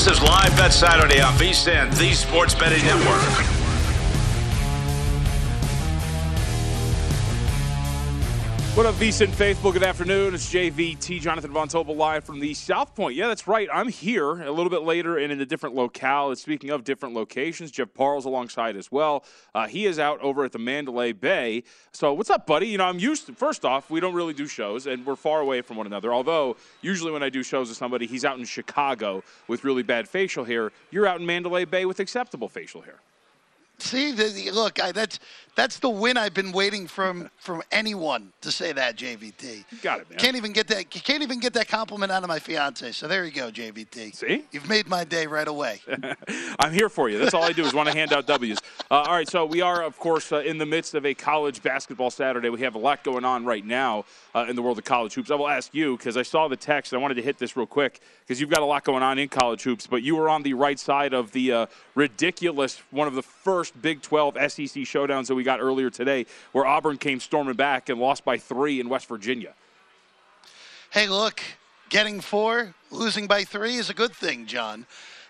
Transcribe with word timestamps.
This 0.00 0.16
is 0.16 0.22
Live 0.22 0.56
Bet 0.56 0.72
Saturday 0.72 1.20
on 1.20 1.34
VSIN, 1.34 1.94
the 1.98 2.14
Sports 2.14 2.54
Betting 2.54 2.82
Network. 2.86 3.59
What 8.80 8.86
up, 8.86 8.94
VSIN 8.94 9.28
faithful? 9.28 9.72
Good 9.72 9.82
afternoon. 9.82 10.32
It's 10.32 10.50
JVT, 10.50 11.20
Jonathan 11.20 11.50
Von 11.50 11.68
Tobel, 11.68 11.94
live 11.94 12.24
from 12.24 12.40
the 12.40 12.54
South 12.54 12.94
Point. 12.94 13.14
Yeah, 13.14 13.28
that's 13.28 13.46
right. 13.46 13.68
I'm 13.70 13.88
here 13.88 14.40
a 14.40 14.50
little 14.50 14.70
bit 14.70 14.84
later 14.84 15.18
and 15.18 15.30
in 15.30 15.38
a 15.38 15.44
different 15.44 15.74
locale. 15.74 16.30
And 16.30 16.38
speaking 16.38 16.70
of 16.70 16.82
different 16.82 17.14
locations, 17.14 17.70
Jeff 17.70 17.92
Parles 17.92 18.24
alongside 18.24 18.78
as 18.78 18.90
well. 18.90 19.26
Uh, 19.54 19.66
he 19.66 19.84
is 19.84 19.98
out 19.98 20.18
over 20.20 20.44
at 20.44 20.52
the 20.52 20.58
Mandalay 20.58 21.12
Bay. 21.12 21.62
So, 21.92 22.14
what's 22.14 22.30
up, 22.30 22.46
buddy? 22.46 22.68
You 22.68 22.78
know, 22.78 22.86
I'm 22.86 22.98
used 22.98 23.26
to, 23.26 23.34
first 23.34 23.66
off, 23.66 23.90
we 23.90 24.00
don't 24.00 24.14
really 24.14 24.32
do 24.32 24.46
shows 24.46 24.86
and 24.86 25.04
we're 25.04 25.14
far 25.14 25.40
away 25.40 25.60
from 25.60 25.76
one 25.76 25.86
another. 25.86 26.14
Although, 26.14 26.56
usually 26.80 27.12
when 27.12 27.22
I 27.22 27.28
do 27.28 27.42
shows 27.42 27.68
with 27.68 27.76
somebody, 27.76 28.06
he's 28.06 28.24
out 28.24 28.38
in 28.38 28.46
Chicago 28.46 29.22
with 29.46 29.62
really 29.62 29.82
bad 29.82 30.08
facial 30.08 30.44
hair. 30.44 30.72
You're 30.90 31.06
out 31.06 31.20
in 31.20 31.26
Mandalay 31.26 31.66
Bay 31.66 31.84
with 31.84 32.00
acceptable 32.00 32.48
facial 32.48 32.80
hair. 32.80 33.00
See, 33.82 34.12
the, 34.12 34.50
look, 34.52 34.82
I, 34.82 34.92
that's 34.92 35.18
that's 35.56 35.78
the 35.78 35.90
win 35.90 36.16
I've 36.16 36.34
been 36.34 36.52
waiting 36.52 36.86
from 36.86 37.30
from 37.36 37.62
anyone 37.72 38.32
to 38.40 38.50
say 38.50 38.72
that. 38.72 38.96
JVT, 38.96 39.82
got 39.82 40.00
it, 40.00 40.10
man. 40.10 40.18
Can't 40.18 40.36
even 40.36 40.52
get 40.52 40.68
that. 40.68 40.90
Can't 40.90 41.22
even 41.22 41.40
get 41.40 41.52
that 41.54 41.68
compliment 41.68 42.12
out 42.12 42.22
of 42.22 42.28
my 42.28 42.38
fiance. 42.38 42.92
So 42.92 43.08
there 43.08 43.24
you 43.24 43.32
go, 43.32 43.50
JVT. 43.50 44.14
See, 44.14 44.44
you've 44.52 44.68
made 44.68 44.88
my 44.88 45.04
day 45.04 45.26
right 45.26 45.48
away. 45.48 45.80
I'm 46.58 46.72
here 46.72 46.88
for 46.88 47.08
you. 47.08 47.18
That's 47.18 47.34
all 47.34 47.42
I 47.42 47.52
do 47.52 47.64
is 47.64 47.74
want 47.74 47.88
to 47.88 47.94
hand 47.94 48.12
out 48.12 48.26
W's. 48.26 48.58
Uh, 48.90 48.94
all 48.94 49.12
right, 49.14 49.28
so 49.28 49.44
we 49.44 49.60
are, 49.60 49.82
of 49.82 49.98
course, 49.98 50.32
uh, 50.32 50.38
in 50.38 50.58
the 50.58 50.66
midst 50.66 50.94
of 50.94 51.04
a 51.06 51.14
college 51.14 51.62
basketball 51.62 52.10
Saturday. 52.10 52.48
We 52.48 52.60
have 52.60 52.74
a 52.74 52.78
lot 52.78 53.04
going 53.04 53.24
on 53.24 53.44
right 53.44 53.64
now 53.64 54.04
uh, 54.34 54.46
in 54.48 54.56
the 54.56 54.62
world 54.62 54.78
of 54.78 54.84
college 54.84 55.14
hoops. 55.14 55.30
I 55.30 55.34
will 55.34 55.48
ask 55.48 55.74
you 55.74 55.96
because 55.96 56.16
I 56.16 56.22
saw 56.22 56.48
the 56.48 56.56
text. 56.56 56.92
and 56.92 57.00
I 57.00 57.02
wanted 57.02 57.14
to 57.14 57.22
hit 57.22 57.38
this 57.38 57.56
real 57.56 57.66
quick 57.66 58.00
because 58.20 58.40
you've 58.40 58.50
got 58.50 58.62
a 58.62 58.66
lot 58.66 58.84
going 58.84 59.02
on 59.02 59.18
in 59.18 59.28
college 59.28 59.62
hoops. 59.62 59.86
But 59.86 60.02
you 60.02 60.16
were 60.16 60.28
on 60.28 60.42
the 60.42 60.54
right 60.54 60.78
side 60.78 61.12
of 61.12 61.32
the 61.32 61.52
uh, 61.52 61.66
ridiculous 61.94 62.82
one 62.90 63.08
of 63.08 63.14
the 63.14 63.22
first 63.22 63.69
Big 63.70 64.02
12 64.02 64.34
SEC 64.34 64.82
showdowns 64.84 65.26
that 65.26 65.34
we 65.34 65.42
got 65.42 65.60
earlier 65.60 65.90
today, 65.90 66.26
where 66.52 66.66
Auburn 66.66 66.98
came 66.98 67.20
storming 67.20 67.54
back 67.54 67.88
and 67.88 68.00
lost 68.00 68.24
by 68.24 68.38
three 68.38 68.80
in 68.80 68.88
West 68.88 69.06
Virginia. 69.06 69.54
Hey, 70.90 71.08
look, 71.08 71.40
getting 71.88 72.20
four, 72.20 72.74
losing 72.90 73.26
by 73.26 73.44
three 73.44 73.76
is 73.76 73.90
a 73.90 73.94
good 73.94 74.12
thing, 74.12 74.46
John. 74.46 74.86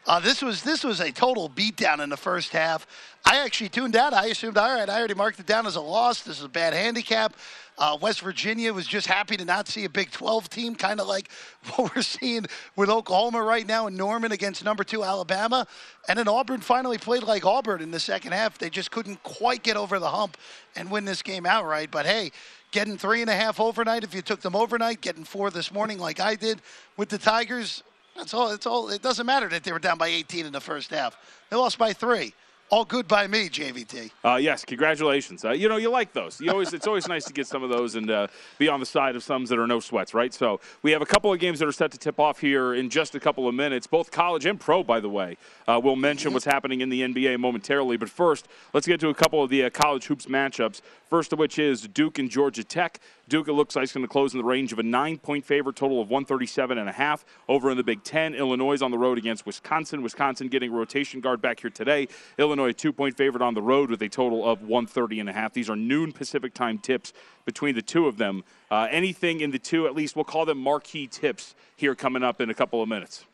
Uh, 0.07 0.19
this 0.19 0.43
was 0.43 0.63
this 0.63 0.83
was 0.83 1.01
a 1.01 1.13
total 1.13 1.49
beatdown 1.49 2.01
in 2.01 2.09
the 2.09 2.17
first 2.17 2.53
half. 2.53 2.87
I 3.25 3.45
actually 3.45 3.69
tuned 3.69 3.97
out. 3.97 4.15
I 4.15 4.27
assumed, 4.27 4.57
all 4.57 4.75
right, 4.75 4.89
I 4.89 4.99
already 4.99 5.15
marked 5.15 5.39
it 5.39 5.47
down 5.47 5.67
as 5.67 5.77
a 5.77 5.81
loss. 5.81 6.23
This 6.23 6.39
is 6.39 6.45
a 6.45 6.49
bad 6.49 6.73
handicap. 6.73 7.35
Uh, 7.77 7.97
West 8.01 8.21
Virginia 8.21 8.73
was 8.73 8.87
just 8.87 9.07
happy 9.07 9.37
to 9.37 9.45
not 9.45 9.69
see 9.69 9.85
a 9.85 9.89
Big 9.89 10.11
12 10.11 10.51
team, 10.51 10.75
kind 10.75 11.01
of 11.01 11.07
like 11.07 11.31
what 11.75 11.95
we're 11.95 12.03
seeing 12.03 12.47
with 12.77 12.89
Oklahoma 12.89 13.43
right 13.43 13.67
now 13.67 13.87
in 13.87 13.97
Norman 13.97 14.33
against 14.33 14.65
number 14.65 14.85
two 14.85 15.05
Alabama. 15.05 15.67
And 16.09 16.19
then 16.19 16.29
Auburn 16.29 16.61
finally 16.61 16.99
played 16.99 17.23
like 17.23 17.45
Auburn 17.45 17.81
in 17.81 17.91
the 17.91 18.01
second 18.01 18.33
half. 18.33 18.59
They 18.59 18.71
just 18.71 18.91
couldn't 18.91 19.23
quite 19.23 19.63
get 19.63 19.77
over 19.77 19.99
the 19.99 20.11
hump 20.11 20.37
and 20.77 20.91
win 20.91 21.05
this 21.05 21.23
game 21.23 21.47
outright. 21.47 21.91
But 21.91 22.07
hey, 22.07 22.33
getting 22.71 22.97
three 22.99 23.21
and 23.21 23.31
a 23.31 23.37
half 23.37 23.61
overnight 23.61 24.05
if 24.05 24.15
you 24.15 24.23
took 24.23 24.41
them 24.41 24.57
overnight, 24.57 25.01
getting 25.01 25.25
four 25.25 25.51
this 25.51 25.73
morning 25.73 25.99
like 25.99 26.21
I 26.21 26.35
did 26.35 26.61
with 26.97 27.11
the 27.11 27.19
Tigers. 27.19 27.83
That's 28.17 28.35
all. 28.35 28.51
It's 28.51 28.67
all. 28.67 28.91
It 28.91 29.03
doesn't 29.03 29.27
matter 29.27 29.49
that 29.49 29.65
they 29.65 29.73
were 29.73 29.79
down 29.79 29.99
by 29.99 30.09
18 30.09 30.47
in 30.47 30.53
the 30.53 30.61
first 30.61 30.91
half. 30.91 31.17
They 31.49 31.57
lost 31.57 31.79
by 31.79 31.93
three. 31.93 32.35
All 32.73 32.85
good 32.85 33.09
by 33.09 33.27
me, 33.27 33.49
JVT. 33.49 34.13
Uh, 34.25 34.37
yes, 34.37 34.65
congratulations. 34.65 35.45
Uh, 35.45 35.51
you 35.51 35.69
know, 35.69 35.77
you 35.77 35.91
like 35.91 36.13
those. 36.13 36.41
You 36.41 36.53
always, 36.53 36.73
it's 36.73 36.87
always 36.87 37.09
nice 37.09 37.25
to 37.25 37.33
get 37.33 37.49
some 37.49 37.65
of 37.65 37.69
those 37.69 37.97
and 37.97 38.09
uh, 38.09 38.29
be 38.59 38.69
on 38.69 38.79
the 38.79 38.87
side 38.87 39.17
of 39.17 39.25
some 39.25 39.45
that 39.47 39.59
are 39.59 39.67
no 39.67 39.81
sweats, 39.81 40.15
right? 40.15 40.33
So 40.33 40.61
we 40.83 40.93
have 40.93 41.03
a 41.03 41.07
couple 41.07 41.33
of 41.33 41.41
games 41.41 41.59
that 41.59 41.67
are 41.67 41.73
set 41.73 41.91
to 41.91 41.99
tip 41.99 42.21
off 42.21 42.39
here 42.39 42.75
in 42.75 42.89
just 42.89 43.17
a 43.17 43.21
couple 43.21 43.49
of 43.49 43.57
minutes, 43.57 43.89
both 43.89 44.13
college 44.13 44.47
and 44.47 44.61
pro, 44.61 44.85
by 44.85 45.01
the 45.01 45.09
way. 45.09 45.37
Uh, 45.67 45.81
we'll 45.83 45.97
mention 45.97 46.33
what's 46.33 46.45
happening 46.45 46.81
in 46.81 46.91
the 46.91 47.01
NBA 47.01 47.41
momentarily, 47.41 47.97
but 47.97 48.09
first, 48.09 48.47
let's 48.73 48.87
get 48.87 49.01
to 49.01 49.09
a 49.09 49.15
couple 49.15 49.43
of 49.43 49.51
the 49.51 49.65
uh, 49.65 49.71
college 49.71 50.07
hoops 50.07 50.27
matchups. 50.27 50.81
First 51.09 51.33
of 51.33 51.41
which 51.41 51.59
is 51.59 51.89
Duke 51.89 52.21
and 52.21 52.31
Georgia 52.31 52.63
Tech. 52.63 53.01
Duke, 53.29 53.49
it 53.49 53.53
looks 53.53 53.75
like, 53.75 53.83
is 53.83 53.93
going 53.93 54.05
to 54.05 54.09
close 54.09 54.33
in 54.33 54.39
the 54.39 54.45
range 54.45 54.73
of 54.73 54.79
a 54.79 54.83
nine-point 54.85 55.45
favorite, 55.45 55.75
total 55.75 56.01
of 56.01 56.09
137 56.09 56.79
and 56.79 56.89
a 56.89 56.93
half. 56.93 57.25
Over 57.49 57.71
in 57.73 57.77
the 57.77 57.83
Big 57.83 58.05
Ten, 58.05 58.33
Illinois 58.33 58.81
on 58.81 58.93
the 58.93 58.99
road 58.99 59.19
against 59.19 59.45
Wisconsin. 59.45 60.03
Wisconsin 60.03 60.47
getting 60.47 60.73
rotation 60.73 61.21
guard 61.21 61.43
back 61.43 61.59
here 61.61 61.71
today. 61.71 62.07
Illinois 62.39 62.60
two-point 62.73 63.17
favorite 63.17 63.43
on 63.43 63.55
the 63.55 63.63
road 63.63 63.91
with 63.91 64.03
a 64.03 64.09
total 64.09 64.49
of 64.49 64.63
130 64.63 65.21
and 65.21 65.29
a 65.29 65.33
half. 65.33 65.53
These 65.53 65.71
are 65.71 65.77
noon 65.77 66.13
Pacific 66.13 66.55
time 66.55 66.79
tips 66.79 67.13
between 67.45 67.75
the 67.75 67.83
two 67.83 68.07
of 68.07 68.17
them. 68.17 68.45
Uh, 68.71 68.89
anything 68.91 69.41
in 69.41 69.51
the 69.51 69.59
two, 69.59 69.87
at 69.87 69.95
least 69.95 70.17
we'll 70.17 70.25
call 70.25 70.45
them 70.45 70.59
marquee 70.59 71.07
tips 71.07 71.55
here 71.77 71.95
coming 71.95 72.23
up 72.23 72.41
in 72.41 72.51
a 72.51 72.55
couple 72.55 72.83
of 72.83 72.89
minutes. 72.89 73.25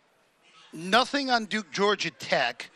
Nothing 0.72 1.30
on 1.30 1.46
Duke 1.46 1.70
Georgia 1.72 2.10
Tech. 2.10 2.70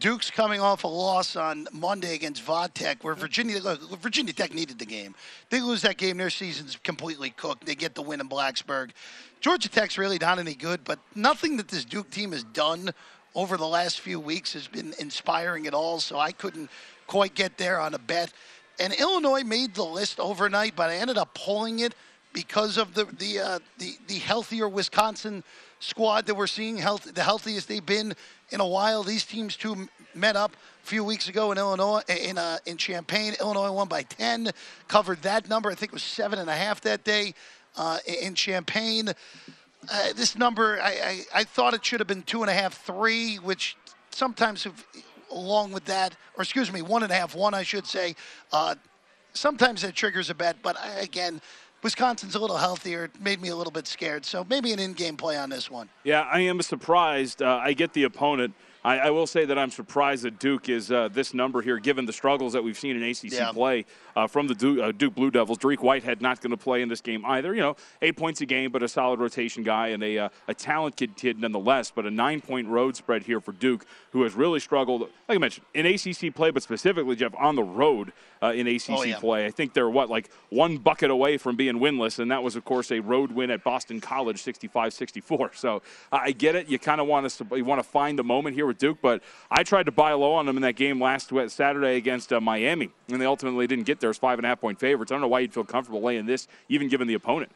Duke's 0.00 0.30
coming 0.30 0.62
off 0.62 0.84
a 0.84 0.88
loss 0.88 1.36
on 1.36 1.68
Monday 1.72 2.14
against 2.14 2.44
Vodtech, 2.44 3.04
where 3.04 3.14
Virginia 3.14 3.60
Virginia 4.00 4.32
Tech 4.32 4.54
needed 4.54 4.78
the 4.78 4.86
game. 4.86 5.14
They 5.50 5.60
lose 5.60 5.82
that 5.82 5.98
game, 5.98 6.16
their 6.16 6.30
season's 6.30 6.76
completely 6.76 7.30
cooked. 7.30 7.66
They 7.66 7.74
get 7.74 7.94
the 7.94 8.00
win 8.00 8.20
in 8.20 8.28
Blacksburg. 8.28 8.92
Georgia 9.40 9.68
Tech's 9.68 9.98
really 9.98 10.16
not 10.18 10.38
any 10.38 10.54
good, 10.54 10.84
but 10.84 10.98
nothing 11.14 11.58
that 11.58 11.68
this 11.68 11.84
Duke 11.84 12.10
team 12.10 12.32
has 12.32 12.44
done 12.44 12.92
over 13.34 13.56
the 13.56 13.66
last 13.66 14.00
few 14.00 14.18
weeks 14.18 14.52
has 14.52 14.66
been 14.66 14.94
inspiring 14.98 15.66
at 15.66 15.74
all. 15.74 16.00
So 16.00 16.18
I 16.18 16.32
couldn't 16.32 16.70
quite 17.06 17.34
get 17.34 17.58
there 17.58 17.80
on 17.80 17.94
a 17.94 17.98
bet. 17.98 18.32
And 18.78 18.92
Illinois 18.94 19.44
made 19.44 19.74
the 19.74 19.84
list 19.84 20.18
overnight, 20.18 20.74
but 20.74 20.90
I 20.90 20.96
ended 20.96 21.18
up 21.18 21.34
pulling 21.34 21.80
it 21.80 21.94
because 22.32 22.78
of 22.78 22.94
the 22.94 23.04
the 23.04 23.40
uh, 23.40 23.58
the, 23.78 23.96
the 24.06 24.18
healthier 24.18 24.68
Wisconsin 24.68 25.42
squad 25.80 26.26
that 26.26 26.34
we're 26.34 26.46
seeing, 26.46 26.76
health, 26.76 27.12
the 27.14 27.22
healthiest 27.22 27.68
they've 27.68 27.84
been 27.84 28.14
in 28.50 28.60
a 28.60 28.66
while. 28.66 29.02
These 29.02 29.24
teams 29.24 29.56
two 29.56 29.88
met 30.14 30.36
up 30.36 30.52
a 30.82 30.86
few 30.86 31.02
weeks 31.02 31.28
ago 31.28 31.52
in 31.52 31.58
Illinois, 31.58 32.02
in 32.08 32.38
uh, 32.38 32.58
in 32.66 32.76
Champaign. 32.76 33.34
Illinois 33.40 33.72
won 33.72 33.88
by 33.88 34.02
10, 34.02 34.50
covered 34.88 35.22
that 35.22 35.48
number. 35.48 35.70
I 35.70 35.74
think 35.74 35.92
it 35.92 35.94
was 35.94 36.02
seven 36.02 36.38
and 36.38 36.48
a 36.48 36.56
half 36.56 36.80
that 36.82 37.04
day 37.04 37.34
uh, 37.76 37.98
in 38.06 38.34
Champaign. 38.34 39.10
Uh, 39.88 40.12
this 40.14 40.36
number, 40.36 40.80
I, 40.82 40.90
I, 40.90 41.40
I, 41.40 41.44
thought 41.44 41.72
it 41.72 41.84
should 41.84 42.00
have 42.00 42.06
been 42.06 42.22
two 42.22 42.42
and 42.42 42.50
a 42.50 42.54
half, 42.54 42.84
three, 42.84 43.36
which 43.36 43.76
sometimes, 44.10 44.64
have, 44.64 44.86
along 45.30 45.72
with 45.72 45.86
that, 45.86 46.14
or 46.36 46.42
excuse 46.42 46.70
me, 46.70 46.82
one 46.82 47.02
and 47.02 47.10
a 47.10 47.14
half, 47.14 47.34
one, 47.34 47.54
I 47.54 47.62
should 47.62 47.86
say, 47.86 48.14
uh, 48.52 48.74
sometimes 49.32 49.82
that 49.82 49.94
triggers 49.94 50.28
a 50.28 50.34
bet. 50.34 50.56
But 50.62 50.78
I, 50.78 51.00
again, 51.00 51.40
Wisconsin's 51.82 52.34
a 52.34 52.38
little 52.38 52.58
healthier. 52.58 53.04
It 53.04 53.20
made 53.20 53.40
me 53.40 53.48
a 53.48 53.56
little 53.56 53.70
bit 53.70 53.86
scared. 53.86 54.26
So 54.26 54.44
maybe 54.48 54.72
an 54.72 54.78
in-game 54.78 55.16
play 55.16 55.38
on 55.38 55.48
this 55.48 55.70
one. 55.70 55.88
Yeah, 56.04 56.22
I 56.22 56.40
am 56.40 56.60
surprised. 56.60 57.42
Uh, 57.42 57.60
I 57.62 57.72
get 57.72 57.94
the 57.94 58.04
opponent. 58.04 58.54
I, 58.84 58.98
I, 58.98 59.10
will 59.10 59.26
say 59.26 59.44
that 59.44 59.58
I'm 59.58 59.70
surprised 59.70 60.22
that 60.24 60.38
Duke 60.38 60.68
is 60.70 60.90
uh, 60.90 61.08
this 61.08 61.34
number 61.34 61.60
here, 61.60 61.78
given 61.78 62.06
the 62.06 62.12
struggles 62.12 62.54
that 62.54 62.64
we've 62.64 62.78
seen 62.78 62.96
in 62.96 63.02
ACC 63.02 63.32
yeah. 63.32 63.52
play 63.52 63.84
uh, 64.16 64.26
from 64.26 64.48
the 64.48 64.54
Duke, 64.54 64.80
uh, 64.80 64.92
Duke, 64.92 65.14
Blue 65.14 65.30
Devils. 65.30 65.58
Dariq 65.58 65.80
Whitehead 65.80 66.20
not 66.20 66.40
going 66.40 66.50
to 66.50 66.56
play 66.56 66.82
in 66.82 66.88
this 66.88 67.00
game 67.00 67.24
either. 67.24 67.54
You 67.54 67.60
know, 67.60 67.76
eight 68.02 68.16
points 68.16 68.40
a 68.40 68.46
game, 68.46 68.70
but 68.70 68.82
a 68.82 68.88
solid 68.88 69.20
rotation 69.20 69.62
guy 69.62 69.88
and 69.88 70.02
a, 70.02 70.18
uh, 70.18 70.28
a 70.48 70.54
talented 70.54 71.16
kid 71.16 71.38
nonetheless. 71.38 71.90
But 71.94 72.06
a 72.06 72.10
nine 72.10 72.40
point 72.40 72.68
road 72.68 72.96
spread 72.96 73.24
here 73.24 73.40
for 73.40 73.52
Duke, 73.52 73.84
who 74.12 74.22
has 74.22 74.34
really 74.34 74.60
struggled, 74.60 75.02
like 75.28 75.36
I 75.36 75.38
mentioned, 75.38 75.66
in 75.74 75.86
ACC 75.86 76.34
play, 76.34 76.50
but 76.50 76.62
specifically, 76.62 77.16
Jeff, 77.16 77.34
on 77.38 77.56
the 77.56 77.62
road 77.62 78.12
uh, 78.42 78.52
in 78.52 78.66
ACC 78.66 78.90
oh, 78.90 79.02
yeah. 79.02 79.18
play. 79.18 79.46
I 79.46 79.50
think 79.50 79.74
they're, 79.74 79.90
what, 79.90 80.08
like 80.08 80.30
one 80.48 80.78
bucket 80.78 81.10
away 81.10 81.36
from 81.36 81.56
being 81.56 81.76
winless, 81.76 82.18
and 82.18 82.30
that 82.30 82.42
was, 82.42 82.56
of 82.56 82.64
course, 82.64 82.90
a 82.90 83.00
road 83.00 83.32
win 83.32 83.50
at 83.50 83.62
Boston 83.64 84.00
College, 84.00 84.42
65 84.42 84.92
64. 84.92 85.50
So 85.60 85.82
I 86.10 86.32
get 86.32 86.54
it. 86.54 86.68
You 86.68 86.78
kind 86.78 87.02
of 87.02 87.06
want 87.06 87.28
to 87.28 87.46
you 87.56 87.64
want 87.64 87.82
to 87.82 87.88
find 87.88 88.18
a 88.18 88.22
moment 88.22 88.54
here 88.54 88.66
with 88.66 88.78
Duke, 88.78 88.98
but 89.02 89.22
I 89.50 89.62
tried 89.62 89.86
to 89.86 89.92
buy 89.92 90.12
low 90.12 90.32
on 90.32 90.46
them 90.46 90.56
in 90.56 90.62
that 90.62 90.74
game 90.74 91.00
last 91.00 91.30
Saturday 91.48 91.96
against 91.96 92.32
uh, 92.32 92.40
Miami, 92.40 92.90
and 93.08 93.20
they 93.20 93.26
ultimately 93.26 93.66
didn't 93.66 93.84
get 93.84 93.99
there 94.00 94.10
as 94.10 94.18
five 94.18 94.38
and 94.38 94.46
a 94.46 94.48
half 94.48 94.60
point 94.60 94.78
favorites. 94.78 95.12
I 95.12 95.14
don't 95.14 95.22
know 95.22 95.28
why 95.28 95.40
you'd 95.40 95.54
feel 95.54 95.64
comfortable 95.64 96.02
laying 96.02 96.26
this, 96.26 96.48
even 96.68 96.88
given 96.88 97.06
the 97.06 97.14
opponent. 97.14 97.52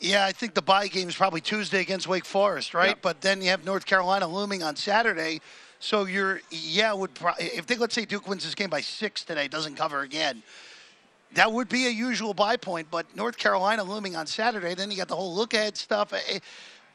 Yeah, 0.00 0.24
I 0.24 0.32
think 0.32 0.54
the 0.54 0.62
bye 0.62 0.88
game 0.88 1.08
is 1.10 1.14
probably 1.14 1.42
Tuesday 1.42 1.80
against 1.80 2.08
Wake 2.08 2.24
Forest, 2.24 2.72
right? 2.72 2.96
But 3.02 3.20
then 3.20 3.42
you 3.42 3.50
have 3.50 3.66
North 3.66 3.84
Carolina 3.84 4.26
looming 4.26 4.62
on 4.62 4.74
Saturday. 4.74 5.42
So 5.78 6.04
you're, 6.06 6.40
yeah, 6.50 6.94
would 6.94 7.14
pro- 7.14 7.34
if 7.38 7.66
they 7.66 7.76
let's 7.76 7.94
say 7.94 8.06
Duke 8.06 8.26
wins 8.26 8.44
this 8.44 8.54
game 8.54 8.70
by 8.70 8.80
six 8.80 9.24
today, 9.24 9.46
doesn't 9.46 9.76
cover 9.76 10.00
again, 10.00 10.42
that 11.34 11.52
would 11.52 11.68
be 11.68 11.86
a 11.86 11.90
usual 11.90 12.32
buy 12.32 12.56
point. 12.56 12.88
But 12.90 13.14
North 13.14 13.36
Carolina 13.36 13.84
looming 13.84 14.16
on 14.16 14.26
Saturday, 14.26 14.74
then 14.74 14.90
you 14.90 14.96
got 14.96 15.08
the 15.08 15.16
whole 15.16 15.34
look 15.34 15.52
ahead 15.52 15.76
stuff. 15.76 16.12
Eh, 16.12 16.38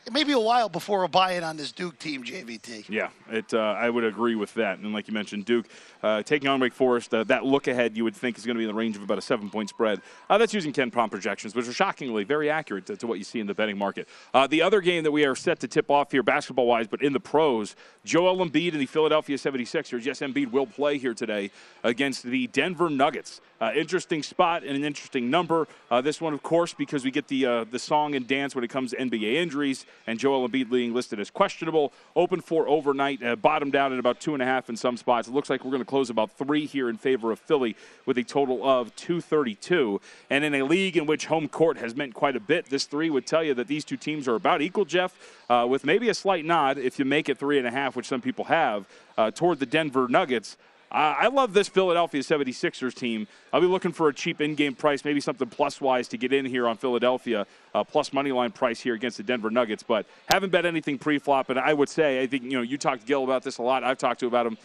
It, 0.06 0.14
may 0.14 0.24
be 0.24 0.34
a 0.34 0.40
while 0.40 0.70
before 0.70 1.04
a 1.04 1.10
buy 1.10 1.34
in 1.34 1.44
on 1.44 1.58
this 1.58 1.72
Duke 1.72 1.98
team, 1.98 2.24
JVT. 2.24 2.90
Yeah, 2.90 3.10
it. 3.30 3.52
Uh, 3.52 3.58
I 3.58 3.90
would 3.90 4.04
agree 4.04 4.36
with 4.36 4.54
that. 4.54 4.78
And 4.78 4.94
like 4.94 5.08
you 5.08 5.14
mentioned, 5.16 5.46
Duke 5.46 5.66
uh, 6.04 6.22
taking 6.22 6.48
on 6.48 6.60
Wake 6.60 6.74
Forest, 6.76 7.12
uh, 7.12 7.24
that 7.24 7.44
look 7.44 7.68
ahead 7.68 7.98
you 7.98 8.04
would 8.04 8.16
think 8.16 8.38
is 8.38 8.46
going 8.46 8.56
to 8.56 8.60
be 8.60 8.66
in 8.66 8.68
the 8.68 8.76
range 8.76 8.96
of 8.96 9.02
about 9.02 9.18
a 9.18 9.22
seven 9.22 9.50
point 9.50 9.70
spread. 9.70 10.02
Uh, 10.30 10.38
that's 10.38 10.54
using 10.54 10.72
KenPom 10.72 11.10
projections, 11.10 11.56
which 11.56 11.68
are 11.68 11.74
shockingly 11.74 12.24
very 12.24 12.52
accurate 12.52 12.86
to, 12.86 12.96
to 12.98 13.08
what 13.08 13.18
you 13.18 13.24
see 13.24 13.40
in 13.40 13.48
the 13.48 13.56
betting 13.56 13.80
market. 13.80 14.08
Uh, 14.32 14.46
the 14.46 14.62
other 14.62 14.80
game 14.80 15.04
that 15.04 15.12
we 15.12 15.26
are 15.26 15.36
set 15.36 15.60
to 15.62 15.68
tip 15.68 15.90
off 15.90 16.12
here, 16.12 16.22
basketball 16.22 16.68
wise, 16.68 16.88
but 16.88 17.02
in 17.02 17.12
the 17.12 17.20
pros, 17.20 17.76
Joel 18.04 18.46
Embiid 18.46 18.74
and 18.74 18.82
the 18.82 18.86
Philadelphia 18.86 19.38
76ers. 19.38 20.06
Yes, 20.06 20.20
Embiid 20.20 20.52
will 20.52 20.68
play 20.68 21.00
here 21.00 21.16
today 21.16 21.50
against 21.84 22.22
the 22.22 22.46
Denver 22.48 22.92
Nuggets. 22.92 23.42
Uh, 23.60 23.72
interesting 23.76 24.22
spot 24.22 24.64
and 24.64 24.76
an 24.76 24.84
interesting 24.84 25.32
number. 25.32 25.68
This 26.04 26.22
one, 26.22 26.34
of 26.34 26.44
course, 26.44 26.74
because 26.74 27.04
we 27.04 27.10
get 27.10 27.30
the 27.30 27.66
the 27.72 27.80
song 27.80 28.16
and 28.16 28.28
dance 28.28 28.54
when 28.54 28.64
it 28.66 28.70
comes 28.70 28.92
to 28.92 28.98
NBA 28.98 29.36
injuries, 29.36 29.86
and 30.08 30.20
Joel 30.20 30.48
Embiid 30.48 30.70
being 30.70 30.94
listed 30.94 31.20
as 31.20 31.30
questionable. 31.30 31.94
Open 32.16 32.42
for 32.42 32.68
overnight, 32.68 33.24
uh, 33.24 33.36
bottom 33.36 33.72
down 33.72 33.94
at 33.94 34.00
about 34.00 34.20
two 34.20 34.34
and 34.34 34.44
a 34.44 34.46
half 34.46 34.70
in 34.70 34.76
some 34.76 34.98
spots. 34.98 35.28
It 35.28 35.34
looks 35.34 35.50
like 35.50 35.64
we're 35.64 35.72
going 35.72 35.82
to 35.82 35.86
close 35.86 36.10
about 36.10 36.32
three 36.32 36.66
here 36.66 36.90
in 36.90 36.98
favor 36.98 37.32
of 37.32 37.40
Philly 37.40 37.76
with 38.06 38.18
a 38.18 38.24
total 38.24 38.68
of 38.68 38.96
232. 38.96 40.00
And 40.30 40.44
in 40.44 40.56
a 40.56 40.64
league 40.64 40.98
in 40.98 41.06
which 41.06 41.26
home 41.26 41.48
court 41.48 41.78
has 41.78 41.96
meant 41.96 42.14
quite 42.14 42.36
a 42.36 42.40
bit, 42.40 42.70
this 42.70 42.86
three 42.86 43.10
would 43.10 43.26
tell 43.26 43.44
you 43.44 43.54
that 43.56 43.68
these 43.68 43.86
two 43.86 43.98
teams 43.98 44.28
are 44.28 44.36
about 44.36 44.62
equal, 44.62 44.86
Jeff, 44.86 45.16
uh, 45.50 45.66
with 45.70 45.86
maybe 45.86 46.10
a 46.10 46.14
slight 46.14 46.46
nod 46.46 46.78
if 46.78 47.00
you 47.00 47.06
make 47.06 47.30
it 47.30 47.38
three 47.38 47.58
and 47.58 47.68
a 47.68 47.72
half, 47.72 47.96
which 47.96 48.08
some 48.08 48.22
people 48.22 48.46
have, 48.46 48.86
uh, 49.18 49.32
toward 49.32 49.60
the 49.60 49.66
Denver 49.66 50.08
Nuggets. 50.08 50.58
I 50.98 51.28
love 51.28 51.54
this 51.54 51.68
Philadelphia 51.68 52.22
76ers 52.22 52.94
team. 52.94 53.28
I'll 53.52 53.62
be 53.62 53.68
looking 53.68 53.92
for 53.92 54.08
a 54.08 54.14
cheap 54.14 54.40
in-game 54.40 54.76
price, 54.76 55.04
maybe 55.04 55.20
something 55.20 55.48
plus-wise 55.50 56.08
to 56.10 56.18
get 56.18 56.32
in 56.32 56.46
here 56.46 56.68
on 56.68 56.78
Philadelphia, 56.78 57.46
uh, 57.74 57.84
plus 57.84 58.14
money 58.14 58.32
line 58.32 58.52
price 58.52 58.80
here 58.80 58.94
against 58.94 59.18
the 59.18 59.24
Denver 59.24 59.50
Nuggets. 59.50 59.84
But 59.84 60.06
haven't 60.32 60.52
bet 60.52 60.66
anything 60.66 60.98
pre-flop, 60.98 61.50
and 61.50 61.60
I 61.60 61.74
would 61.74 61.90
say 61.90 62.22
I 62.22 62.28
think 62.28 62.44
you 62.44 62.52
know 62.52 62.62
you 62.62 62.78
talked 62.78 63.02
to 63.02 63.08
Gil 63.08 63.24
about 63.24 63.44
this 63.44 63.58
a 63.58 63.62
lot. 63.62 63.84
I've 63.84 63.98
talked 63.98 64.22
to 64.22 64.28
about 64.28 64.48
him 64.48 64.58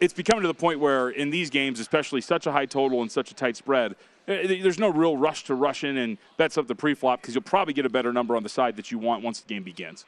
it's 0.00 0.14
becoming 0.14 0.42
to 0.42 0.48
the 0.48 0.54
point 0.54 0.80
where 0.80 1.10
in 1.10 1.30
these 1.30 1.50
games, 1.50 1.78
especially 1.78 2.22
such 2.22 2.46
a 2.46 2.52
high 2.52 2.64
total 2.64 3.02
and 3.02 3.12
such 3.12 3.30
a 3.30 3.34
tight 3.34 3.56
spread, 3.56 3.94
eh, 4.26 4.60
there's 4.62 4.78
no 4.78 4.88
real 4.88 5.16
rush 5.16 5.44
to 5.44 5.54
rush 5.54 5.84
in 5.84 5.98
and 5.98 6.18
bet 6.38 6.56
up 6.56 6.66
the 6.66 6.74
pre-flop 6.74 7.20
because 7.20 7.34
you'll 7.34 7.42
probably 7.42 7.74
get 7.74 7.84
a 7.84 7.90
better 7.90 8.12
number 8.12 8.34
on 8.34 8.42
the 8.42 8.48
side 8.48 8.76
that 8.76 8.90
you 8.90 8.98
want 8.98 9.22
once 9.22 9.40
the 9.40 9.48
game 9.48 9.62
begins. 9.62 10.06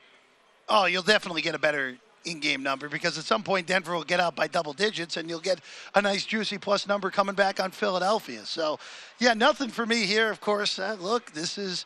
Oh, 0.69 0.87
you'll 0.87 1.03
definitely 1.03 1.43
get 1.43 1.55
a 1.55 1.59
better 1.59 1.99
in-game 2.25 2.63
number 2.63 2.89
because 2.89 3.19
at 3.19 3.25
some 3.25 3.43
point 3.43 3.67
Denver 3.67 3.95
will 3.95 4.05
get 4.05 4.21
out 4.21 4.37
by 4.37 4.47
double 4.47 4.73
digits 4.73 5.17
and 5.17 5.29
you'll 5.29 5.41
get 5.41 5.61
a 5.95 6.03
nice 6.03 6.25
juicy 6.25 6.59
plus 6.59 6.87
number 6.87 7.11
coming 7.11 7.35
back 7.35 7.61
on 7.61 7.71
Philadelphia. 7.71 8.45
So, 8.45 8.79
yeah, 9.19 9.35
nothing 9.35 9.69
for 9.69 9.87
me 9.87 10.07
here. 10.07 10.31
Of 10.31 10.41
course, 10.41 10.79
uh, 10.79 10.97
look, 11.01 11.33
this 11.33 11.59
is 11.59 11.85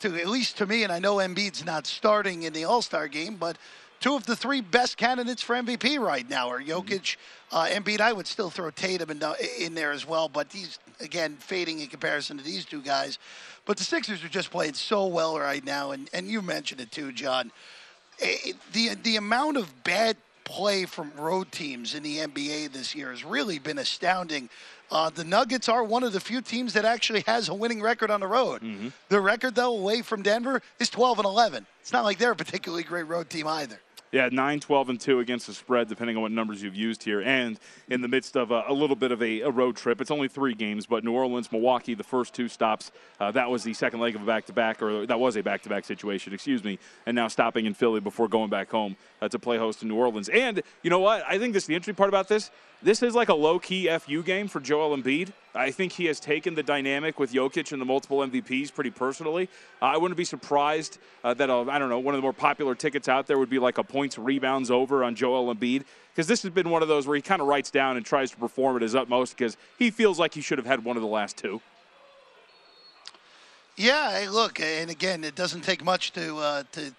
to 0.00 0.14
at 0.16 0.28
least 0.28 0.58
to 0.58 0.66
me, 0.66 0.84
and 0.84 0.92
I 0.92 0.98
know 0.98 1.16
Embiid's 1.16 1.64
not 1.64 1.86
starting 1.86 2.44
in 2.44 2.52
the 2.52 2.64
All-Star 2.64 3.08
game, 3.08 3.36
but 3.36 3.58
two 4.00 4.14
of 4.14 4.26
the 4.26 4.36
three 4.36 4.60
best 4.60 4.96
candidates 4.96 5.42
for 5.42 5.56
MVP 5.56 5.98
right 5.98 6.28
now 6.28 6.48
are 6.48 6.62
Jokic, 6.62 7.16
uh, 7.50 7.66
Embiid. 7.66 8.00
I 8.00 8.12
would 8.12 8.26
still 8.26 8.50
throw 8.50 8.70
Tatum 8.70 9.10
in, 9.10 9.22
in 9.58 9.74
there 9.74 9.90
as 9.90 10.06
well, 10.06 10.28
but 10.28 10.52
he's 10.52 10.78
again 11.00 11.36
fading 11.36 11.80
in 11.80 11.88
comparison 11.88 12.38
to 12.38 12.44
these 12.44 12.64
two 12.64 12.80
guys. 12.80 13.18
But 13.64 13.76
the 13.76 13.84
Sixers 13.84 14.24
are 14.24 14.28
just 14.28 14.50
playing 14.50 14.74
so 14.74 15.06
well 15.06 15.38
right 15.38 15.64
now, 15.64 15.90
and, 15.90 16.08
and 16.12 16.28
you 16.28 16.42
mentioned 16.42 16.80
it 16.80 16.92
too, 16.92 17.12
John. 17.12 17.50
It, 18.18 18.56
the 18.72 18.94
the 19.02 19.16
amount 19.16 19.56
of 19.56 19.84
bad 19.84 20.16
play 20.44 20.86
from 20.86 21.12
road 21.16 21.52
teams 21.52 21.94
in 21.94 22.02
the 22.02 22.18
NBA 22.18 22.72
this 22.72 22.94
year 22.94 23.10
has 23.10 23.24
really 23.24 23.58
been 23.58 23.78
astounding. 23.78 24.48
Uh, 24.90 25.10
the 25.10 25.24
Nuggets 25.24 25.68
are 25.68 25.84
one 25.84 26.02
of 26.02 26.14
the 26.14 26.20
few 26.20 26.40
teams 26.40 26.72
that 26.72 26.86
actually 26.86 27.20
has 27.26 27.50
a 27.50 27.54
winning 27.54 27.82
record 27.82 28.10
on 28.10 28.20
the 28.20 28.26
road. 28.26 28.62
Mm-hmm. 28.62 28.88
The 29.10 29.20
record, 29.20 29.54
though, 29.54 29.76
away 29.76 30.00
from 30.00 30.22
Denver 30.22 30.62
is 30.80 30.88
12 30.88 31.18
and 31.18 31.26
11. 31.26 31.66
It's 31.82 31.92
not 31.92 32.04
like 32.04 32.16
they're 32.16 32.32
a 32.32 32.36
particularly 32.36 32.84
great 32.84 33.06
road 33.06 33.28
team 33.28 33.46
either. 33.46 33.78
Yeah, 34.10 34.30
9, 34.32 34.60
12, 34.60 34.88
and 34.88 35.00
2 35.00 35.20
against 35.20 35.46
the 35.46 35.52
spread, 35.52 35.88
depending 35.88 36.16
on 36.16 36.22
what 36.22 36.32
numbers 36.32 36.62
you've 36.62 36.74
used 36.74 37.02
here. 37.02 37.20
And 37.20 37.60
in 37.90 38.00
the 38.00 38.08
midst 38.08 38.36
of 38.36 38.50
a, 38.50 38.64
a 38.66 38.72
little 38.72 38.96
bit 38.96 39.12
of 39.12 39.22
a, 39.22 39.42
a, 39.42 39.50
road 39.50 39.76
trip, 39.76 40.00
it's 40.00 40.10
only 40.10 40.28
three 40.28 40.54
games, 40.54 40.86
but 40.86 41.04
New 41.04 41.12
Orleans, 41.12 41.52
Milwaukee, 41.52 41.92
the 41.92 42.04
first 42.04 42.32
two 42.32 42.48
stops, 42.48 42.90
uh, 43.20 43.30
that 43.32 43.50
was 43.50 43.64
the 43.64 43.74
second 43.74 44.00
leg 44.00 44.14
of 44.14 44.22
a 44.22 44.24
back 44.24 44.46
to 44.46 44.52
back, 44.54 44.80
or 44.80 45.04
that 45.06 45.20
was 45.20 45.36
a 45.36 45.42
back 45.42 45.62
to 45.62 45.68
back 45.68 45.84
situation, 45.84 46.32
excuse 46.32 46.64
me. 46.64 46.78
And 47.04 47.14
now 47.14 47.28
stopping 47.28 47.66
in 47.66 47.74
Philly 47.74 48.00
before 48.00 48.28
going 48.28 48.48
back 48.48 48.70
home 48.70 48.96
uh, 49.20 49.28
to 49.28 49.38
play 49.38 49.58
host 49.58 49.82
in 49.82 49.88
New 49.88 49.96
Orleans. 49.96 50.30
And 50.30 50.62
you 50.82 50.88
know 50.88 51.00
what? 51.00 51.22
I 51.28 51.38
think 51.38 51.52
this 51.52 51.66
the 51.66 51.74
interesting 51.74 51.96
part 51.96 52.08
about 52.08 52.28
this. 52.28 52.50
This 52.80 53.02
is 53.02 53.12
like 53.12 53.28
a 53.28 53.34
low 53.34 53.58
key 53.58 53.88
FU 53.98 54.22
game 54.22 54.46
for 54.46 54.60
Joel 54.60 54.96
Embiid. 54.96 55.32
I 55.52 55.72
think 55.72 55.90
he 55.90 56.04
has 56.04 56.20
taken 56.20 56.54
the 56.54 56.62
dynamic 56.62 57.18
with 57.18 57.32
Jokic 57.32 57.72
and 57.72 57.80
the 57.80 57.84
multiple 57.84 58.18
MVPs 58.18 58.72
pretty 58.72 58.90
personally. 58.90 59.48
I 59.82 59.96
wouldn't 59.96 60.16
be 60.16 60.24
surprised 60.24 60.98
uh, 61.24 61.34
that, 61.34 61.50
uh, 61.50 61.64
I 61.64 61.80
don't 61.80 61.88
know, 61.88 61.98
one 61.98 62.14
of 62.14 62.18
the 62.18 62.22
more 62.22 62.32
popular 62.32 62.76
tickets 62.76 63.08
out 63.08 63.26
there 63.26 63.36
would 63.36 63.50
be 63.50 63.58
like 63.58 63.78
a 63.78 63.82
points 63.82 64.16
rebounds 64.16 64.70
over 64.70 65.02
on 65.02 65.16
Joel 65.16 65.52
Embiid. 65.52 65.82
Because 66.14 66.28
this 66.28 66.42
has 66.42 66.52
been 66.52 66.70
one 66.70 66.82
of 66.82 66.88
those 66.88 67.04
where 67.08 67.16
he 67.16 67.22
kind 67.22 67.42
of 67.42 67.48
writes 67.48 67.72
down 67.72 67.96
and 67.96 68.06
tries 68.06 68.30
to 68.30 68.36
perform 68.36 68.76
at 68.76 68.82
his 68.82 68.94
utmost 68.94 69.36
because 69.36 69.56
he 69.76 69.90
feels 69.90 70.20
like 70.20 70.34
he 70.34 70.40
should 70.40 70.58
have 70.58 70.66
had 70.66 70.84
one 70.84 70.96
of 70.96 71.02
the 71.02 71.08
last 71.08 71.36
two. 71.36 71.60
Yeah, 73.76 74.12
hey, 74.12 74.28
look, 74.28 74.60
and 74.60 74.90
again, 74.90 75.24
it 75.24 75.34
doesn't 75.34 75.62
take 75.62 75.84
much 75.84 76.12
to 76.12 76.36
uh, 76.36 76.62
to 76.72 76.92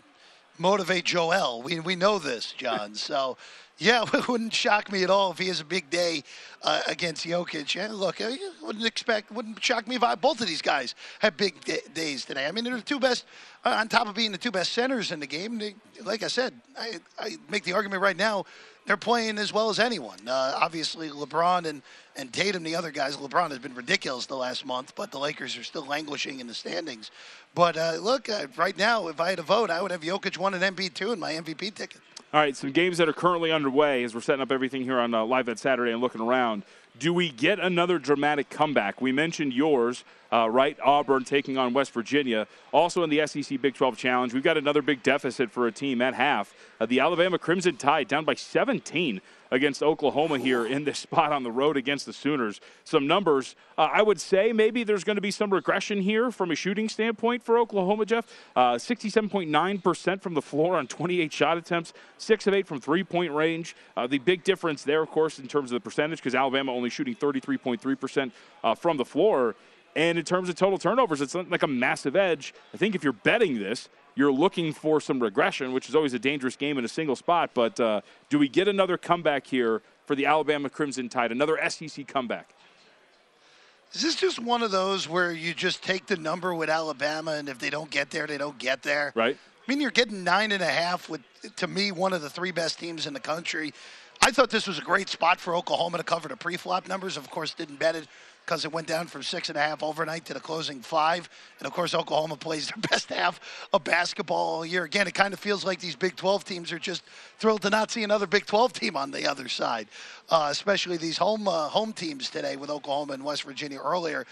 motivate 0.58 1.04
Joel. 1.04 1.62
We 1.62 1.82
we 1.82 1.98
know 1.98 2.20
this, 2.20 2.54
John. 2.54 2.96
so 2.96 3.38
yeah, 3.80 4.04
it 4.14 4.28
wouldn't 4.28 4.54
shock 4.54 4.92
me 4.92 5.04
at 5.04 5.10
all 5.10 5.32
if 5.32 5.40
he 5.40 5.48
has 5.48 5.60
a 5.60 5.66
big 5.66 5.90
day 5.90 6.24
uh, 6.64 6.82
against 6.88 7.26
Jokic. 7.26 7.80
And 7.80 7.96
look, 7.96 8.22
I 8.22 8.38
wouldn't 8.62 8.86
expect, 8.86 9.32
wouldn't 9.32 9.64
shock 9.64 9.88
me 9.88 9.96
if 9.96 10.04
I, 10.04 10.16
both 10.16 10.42
of 10.42 10.48
these 10.48 10.62
guys 10.62 10.96
had 11.20 11.38
big 11.38 11.56
days 11.94 12.26
today. 12.26 12.46
I 12.46 12.52
mean, 12.52 12.64
they're 12.64 12.76
the 12.76 12.82
two 12.82 13.00
best, 13.00 13.26
uh, 13.66 13.70
on 13.80 13.88
top 13.88 14.08
of 14.08 14.16
being 14.16 14.32
the 14.32 14.38
two 14.38 14.52
best 14.52 14.74
centers 14.74 15.12
in 15.12 15.20
the 15.20 15.28
game. 15.28 15.58
They, 15.58 15.76
like 16.04 16.24
I 16.24 16.28
said, 16.28 16.54
I, 16.78 17.00
I 17.18 17.38
make 17.50 17.64
the 17.64 17.74
argument 17.74 18.02
right 18.02 18.18
now 18.18 18.46
they're 18.90 18.98
playing 18.98 19.38
as 19.38 19.54
well 19.54 19.70
as 19.70 19.78
anyone. 19.78 20.18
Uh, 20.28 20.58
obviously, 20.60 21.10
LeBron 21.10 21.66
and, 21.66 21.84
and 22.16 22.34
Tatum, 22.34 22.64
the 22.64 22.76
other 22.76 22.90
guys. 22.90 23.18
LeBron 23.18 23.52
has 23.52 23.60
been 23.60 23.76
ridiculous 23.76 24.26
the 24.26 24.36
last 24.36 24.66
month, 24.66 24.96
but 24.96 25.12
the 25.12 25.20
Lakers 25.20 25.56
are 25.58 25.64
still 25.64 25.86
languishing 25.86 26.40
in 26.40 26.48
the 26.48 26.56
standings. 26.56 27.12
But 27.54 27.78
uh, 27.78 27.98
look, 28.02 28.30
uh, 28.30 28.48
right 28.58 28.76
now, 28.76 29.08
if 29.08 29.22
I 29.22 29.30
had 29.30 29.38
a 29.38 29.44
vote, 29.44 29.70
I 29.70 29.80
would 29.84 29.92
have 29.92 30.02
Jokic 30.02 30.40
one 30.40 30.56
and 30.56 30.64
Embiid 30.64 30.96
two 30.96 31.12
in 31.12 31.20
my 31.20 31.34
MVP 31.34 31.76
ticket. 31.76 32.02
All 32.32 32.40
right, 32.40 32.56
some 32.56 32.72
games 32.72 33.00
that 33.00 33.10
are 33.10 33.14
currently 33.14 33.52
underway 33.52 34.04
as 34.04 34.14
we're 34.14 34.22
setting 34.22 34.44
up 34.44 34.52
everything 34.52 34.84
here 34.84 35.00
on 35.00 35.16
uh, 35.16 35.26
Live 35.26 35.50
at 35.50 35.58
Saturday 35.58 35.92
and 35.92 36.00
looking 36.00 36.22
around. 36.22 36.62
Do 37.00 37.12
we 37.12 37.32
get 37.32 37.60
another 37.60 37.98
dramatic 37.98 38.52
comeback? 38.52 39.02
We 39.02 39.12
mentioned 39.12 39.52
yours, 39.52 40.04
uh, 40.32 40.48
right? 40.48 40.78
Auburn 40.86 41.24
taking 41.24 41.58
on 41.58 41.74
West 41.74 41.92
Virginia. 41.92 42.46
Also 42.72 43.02
in 43.02 43.10
the 43.10 43.26
SEC 43.26 43.60
Big 43.60 43.74
12 43.74 43.98
Challenge, 43.98 44.32
we've 44.32 44.44
got 44.44 44.58
another 44.58 44.84
big 44.84 45.02
deficit 45.02 45.50
for 45.50 45.66
a 45.66 45.72
team 45.72 46.04
at 46.04 46.14
half. 46.14 46.54
Uh, 46.80 46.86
the 46.86 47.00
Alabama 47.00 47.40
Crimson 47.40 47.78
Tide 47.78 48.08
down 48.08 48.26
by 48.26 48.36
17 48.36 49.22
against 49.52 49.82
Oklahoma 49.82 50.38
here 50.38 50.66
in 50.66 50.84
this 50.84 51.00
spot 51.10 51.32
on 51.32 51.44
the 51.44 51.52
road 51.52 51.78
against 51.78 52.06
the 52.06 52.14
Sooners. 52.14 52.62
Some 52.84 53.08
numbers, 53.08 53.56
uh, 53.78 53.90
I 53.92 54.02
would 54.02 54.20
say 54.20 54.54
maybe 54.54 54.84
there's 54.84 55.04
going 55.04 55.16
to 55.16 55.22
be 55.22 55.32
some 55.32 55.52
regression 55.52 56.02
here 56.02 56.32
from 56.32 56.52
a 56.52 56.56
shooting 56.56 56.90
standpoint 56.90 57.44
for 57.44 57.58
Oklahoma, 57.58 58.06
Jeff. 58.06 58.26
Uh, 58.56 58.74
67.9% 58.74 60.22
from 60.22 60.34
the 60.34 60.42
floor 60.42 60.78
on 60.78 60.88
28 60.88 61.32
shot 61.32 61.58
attempts, 61.58 61.94
6 62.18 62.48
of 62.48 62.54
8 62.54 62.68
from 62.68 62.80
three 62.80 63.04
point 63.04 63.34
range. 63.34 63.76
Uh, 63.96 64.08
the 64.08 64.20
big 64.20 64.44
difference 64.44 64.84
there, 64.84 65.02
of 65.02 65.10
course, 65.10 65.40
in 65.40 65.48
terms 65.48 65.72
of 65.72 65.76
the 65.76 65.84
percentage, 65.84 66.20
because 66.20 66.36
Alabama 66.36 66.72
only 66.72 66.90
shooting 66.90 67.16
33.3% 67.16 68.32
uh, 68.64 68.76
from 68.76 68.98
the 68.98 69.06
floor. 69.06 69.56
And 69.96 70.18
in 70.18 70.26
terms 70.26 70.50
of 70.50 70.56
total 70.56 70.78
turnovers, 70.78 71.20
it's 71.20 71.36
like 71.36 71.64
a 71.64 71.68
massive 71.68 72.16
edge. 72.16 72.54
I 72.74 72.78
think 72.78 72.96
if 72.96 73.04
you're 73.04 73.14
betting 73.14 73.60
this, 73.60 73.90
you're 74.20 74.34
looking 74.34 74.74
for 74.74 75.00
some 75.00 75.22
regression, 75.22 75.72
which 75.72 75.88
is 75.88 75.96
always 75.96 76.14
a 76.14 76.20
dangerous 76.20 76.58
game 76.58 76.78
in 76.78 76.84
a 76.84 76.90
single 76.90 77.16
spot. 77.16 77.52
But 77.54 77.80
uh, 77.80 78.02
do 78.30 78.38
we 78.38 78.50
get 78.50 78.68
another 78.68 78.98
comeback 78.98 79.48
here 79.48 79.82
for 80.06 80.14
the 80.14 80.26
Alabama 80.26 80.70
Crimson 80.70 81.08
Tide, 81.08 81.32
another 81.32 81.58
SEC 81.70 82.06
comeback? 82.06 82.50
Is 83.94 84.02
this 84.02 84.16
just 84.16 84.38
one 84.38 84.62
of 84.62 84.72
those 84.72 85.08
where 85.08 85.32
you 85.32 85.54
just 85.54 85.82
take 85.82 86.06
the 86.06 86.18
number 86.18 86.54
with 86.54 86.70
Alabama, 86.70 87.32
and 87.32 87.48
if 87.48 87.60
they 87.60 87.70
don't 87.70 87.90
get 87.90 88.12
there, 88.12 88.28
they 88.28 88.38
don't 88.38 88.58
get 88.58 88.84
there? 88.84 89.14
Right. 89.16 89.38
I 89.38 89.72
mean, 89.72 89.80
you're 89.80 89.90
getting 89.90 90.26
nine 90.26 90.52
and 90.52 90.62
a 90.62 90.66
half 90.66 91.08
with, 91.08 91.22
to 91.56 91.68
me, 91.68 91.94
one 91.94 92.12
of 92.12 92.22
the 92.22 92.30
three 92.30 92.52
best 92.52 92.78
teams 92.78 93.08
in 93.08 93.14
the 93.14 93.22
country. 93.22 93.74
I 94.22 94.32
thought 94.32 94.50
this 94.50 94.68
was 94.68 94.80
a 94.80 94.82
great 94.82 95.08
spot 95.08 95.40
for 95.40 95.56
Oklahoma 95.56 95.98
to 95.98 96.04
cover 96.04 96.28
the 96.28 96.36
pre-flop 96.36 96.90
numbers. 96.90 97.16
Of 97.16 97.32
course, 97.32 97.54
didn't 97.54 97.80
bet 97.80 97.96
it 97.96 98.06
because 98.50 98.66
it 98.66 98.72
went 98.72 98.88
down 98.88 99.06
from 99.06 99.22
six 99.22 99.50
and 99.50 99.58
a 99.60 99.62
half 99.62 99.84
overnight 99.84 100.26
to 100.26 100.34
the 100.34 100.40
closing 100.40 100.82
five. 100.82 101.30
And 101.60 101.68
of 101.68 101.74
course, 101.74 101.94
Oklahoma 101.94 102.36
plays 102.48 102.68
their 102.68 102.82
best 102.90 103.10
half 103.10 103.40
of 103.72 103.84
basketball 103.84 104.56
all 104.56 104.66
year. 104.66 104.86
Again, 104.86 105.08
it 105.08 105.14
kind 105.14 105.36
of 105.36 105.40
feels 105.40 105.64
like 105.64 105.80
these 105.80 105.96
Big 105.96 106.16
12 106.16 106.46
teams 106.46 106.72
are 106.72 106.80
just 106.80 107.04
thrilled 107.38 107.62
to 107.62 107.70
not 107.70 107.92
see 107.92 108.04
another 108.04 108.26
Big 108.26 108.48
12 108.48 108.74
team 108.74 108.98
on 108.98 109.12
the 109.12 109.28
other 109.28 109.48
side, 109.48 109.88
uh, 110.30 110.48
especially 110.50 110.98
these 110.98 111.20
home 111.20 111.48
uh, 111.48 111.68
home 111.68 111.94
teams 111.94 112.32
today 112.32 112.56
with 112.56 112.72
Oklahoma 112.72 113.14
and 113.14 113.24
West 113.24 113.44
Virginia 113.44 113.78
earlier. 113.78 114.26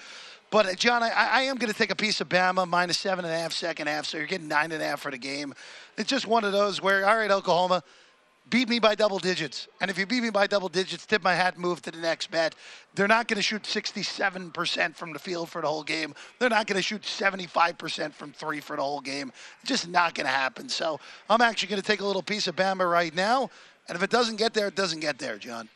But 0.50 0.66
uh, 0.66 0.74
John, 0.74 1.04
I, 1.04 1.10
I 1.10 1.42
am 1.44 1.58
going 1.58 1.72
to 1.72 1.78
take 1.78 1.92
a 1.92 1.96
piece 1.96 2.20
of 2.20 2.28
Bama 2.28 2.68
minus 2.68 2.98
seven 2.98 3.24
and 3.24 3.32
a 3.32 3.38
half 3.38 3.54
second 3.54 3.86
half, 3.86 4.08
so 4.08 4.18
you're 4.18 4.26
getting 4.26 4.48
nine 4.48 4.72
and 4.72 4.82
a 4.82 4.86
half 4.88 5.00
for 5.00 5.12
the 5.12 5.20
game. 5.20 5.54
It's 5.96 6.10
just 6.10 6.26
one 6.26 6.44
of 6.44 6.54
those 6.54 6.82
where, 6.82 7.08
all 7.08 7.18
right, 7.18 7.30
Oklahoma 7.30 7.84
beat 8.50 8.70
me 8.70 8.80
by 8.80 8.96
double 8.96 9.20
digits. 9.20 9.68
And 9.82 9.92
if 9.92 9.98
you 9.98 10.06
beat 10.06 10.22
me 10.22 10.30
by 10.30 10.48
double 10.48 10.70
digits, 10.70 11.06
tip 11.06 11.24
my 11.24 11.34
hat, 11.34 11.58
move 11.58 11.82
to 11.84 11.92
the 11.92 11.98
next 11.98 12.32
bet. 12.32 12.56
They're 12.96 13.08
not 13.08 13.28
going 13.28 13.38
to 13.38 13.42
shoot 13.42 13.64
67% 13.64 14.96
from 14.96 15.14
the 15.14 15.20
field 15.20 15.50
for 15.50 15.62
the 15.62 15.68
whole 15.68 15.84
game. 15.84 16.14
They're 16.40 16.50
not 16.50 16.68
going 16.68 16.78
to 16.78 16.84
shoot 16.84 17.02
75% 17.02 18.14
from 18.14 18.32
three 18.32 18.60
for 18.60 18.76
the 18.76 18.82
whole 18.82 19.02
game. 19.02 19.32
Just 19.66 19.88
not 19.88 20.16
going 20.16 20.26
to 20.26 20.32
happen. 20.32 20.70
So 20.70 21.00
I'm 21.30 21.42
actually 21.42 21.70
going 21.70 21.82
to 21.82 21.88
take 21.88 22.02
a 22.02 22.06
little 22.06 22.24
piece 22.24 22.48
of 22.48 22.56
Bama 22.56 22.90
right 22.90 23.14
now. 23.14 23.50
And 23.88 23.96
if 23.96 24.04
it 24.04 24.10
doesn't 24.10 24.38
get 24.38 24.54
there, 24.54 24.68
it 24.68 24.76
doesn't 24.76 25.00
get 25.00 25.18
there, 25.18 25.38
John. 25.38 25.70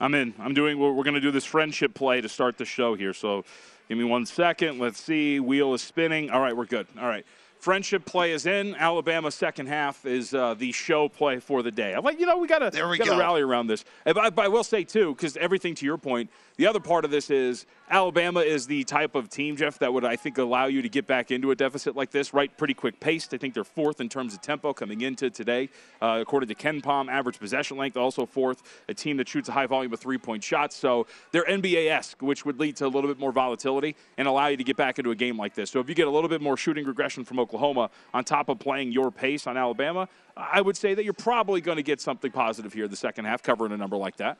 I'm 0.00 0.14
in. 0.14 0.34
I'm 0.38 0.54
doing. 0.54 0.78
We're, 0.78 0.92
we're 0.92 1.04
going 1.04 1.14
to 1.14 1.20
do 1.20 1.30
this 1.30 1.44
friendship 1.44 1.94
play 1.94 2.20
to 2.20 2.28
start 2.28 2.58
the 2.58 2.64
show 2.64 2.94
here. 2.94 3.14
So 3.14 3.44
give 3.88 3.98
me 3.98 4.04
one 4.04 4.26
second. 4.26 4.78
Let's 4.78 5.00
see. 5.00 5.40
Wheel 5.40 5.74
is 5.74 5.82
spinning. 5.82 6.30
All 6.30 6.40
right, 6.40 6.56
we're 6.56 6.66
good. 6.66 6.86
All 6.98 7.06
right. 7.06 7.24
Friendship 7.64 8.04
play 8.04 8.32
is 8.32 8.44
in. 8.44 8.74
Alabama 8.74 9.30
second 9.30 9.68
half 9.68 10.04
is 10.04 10.34
uh, 10.34 10.52
the 10.52 10.70
show 10.70 11.08
play 11.08 11.38
for 11.38 11.62
the 11.62 11.70
day. 11.70 11.94
I'm 11.94 12.04
like, 12.04 12.20
you 12.20 12.26
know, 12.26 12.36
we 12.36 12.46
got 12.46 12.58
to 12.58 12.76
rally 13.18 13.40
around 13.40 13.68
this. 13.68 13.86
But 14.04 14.38
I, 14.38 14.42
I 14.44 14.48
will 14.48 14.64
say 14.64 14.84
too, 14.84 15.14
because 15.14 15.38
everything 15.38 15.74
to 15.76 15.86
your 15.86 15.96
point, 15.96 16.28
the 16.56 16.66
other 16.66 16.78
part 16.78 17.06
of 17.06 17.10
this 17.10 17.30
is 17.30 17.64
Alabama 17.90 18.40
is 18.40 18.66
the 18.66 18.84
type 18.84 19.14
of 19.14 19.30
team, 19.30 19.56
Jeff, 19.56 19.78
that 19.78 19.92
would 19.92 20.04
I 20.04 20.14
think 20.14 20.36
allow 20.36 20.66
you 20.66 20.82
to 20.82 20.90
get 20.90 21.06
back 21.06 21.30
into 21.30 21.52
a 21.52 21.56
deficit 21.56 21.96
like 21.96 22.10
this, 22.10 22.34
right? 22.34 22.54
Pretty 22.56 22.74
quick 22.74 23.00
paced. 23.00 23.32
I 23.32 23.38
think 23.38 23.54
they're 23.54 23.64
fourth 23.64 24.00
in 24.00 24.10
terms 24.10 24.34
of 24.34 24.42
tempo 24.42 24.74
coming 24.74 25.00
into 25.00 25.30
today, 25.30 25.70
uh, 26.02 26.18
according 26.20 26.48
to 26.48 26.54
KenPom, 26.54 27.10
Average 27.10 27.38
possession 27.38 27.78
length 27.78 27.96
also 27.96 28.26
fourth. 28.26 28.62
A 28.90 28.94
team 28.94 29.16
that 29.16 29.28
shoots 29.28 29.48
a 29.48 29.52
high 29.52 29.66
volume 29.66 29.92
of 29.92 30.00
three 30.00 30.18
point 30.18 30.44
shots, 30.44 30.76
so 30.76 31.06
they're 31.32 31.46
NBA 31.46 31.90
esque, 31.90 32.20
which 32.20 32.44
would 32.44 32.60
lead 32.60 32.76
to 32.76 32.86
a 32.86 32.88
little 32.88 33.08
bit 33.08 33.18
more 33.18 33.32
volatility 33.32 33.96
and 34.18 34.28
allow 34.28 34.48
you 34.48 34.58
to 34.58 34.64
get 34.64 34.76
back 34.76 34.98
into 34.98 35.10
a 35.12 35.16
game 35.16 35.38
like 35.38 35.54
this. 35.54 35.70
So 35.70 35.80
if 35.80 35.88
you 35.88 35.94
get 35.94 36.06
a 36.06 36.10
little 36.10 36.28
bit 36.28 36.42
more 36.42 36.58
shooting 36.58 36.84
regression 36.84 37.24
from 37.24 37.40
Oklahoma 37.40 37.53
on 37.58 38.24
top 38.24 38.48
of 38.48 38.58
playing 38.58 38.92
your 38.92 39.10
pace 39.10 39.46
on 39.46 39.56
Alabama, 39.56 40.08
I 40.36 40.60
would 40.60 40.76
say 40.76 40.94
that 40.94 41.04
you're 41.04 41.12
probably 41.12 41.60
going 41.60 41.76
to 41.76 41.82
get 41.82 42.00
something 42.00 42.30
positive 42.30 42.72
here 42.72 42.88
the 42.88 42.96
second 42.96 43.24
half, 43.24 43.42
covering 43.42 43.72
a 43.72 43.76
number 43.76 43.96
like 43.96 44.16
that. 44.16 44.38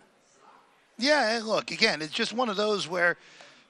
Yeah, 0.99 1.41
look 1.45 1.71
again. 1.71 2.03
It's 2.03 2.13
just 2.13 2.33
one 2.33 2.49
of 2.49 2.57
those 2.57 2.89
where, 2.89 3.17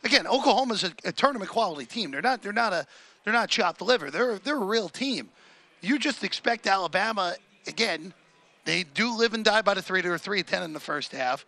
again, 0.02 0.26
Oklahoma's 0.26 0.84
a, 0.84 0.92
a 1.04 1.12
tournament 1.12 1.50
quality 1.50 1.86
team. 1.86 2.10
They're 2.10 2.22
not. 2.22 2.42
They're 2.42 2.52
not 2.52 2.72
a. 2.72 2.86
They're 3.24 3.32
not 3.32 3.48
chopped 3.48 3.80
liver. 3.80 4.10
They're 4.10 4.38
they're 4.38 4.56
a 4.56 4.64
real 4.64 4.88
team. 4.88 5.30
You 5.80 5.98
just 5.98 6.24
expect 6.24 6.66
Alabama 6.66 7.34
again. 7.66 8.12
They 8.64 8.84
do 8.84 9.16
live 9.16 9.34
and 9.34 9.44
die 9.44 9.62
by 9.62 9.74
the 9.74 9.82
three 9.82 10.02
to 10.02 10.18
three 10.18 10.42
ten 10.42 10.62
in 10.62 10.72
the 10.72 10.80
first 10.80 11.12
half, 11.12 11.46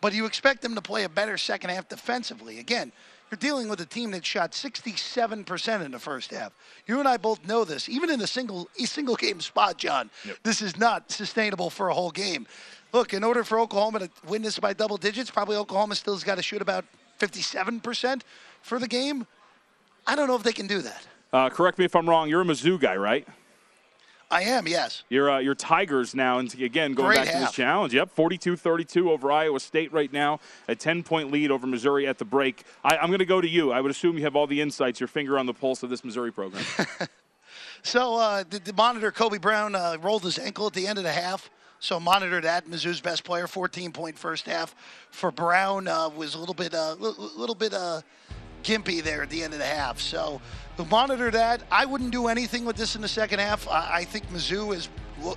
but 0.00 0.14
you 0.14 0.24
expect 0.24 0.62
them 0.62 0.74
to 0.74 0.82
play 0.82 1.04
a 1.04 1.08
better 1.08 1.36
second 1.36 1.70
half 1.70 1.88
defensively. 1.88 2.58
Again, 2.58 2.92
you're 3.30 3.38
dealing 3.38 3.68
with 3.68 3.80
a 3.80 3.86
team 3.86 4.10
that 4.12 4.24
shot 4.24 4.52
67% 4.52 5.84
in 5.84 5.90
the 5.90 5.98
first 5.98 6.30
half. 6.30 6.52
You 6.86 6.98
and 6.98 7.08
I 7.08 7.16
both 7.16 7.46
know 7.46 7.64
this. 7.64 7.88
Even 7.88 8.10
in 8.10 8.20
a 8.20 8.26
single 8.26 8.68
a 8.80 8.86
single 8.86 9.16
game 9.16 9.40
spot, 9.40 9.78
John, 9.78 10.10
yep. 10.24 10.36
this 10.42 10.62
is 10.62 10.78
not 10.78 11.10
sustainable 11.10 11.70
for 11.70 11.88
a 11.88 11.94
whole 11.94 12.10
game 12.10 12.46
look, 12.92 13.12
in 13.12 13.24
order 13.24 13.44
for 13.44 13.58
Oklahoma 13.58 14.00
to 14.00 14.10
win 14.26 14.42
this 14.42 14.58
by 14.58 14.72
double 14.72 14.96
digits, 14.96 15.30
probably 15.30 15.56
Oklahoma 15.56 15.94
still's 15.94 16.24
got 16.24 16.36
to 16.36 16.42
shoot 16.42 16.62
about 16.62 16.84
57% 17.18 18.22
for 18.62 18.78
the 18.78 18.88
game. 18.88 19.26
I 20.06 20.16
don't 20.16 20.28
know 20.28 20.36
if 20.36 20.42
they 20.42 20.52
can 20.52 20.66
do 20.66 20.80
that. 20.82 21.06
Uh, 21.32 21.50
correct 21.50 21.78
me 21.78 21.84
if 21.84 21.94
I'm 21.94 22.08
wrong. 22.08 22.28
You're 22.28 22.40
a 22.40 22.44
Mizzou 22.44 22.80
guy, 22.80 22.96
right? 22.96 23.26
I 24.30 24.42
am, 24.42 24.68
yes. 24.68 25.04
You're, 25.08 25.30
uh, 25.30 25.38
you're 25.38 25.54
Tigers 25.54 26.14
now, 26.14 26.38
and 26.38 26.52
again, 26.54 26.92
going 26.92 27.08
Great 27.08 27.16
back 27.16 27.28
half. 27.28 27.34
to 27.34 27.40
this 27.46 27.52
challenge. 27.52 27.94
Yep, 27.94 28.10
42 28.10 28.56
32 28.56 29.10
over 29.10 29.32
Iowa 29.32 29.58
State 29.58 29.90
right 29.92 30.12
now, 30.12 30.40
a 30.68 30.74
10 30.74 31.02
point 31.02 31.30
lead 31.32 31.50
over 31.50 31.66
Missouri 31.66 32.06
at 32.06 32.18
the 32.18 32.26
break. 32.26 32.64
I, 32.84 32.98
I'm 32.98 33.08
going 33.08 33.20
to 33.20 33.24
go 33.24 33.40
to 33.40 33.48
you. 33.48 33.72
I 33.72 33.80
would 33.80 33.90
assume 33.90 34.18
you 34.18 34.24
have 34.24 34.36
all 34.36 34.46
the 34.46 34.60
insights, 34.60 35.00
your 35.00 35.08
finger 35.08 35.38
on 35.38 35.46
the 35.46 35.54
pulse 35.54 35.82
of 35.82 35.88
this 35.88 36.04
Missouri 36.04 36.30
program. 36.30 36.62
so, 37.82 38.16
uh, 38.16 38.44
the, 38.48 38.58
the, 38.58 38.74
monitor 38.74 39.10
Kobe 39.10 39.38
Brown 39.38 39.74
uh, 39.74 39.96
rolled 40.02 40.24
his 40.24 40.38
ankle 40.38 40.66
at 40.66 40.74
the 40.74 40.86
end 40.86 40.98
of 40.98 41.04
the 41.04 41.12
half. 41.12 41.48
So 41.80 42.00
monitor 42.00 42.40
that. 42.40 42.66
Mizzou's 42.66 43.00
best 43.00 43.24
player, 43.24 43.46
14 43.46 43.92
point 43.92 44.18
first 44.18 44.46
half. 44.46 44.74
For 45.10 45.30
Brown 45.30 45.86
uh, 45.86 46.08
was 46.08 46.34
a 46.34 46.38
little 46.38 46.54
bit, 46.54 46.74
a 46.74 46.78
uh, 46.78 46.94
little 46.94 47.54
bit 47.54 47.72
uh, 47.72 48.02
gimpy 48.68 49.02
there 49.02 49.22
at 49.22 49.30
the 49.30 49.42
end 49.42 49.54
of 49.54 49.58
the 49.58 49.64
half. 49.64 49.98
So 49.98 50.40
monitor 50.90 51.30
that. 51.30 51.62
I 51.72 51.86
wouldn't 51.86 52.12
do 52.12 52.28
anything 52.28 52.64
with 52.64 52.76
this 52.76 52.94
in 52.94 53.02
the 53.02 53.08
second 53.08 53.40
half. 53.40 53.66
I, 53.68 53.98
I 53.98 54.04
think 54.04 54.28
Mizzou 54.30 54.74
is 54.74 54.88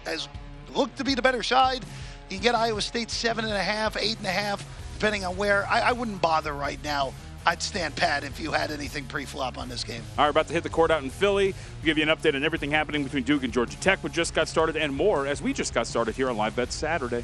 has 0.05 0.27
looked 0.75 0.97
to 0.97 1.03
be 1.03 1.15
the 1.15 1.21
better 1.21 1.41
side. 1.41 1.83
You 2.29 2.37
can 2.37 2.43
get 2.43 2.55
Iowa 2.55 2.81
State 2.81 3.09
seven 3.09 3.45
and 3.45 3.53
a 3.53 3.63
half, 3.63 3.97
eight 3.97 4.17
and 4.17 4.27
a 4.27 4.31
half, 4.31 4.63
depending 4.93 5.25
on 5.25 5.37
where. 5.37 5.65
I, 5.67 5.81
I 5.81 5.91
wouldn't 5.93 6.21
bother 6.21 6.53
right 6.53 6.81
now 6.83 7.13
I'd 7.45 7.61
stand 7.61 7.95
pat 7.95 8.23
if 8.23 8.39
you 8.39 8.51
had 8.51 8.71
anything 8.71 9.05
pre-flop 9.05 9.57
on 9.57 9.67
this 9.67 9.83
game. 9.83 10.03
All 10.17 10.25
right, 10.25 10.29
about 10.29 10.47
to 10.47 10.53
hit 10.53 10.63
the 10.63 10.69
court 10.69 10.91
out 10.91 11.01
in 11.01 11.09
Philly. 11.09 11.55
We'll 11.77 11.85
give 11.85 11.97
you 11.97 12.03
an 12.03 12.15
update 12.15 12.35
on 12.35 12.43
everything 12.43 12.69
happening 12.69 13.03
between 13.03 13.23
Duke 13.23 13.43
and 13.43 13.51
Georgia 13.51 13.79
Tech, 13.79 14.03
which 14.03 14.13
just 14.13 14.35
got 14.35 14.47
started, 14.47 14.77
and 14.77 14.93
more 14.95 15.25
as 15.25 15.41
we 15.41 15.53
just 15.53 15.73
got 15.73 15.87
started 15.87 16.15
here 16.15 16.29
on 16.29 16.37
Live 16.37 16.55
Bet 16.55 16.71
Saturday. 16.71 17.23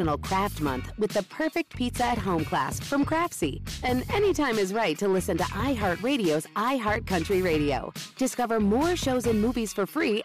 National 0.00 0.16
Craft 0.16 0.62
Month 0.62 0.92
with 0.96 1.10
the 1.10 1.22
perfect 1.24 1.76
pizza 1.76 2.06
at 2.06 2.16
home 2.16 2.42
class 2.42 2.80
from 2.80 3.04
Craftsy. 3.04 3.60
And 3.84 4.02
anytime 4.10 4.58
is 4.58 4.72
right 4.72 4.96
to 4.98 5.06
listen 5.08 5.36
to 5.36 5.44
iHeartRadio's 5.44 6.46
iHeartCountry 6.56 7.44
Radio. 7.44 7.92
Discover 8.16 8.60
more 8.60 8.96
shows 8.96 9.26
and 9.26 9.42
movies 9.42 9.74
for 9.74 9.84
free. 9.86 10.22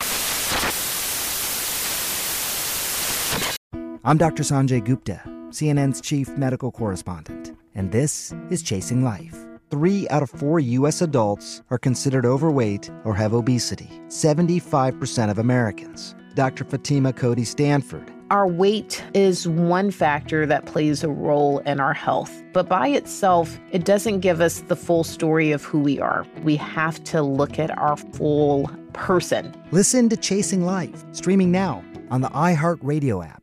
I'm 4.05 4.17
Dr. 4.17 4.43
Sanjay 4.43 4.81
Gupta, 4.81 5.21
CNN's 5.49 5.99
chief 5.99 6.29
medical 6.37 6.71
correspondent, 6.71 7.53
and 7.73 7.91
this 7.91 8.33
is 8.49 8.63
Chasing 8.63 9.03
Life. 9.03 9.35
Three 9.71 10.07
out 10.07 10.23
of 10.23 10.29
four 10.29 10.61
U.S. 10.61 11.01
adults 11.01 11.63
are 11.69 11.77
considered 11.77 12.25
overweight 12.25 12.89
or 13.03 13.13
have 13.13 13.33
obesity, 13.33 13.89
75% 14.07 15.29
of 15.29 15.39
Americans. 15.39 16.15
Dr. 16.35 16.63
Fatima 16.63 17.11
Cody 17.11 17.43
Stanford 17.43 18.14
our 18.31 18.47
weight 18.47 19.03
is 19.13 19.47
one 19.47 19.91
factor 19.91 20.45
that 20.47 20.65
plays 20.65 21.03
a 21.03 21.09
role 21.09 21.59
in 21.59 21.79
our 21.79 21.93
health, 21.93 22.43
but 22.53 22.67
by 22.67 22.87
itself, 22.87 23.59
it 23.71 23.85
doesn't 23.85 24.21
give 24.21 24.41
us 24.41 24.61
the 24.61 24.75
full 24.75 25.03
story 25.03 25.51
of 25.51 25.63
who 25.63 25.79
we 25.79 25.99
are. 25.99 26.25
We 26.43 26.55
have 26.55 27.03
to 27.05 27.21
look 27.21 27.59
at 27.59 27.77
our 27.77 27.97
full 27.97 28.69
person. 28.93 29.53
Listen 29.71 30.09
to 30.09 30.17
Chasing 30.17 30.65
Life, 30.65 31.05
streaming 31.11 31.51
now 31.51 31.83
on 32.09 32.21
the 32.21 32.29
iHeartRadio 32.29 33.25
app. 33.25 33.41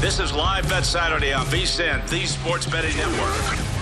This 0.00 0.20
is 0.20 0.32
Live 0.32 0.68
Bet 0.68 0.84
Saturday 0.84 1.32
on 1.32 1.44
VSIN, 1.46 2.08
the 2.08 2.24
Sports 2.26 2.66
Betting 2.66 2.96
Network. 2.96 3.75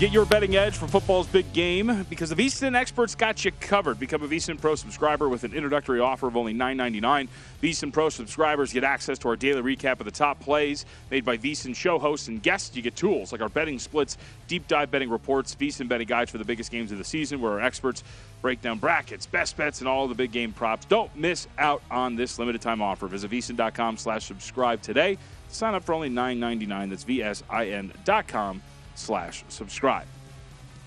Get 0.00 0.12
your 0.12 0.24
betting 0.24 0.56
edge 0.56 0.78
for 0.78 0.88
football's 0.88 1.26
big 1.26 1.52
game 1.52 2.06
because 2.08 2.30
the 2.30 2.34
VSIN 2.34 2.74
experts 2.74 3.14
got 3.14 3.44
you 3.44 3.52
covered. 3.60 4.00
Become 4.00 4.22
a 4.22 4.28
VSIN 4.28 4.58
Pro 4.58 4.74
subscriber 4.74 5.28
with 5.28 5.44
an 5.44 5.52
introductory 5.52 6.00
offer 6.00 6.26
of 6.26 6.38
only 6.38 6.54
$9.99. 6.54 7.28
VSIN 7.62 7.92
Pro 7.92 8.08
subscribers 8.08 8.72
get 8.72 8.82
access 8.82 9.18
to 9.18 9.28
our 9.28 9.36
daily 9.36 9.76
recap 9.76 10.00
of 10.00 10.06
the 10.06 10.10
top 10.10 10.40
plays 10.40 10.86
made 11.10 11.22
by 11.22 11.36
VSIN 11.36 11.76
show 11.76 11.98
hosts 11.98 12.28
and 12.28 12.42
guests. 12.42 12.74
You 12.74 12.80
get 12.80 12.96
tools 12.96 13.30
like 13.30 13.42
our 13.42 13.50
betting 13.50 13.78
splits, 13.78 14.16
deep 14.48 14.66
dive 14.68 14.90
betting 14.90 15.10
reports, 15.10 15.54
VSIN 15.54 15.86
betting 15.86 16.06
guides 16.06 16.30
for 16.30 16.38
the 16.38 16.46
biggest 16.46 16.70
games 16.70 16.90
of 16.92 16.96
the 16.96 17.04
season, 17.04 17.38
where 17.42 17.52
our 17.52 17.60
experts 17.60 18.02
break 18.40 18.62
down 18.62 18.78
brackets, 18.78 19.26
best 19.26 19.54
bets, 19.58 19.80
and 19.80 19.88
all 19.88 20.08
the 20.08 20.14
big 20.14 20.32
game 20.32 20.54
props. 20.54 20.86
Don't 20.86 21.14
miss 21.14 21.46
out 21.58 21.82
on 21.90 22.16
this 22.16 22.38
limited 22.38 22.62
time 22.62 22.80
offer. 22.80 23.06
Visit 23.06 23.30
VSIN.com 23.32 23.98
slash 23.98 24.24
subscribe 24.24 24.80
today. 24.80 25.18
Sign 25.50 25.74
up 25.74 25.84
for 25.84 25.92
only 25.92 26.08
$9.99. 26.08 26.88
That's 26.88 27.04
VSIN.com 27.04 28.62
slash 29.00 29.44
subscribe. 29.48 30.06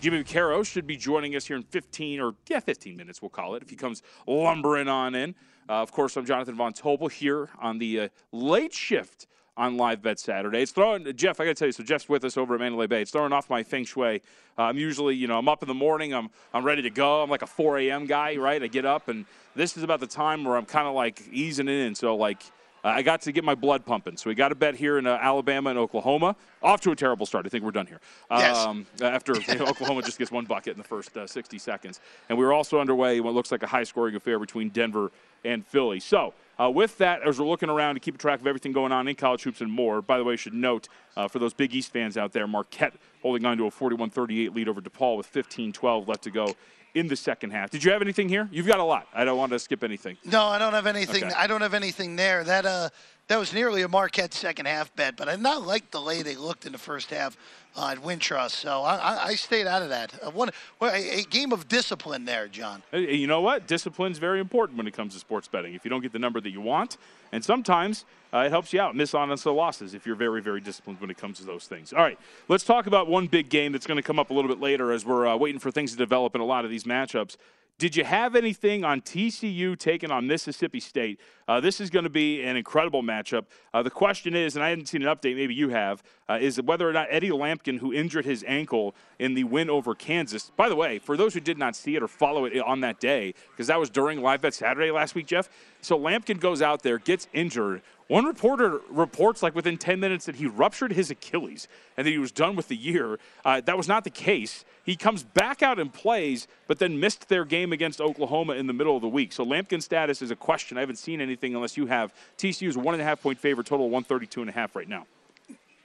Jimmy 0.02 0.24
Caro 0.24 0.64
should 0.64 0.86
be 0.86 0.98
joining 0.98 1.36
us 1.36 1.46
here 1.46 1.56
in 1.56 1.64
15 1.64 2.20
or, 2.20 2.36
yeah, 2.48 2.60
15 2.60 2.98
minutes, 2.98 3.22
we'll 3.22 3.30
call 3.30 3.56
it, 3.56 3.64
if 3.64 3.70
he 3.70 3.76
comes 3.76 4.02
lumbering 4.28 4.88
on 4.88 5.16
in. 5.16 5.34
Uh, 5.70 5.82
of 5.82 5.92
course, 5.92 6.18
I'm 6.18 6.26
Jonathan 6.26 6.56
Von 6.56 6.74
Tobel 6.74 7.08
here 7.08 7.50
on 7.60 7.78
the 7.78 8.00
uh, 8.02 8.08
late 8.34 8.74
shift 8.74 9.28
on 9.56 9.78
Live 9.78 10.02
Bet 10.02 10.20
Saturday. 10.20 10.62
It's 10.62 10.72
throwing, 10.72 11.06
Jeff, 11.16 11.40
I 11.40 11.46
got 11.46 11.52
to 11.52 11.56
tell 11.56 11.68
you, 11.68 11.72
so 11.72 11.84
Jeff's 11.84 12.10
with 12.10 12.26
us 12.26 12.38
over 12.38 12.56
at 12.56 12.60
Mandalay 12.60 12.88
Bay. 12.88 13.02
It's 13.02 13.12
throwing 13.12 13.32
off 13.32 13.50
my 13.50 13.64
feng 13.64 13.86
shui. 13.86 14.22
Uh, 14.58 14.64
I'm 14.64 14.78
usually, 14.78 15.16
you 15.16 15.28
know, 15.28 15.38
I'm 15.38 15.48
up 15.48 15.62
in 15.62 15.68
the 15.68 15.74
morning, 15.74 16.14
I'm, 16.14 16.30
I'm 16.54 16.66
ready 16.66 16.82
to 16.82 16.90
go. 16.90 17.24
I'm 17.24 17.30
like 17.30 17.42
a 17.42 17.48
4 17.48 17.80
a.m. 17.80 18.06
guy, 18.06 18.36
right? 18.36 18.62
I 18.62 18.68
get 18.68 18.86
up, 18.86 19.08
and 19.08 19.26
this 19.56 19.78
is 19.78 19.84
about 19.84 20.02
the 20.02 20.08
time 20.08 20.44
where 20.44 20.58
I'm 20.58 20.66
kind 20.66 20.88
of 20.88 20.96
like 20.96 21.24
easing 21.32 21.70
in. 21.70 21.96
So, 21.96 22.16
like, 22.16 22.44
I 22.84 23.02
got 23.02 23.22
to 23.22 23.32
get 23.32 23.44
my 23.44 23.56
blood 23.56 23.86
pumping. 23.86 24.18
So 24.18 24.30
we 24.30 24.36
got 24.36 24.52
a 24.52 24.56
bet 24.56 24.76
here 24.76 24.98
in 24.98 25.08
uh, 25.08 25.18
Alabama 25.22 25.70
and 25.70 25.80
Oklahoma. 25.80 26.36
Off 26.62 26.82
to 26.82 26.92
a 26.92 26.96
terrible 26.96 27.26
start. 27.26 27.46
I 27.46 27.50
think 27.50 27.64
we're 27.64 27.72
done 27.72 27.88
here. 27.88 28.02
Um, 28.30 28.86
yes. 29.00 29.14
After 29.14 29.34
Oklahoma 29.62 30.02
just 30.02 30.18
gets 30.18 30.32
one 30.32 30.46
bucket 30.46 30.74
in 30.74 30.78
the 30.78 30.88
first 30.88 31.16
uh, 31.16 31.26
60 31.26 31.58
seconds. 31.60 32.02
And 32.28 32.38
we 32.38 32.44
were 32.44 32.54
also 32.54 32.80
underway 32.80 33.22
what 33.22 33.34
looks 33.34 33.52
like 33.52 33.64
a 33.64 33.68
high 33.68 33.84
scoring 33.84 34.16
affair 34.16 34.38
between 34.38 34.70
Denver 34.70 35.12
and 35.46 35.66
Philly. 35.66 36.00
So, 36.00 36.34
uh, 36.60 36.70
with 36.70 36.98
that, 37.00 37.24
as 37.24 37.40
we're 37.40 37.48
looking 37.48 37.70
around 37.70 37.96
to 37.96 38.00
keep 38.00 38.16
a 38.16 38.18
track 38.18 38.40
of 38.40 38.48
everything 38.48 38.74
going 38.74 38.92
on 38.92 39.08
in 39.08 39.16
college 39.16 39.44
hoops 39.44 39.62
and 39.62 39.72
more, 39.72 40.02
by 40.02 40.18
the 40.18 40.24
way, 40.24 40.34
I 40.34 40.36
should 40.36 40.54
note 40.54 40.88
uh, 41.18 41.28
for 41.28 41.40
those 41.40 41.54
Big 41.54 41.74
East 41.74 41.92
fans 41.92 42.16
out 42.16 42.32
there, 42.32 42.48
Marquette 42.48 42.94
holding 43.22 43.46
on 43.46 43.58
to 43.58 43.66
a 43.66 43.72
41 43.72 44.10
38 44.10 44.54
lead 44.54 44.68
over 44.68 44.82
DePaul 44.82 45.18
with 45.18 45.26
15 45.26 45.74
12 45.74 46.08
left 46.08 46.24
to 46.24 46.32
go 46.32 46.56
in 46.94 47.08
the 47.08 47.16
second 47.16 47.52
half. 47.52 47.70
Did 47.70 47.84
you 47.84 47.92
have 47.92 48.02
anything 48.02 48.30
here? 48.30 48.48
You've 48.52 48.68
got 48.68 48.80
a 48.80 48.84
lot. 48.84 49.08
I 49.14 49.26
don't 49.26 49.38
want 49.38 49.52
to 49.52 49.60
skip 49.60 49.84
anything. 49.84 50.18
No, 50.26 50.46
I 50.46 50.60
don't 50.60 50.74
have 50.74 50.86
anything. 50.86 51.24
Okay. 51.24 51.34
I 51.36 51.48
don't 51.48 51.62
have 51.62 51.74
anything 51.74 52.16
there. 52.16 52.44
That 52.44 52.66
uh, 52.66 52.90
that 53.28 53.38
was 53.38 53.54
nearly 53.54 53.82
a 53.82 53.88
Marquette 53.88 54.34
second 54.34 54.66
half 54.66 54.94
bet, 54.96 55.16
but 55.16 55.30
I 55.30 55.36
did 55.36 55.42
not 55.42 55.66
like 55.66 55.92
the 55.92 56.02
way 56.02 56.22
they 56.22 56.36
looked 56.36 56.66
in 56.66 56.72
the 56.72 56.78
first 56.78 57.10
half 57.10 57.38
at 57.76 57.98
Wintrust. 57.98 58.52
So 58.52 58.84
I, 58.84 59.30
I, 59.30 59.36
stayed 59.36 59.66
out 59.66 59.82
of 59.82 59.90
that. 59.90 60.14
Uh, 60.22 60.30
one, 60.30 60.52
a, 60.82 61.20
a, 61.20 61.24
game 61.24 61.52
of 61.52 61.68
discipline 61.68 62.26
there, 62.26 62.48
John. 62.48 62.84
You 62.92 63.26
know 63.26 63.42
what? 63.42 63.66
Discipline 63.66 64.12
is 64.12 64.20
very 64.20 64.40
important 64.40 64.78
when 64.78 64.86
it 64.86 64.94
comes 64.94 65.14
to 65.14 65.20
sports 65.20 65.48
betting. 65.48 65.74
If 65.74 65.84
you 65.84 65.90
don't 65.90 66.02
get 66.02 66.12
the 66.12 66.20
number 66.20 66.40
that 66.40 66.52
you 66.52 66.62
want, 66.62 66.98
and 67.32 67.44
sometimes 67.44 68.06
uh, 68.32 68.40
it 68.40 68.52
helps 68.52 68.74
you 68.74 68.82
out, 68.82 68.96
miss 68.96 69.14
on 69.16 69.30
the 69.30 69.54
losses 69.54 69.94
if 69.94 70.06
you're 70.06 70.16
very, 70.16 70.42
very 70.42 70.62
disciplined 70.62 71.02
when 71.02 71.10
it 71.10 71.18
comes 71.18 71.40
to 71.40 71.46
those 71.46 71.66
things. 71.66 71.94
All 71.94 72.04
right, 72.04 72.20
let's 72.48 72.64
talk 72.64 72.86
about 72.86 73.08
one 73.08 73.28
big 73.28 73.50
game 73.50 73.72
that's 73.72 73.88
going 73.88 73.98
to 73.98 74.04
come 74.04 74.20
up 74.20 74.30
a 74.30 74.34
little 74.34 74.50
bit 74.50 74.60
later 74.60 74.92
as 74.92 75.06
we're 75.06 75.26
uh, 75.26 75.36
waiting 75.36 75.60
for 75.60 75.72
things 75.72 75.92
to 75.92 75.98
develop 75.98 76.36
in 76.36 76.42
a 76.42 76.46
lot 76.46 76.66
of 76.66 76.72
these 76.72 76.84
matchups. 76.84 77.38
Did 77.80 77.96
you 77.96 78.04
have 78.04 78.36
anything 78.36 78.84
on 78.84 79.02
TCU 79.02 79.78
taking 79.78 80.12
on 80.12 80.28
Mississippi 80.28 80.80
State? 80.80 81.20
Uh, 81.48 81.60
this 81.60 81.82
is 81.82 81.90
going 81.90 82.04
to 82.04 82.10
be 82.10 82.44
an 82.44 82.56
incredible 82.56 83.02
matchup. 83.02 83.46
Uh, 83.74 83.82
the 83.82 83.90
question 83.90 84.36
is, 84.36 84.56
and 84.56 84.64
I 84.64 84.70
hadn't 84.70 84.86
seen 84.86 85.02
an 85.02 85.14
update, 85.14 85.36
maybe 85.36 85.56
you 85.56 85.70
have, 85.70 86.04
uh, 86.30 86.38
is 86.40 86.62
whether 86.62 86.88
or 86.88 86.94
not 86.94 87.08
Eddie 87.10 87.32
Lampkin, 87.32 87.80
who 87.80 87.92
injured 87.92 88.26
his 88.26 88.46
ankle 88.48 88.96
in 89.18 89.34
the 89.34 89.44
win 89.44 89.72
over 89.72 89.96
Kansas, 89.96 90.52
by 90.56 90.70
the 90.70 90.76
way, 90.76 91.00
for 91.00 91.18
those 91.18 91.34
who 91.34 91.40
did 91.40 91.58
not 91.58 91.76
see 91.76 91.96
it 91.96 92.04
or 92.04 92.08
follow 92.08 92.46
it 92.46 92.58
on 92.60 92.82
that 92.82 93.00
day, 93.00 93.34
because 93.52 93.68
that 93.68 93.80
was 93.80 93.90
during 93.90 94.22
Live 94.22 94.42
Bet 94.42 94.54
Saturday 94.54 94.92
last 94.92 95.16
week, 95.16 95.26
Jeff. 95.26 95.50
So 95.84 96.00
Lampkin 96.00 96.40
goes 96.40 96.62
out 96.62 96.82
there, 96.82 96.98
gets 96.98 97.28
injured, 97.34 97.82
one 98.08 98.26
reporter 98.26 98.80
reports, 98.90 99.42
like 99.42 99.56
within 99.56 99.78
10 99.78 100.00
minutes, 100.00 100.26
that 100.26 100.36
he 100.36 100.46
ruptured 100.46 100.92
his 100.92 101.10
Achilles 101.10 101.68
and 101.98 102.06
that 102.06 102.12
he 102.12 102.18
was 102.18 102.32
done 102.32 102.56
with 102.56 102.68
the 102.68 102.76
year. 102.76 103.18
Uh, 103.46 103.62
that 103.62 103.78
was 103.78 103.88
not 103.88 104.04
the 104.04 104.10
case. 104.10 104.66
He 104.84 104.96
comes 104.96 105.24
back 105.24 105.64
out 105.64 105.80
and 105.80 105.92
plays, 105.92 106.48
but 106.68 106.80
then 106.80 107.00
missed 107.00 107.30
their 107.30 107.46
game 107.46 107.72
against 107.72 108.02
Oklahoma 108.02 108.54
in 108.54 108.68
the 108.68 108.74
middle 108.74 108.96
of 108.96 109.02
the 109.02 109.08
week. 109.08 109.32
So 109.32 109.46
Lampkin's 109.46 109.86
status 109.86 110.22
is 110.22 110.32
a 110.32 110.36
question. 110.36 110.78
I 110.78 110.82
haven't 110.82 110.98
seen 110.98 111.22
anything 111.22 111.56
unless 111.56 111.78
you 111.78 111.86
have. 111.86 112.14
TCU's 112.38 112.78
one 112.78 112.94
and 112.94 113.02
a 113.02 113.06
half 113.06 113.22
point 113.22 113.40
favorite, 113.40 113.68
total 113.68 113.90
132 113.90 114.42
and 114.42 114.50
a 114.50 114.54
half 114.54 114.76
right 114.76 114.88
now. 114.88 115.06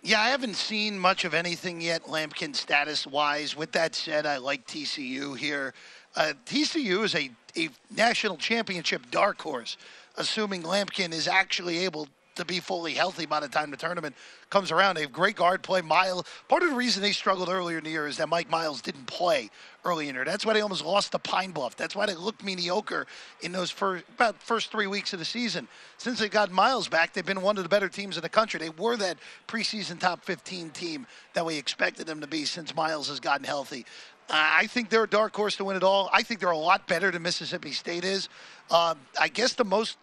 Yeah, 0.03 0.21
I 0.21 0.29
haven't 0.29 0.57
seen 0.57 0.99
much 0.99 1.25
of 1.25 1.35
anything 1.35 1.81
yet, 1.81 2.05
Lampkin 2.05 2.55
status 2.55 3.07
wise. 3.07 3.57
With 3.57 3.73
that 3.73 3.95
said, 3.95 4.27
I 4.27 4.37
like 4.37 4.67
TCU 4.67 5.37
here. 5.37 5.75
Uh, 6.15 6.33
TCU 6.47 7.05
is 7.05 7.15
a, 7.15 7.31
a 7.57 7.69
national 7.95 8.37
championship 8.37 9.11
dark 9.11 9.41
horse, 9.41 9.77
assuming 10.17 10.63
Lampkin 10.63 11.13
is 11.13 11.29
actually 11.29 11.79
able 11.79 12.09
to 12.39 12.45
be 12.45 12.61
fully 12.61 12.95
healthy 12.95 13.27
by 13.27 13.41
the 13.41 13.49
time 13.49 13.71
the 13.71 13.77
tournament 13.77 14.15
comes 14.49 14.71
around. 14.71 14.95
They 14.95 15.03
have 15.03 15.13
great 15.13 15.37
guard 15.37 15.63
play. 15.63 15.83
Miles. 15.83 16.25
Part 16.49 16.63
of 16.63 16.71
the 16.71 16.77
reason 16.77 17.03
they 17.03 17.13
struggled 17.13 17.49
earlier 17.49 17.79
in 17.79 17.85
the 17.85 17.91
year 17.91 18.07
is 18.07 18.17
that 18.17 18.29
Mike 18.29 18.49
Miles 18.49 18.81
didn't 18.81 19.07
play 19.07 19.51
early 19.85 20.09
in 20.09 20.15
the 20.15 20.21
year. 20.21 20.25
That's 20.25 20.47
why 20.47 20.55
they 20.55 20.61
almost 20.61 20.85
lost 20.85 21.13
to 21.13 21.19
Pine 21.19 21.51
Bluff. 21.51 21.77
That's 21.77 21.95
why 21.95 22.07
they 22.07 22.15
looked 22.15 22.43
mediocre 22.43 23.07
in 23.43 23.53
those 23.53 23.71
first 23.71 24.05
about 24.15 24.41
first 24.41 24.71
three 24.71 24.87
weeks 24.87 25.13
of 25.13 25.19
the 25.19 25.25
season. 25.25 25.69
Since 25.99 26.21
they 26.21 26.29
got 26.29 26.51
Miles 26.51 26.89
back, 26.89 27.13
they've 27.13 27.27
been 27.27 27.43
one 27.43 27.57
of 27.57 27.65
the 27.65 27.69
better 27.69 27.89
teams 27.89 28.17
in 28.17 28.23
the 28.23 28.29
country. 28.29 28.61
They 28.61 28.71
were 28.71 28.97
that 28.97 29.19
preseason 29.47 29.99
top 29.99 30.25
15 30.25 30.71
team 30.71 31.07
that 31.35 31.45
we 31.45 31.57
expected 31.59 32.07
them 32.07 32.21
to 32.21 32.27
be 32.27 32.45
since 32.45 32.75
Miles 32.75 33.09
has 33.09 33.21
gotten 33.21 33.45
healthy. 33.45 33.85
I 34.31 34.67
think 34.67 34.91
they're 34.91 35.05
a 35.05 35.09
dark 35.09 35.35
horse 35.35 35.57
to 35.57 35.65
win 35.65 35.77
it 35.77 35.83
all. 35.83 36.11
I 36.13 36.23
think 36.23 36.41
they're 36.41 36.51
a 36.51 36.57
lot 36.57 36.87
better 36.87 37.11
than 37.11 37.23
Mississippi 37.23 37.73
State 37.73 38.05
is. 38.05 38.29
Uh, 38.71 38.95
I 39.19 39.29
guess 39.29 39.55
the 39.55 39.65
most 39.65 39.97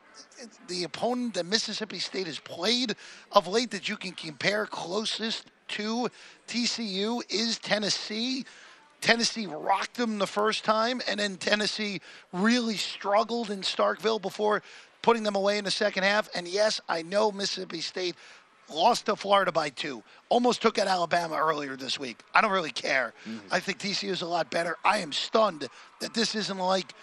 the 0.68 0.84
opponent 0.84 1.36
that 1.36 1.46
Mississippi 1.46 2.00
State 2.00 2.28
has 2.28 2.40
played 2.40 2.96
of 3.32 3.48
late 3.48 3.72
that 3.72 3.88
you 3.88 3.98
can 3.98 4.12
compare 4.12 4.66
closest 4.66 5.46
to 5.70 6.10
TCU 6.48 7.22
is 7.30 7.58
Tennessee. 7.60 8.46
Tennessee 9.02 9.46
rocked 9.46 9.96
them 9.96 10.18
the 10.18 10.28
first 10.28 10.64
time, 10.64 11.02
and 11.08 11.20
then 11.20 11.38
Tennessee 11.38 12.02
really 12.34 12.76
struggled 12.76 13.52
in 13.52 13.62
Starkville 13.62 14.22
before 14.22 14.64
putting 15.02 15.24
them 15.24 15.36
away 15.36 15.58
in 15.58 15.64
the 15.64 15.72
second 15.72 16.04
half. 16.04 16.30
And 16.34 16.48
yes, 16.48 16.82
I 16.90 17.04
know 17.04 17.32
Mississippi 17.32 17.82
State 17.82 18.16
lost 18.70 19.06
to 19.08 19.16
Florida 19.16 19.52
by 19.52 19.70
two, 19.70 20.04
almost 20.30 20.62
took 20.62 20.78
out 20.78 20.88
Alabama 20.88 21.36
earlier 21.36 21.76
this 21.76 22.00
week. 22.00 22.20
I 22.34 22.42
don't 22.42 22.52
really 22.52 22.72
care. 22.72 23.14
Mm-hmm. 23.28 23.48
I 23.52 23.60
think 23.60 23.80
TCU 23.80 24.10
is 24.10 24.22
a 24.22 24.28
lot 24.28 24.50
better. 24.52 24.78
I 24.84 25.00
am 25.00 25.12
stunned 25.12 25.68
that 26.00 26.14
this 26.14 26.36
isn't 26.36 26.58
like, 26.58 26.94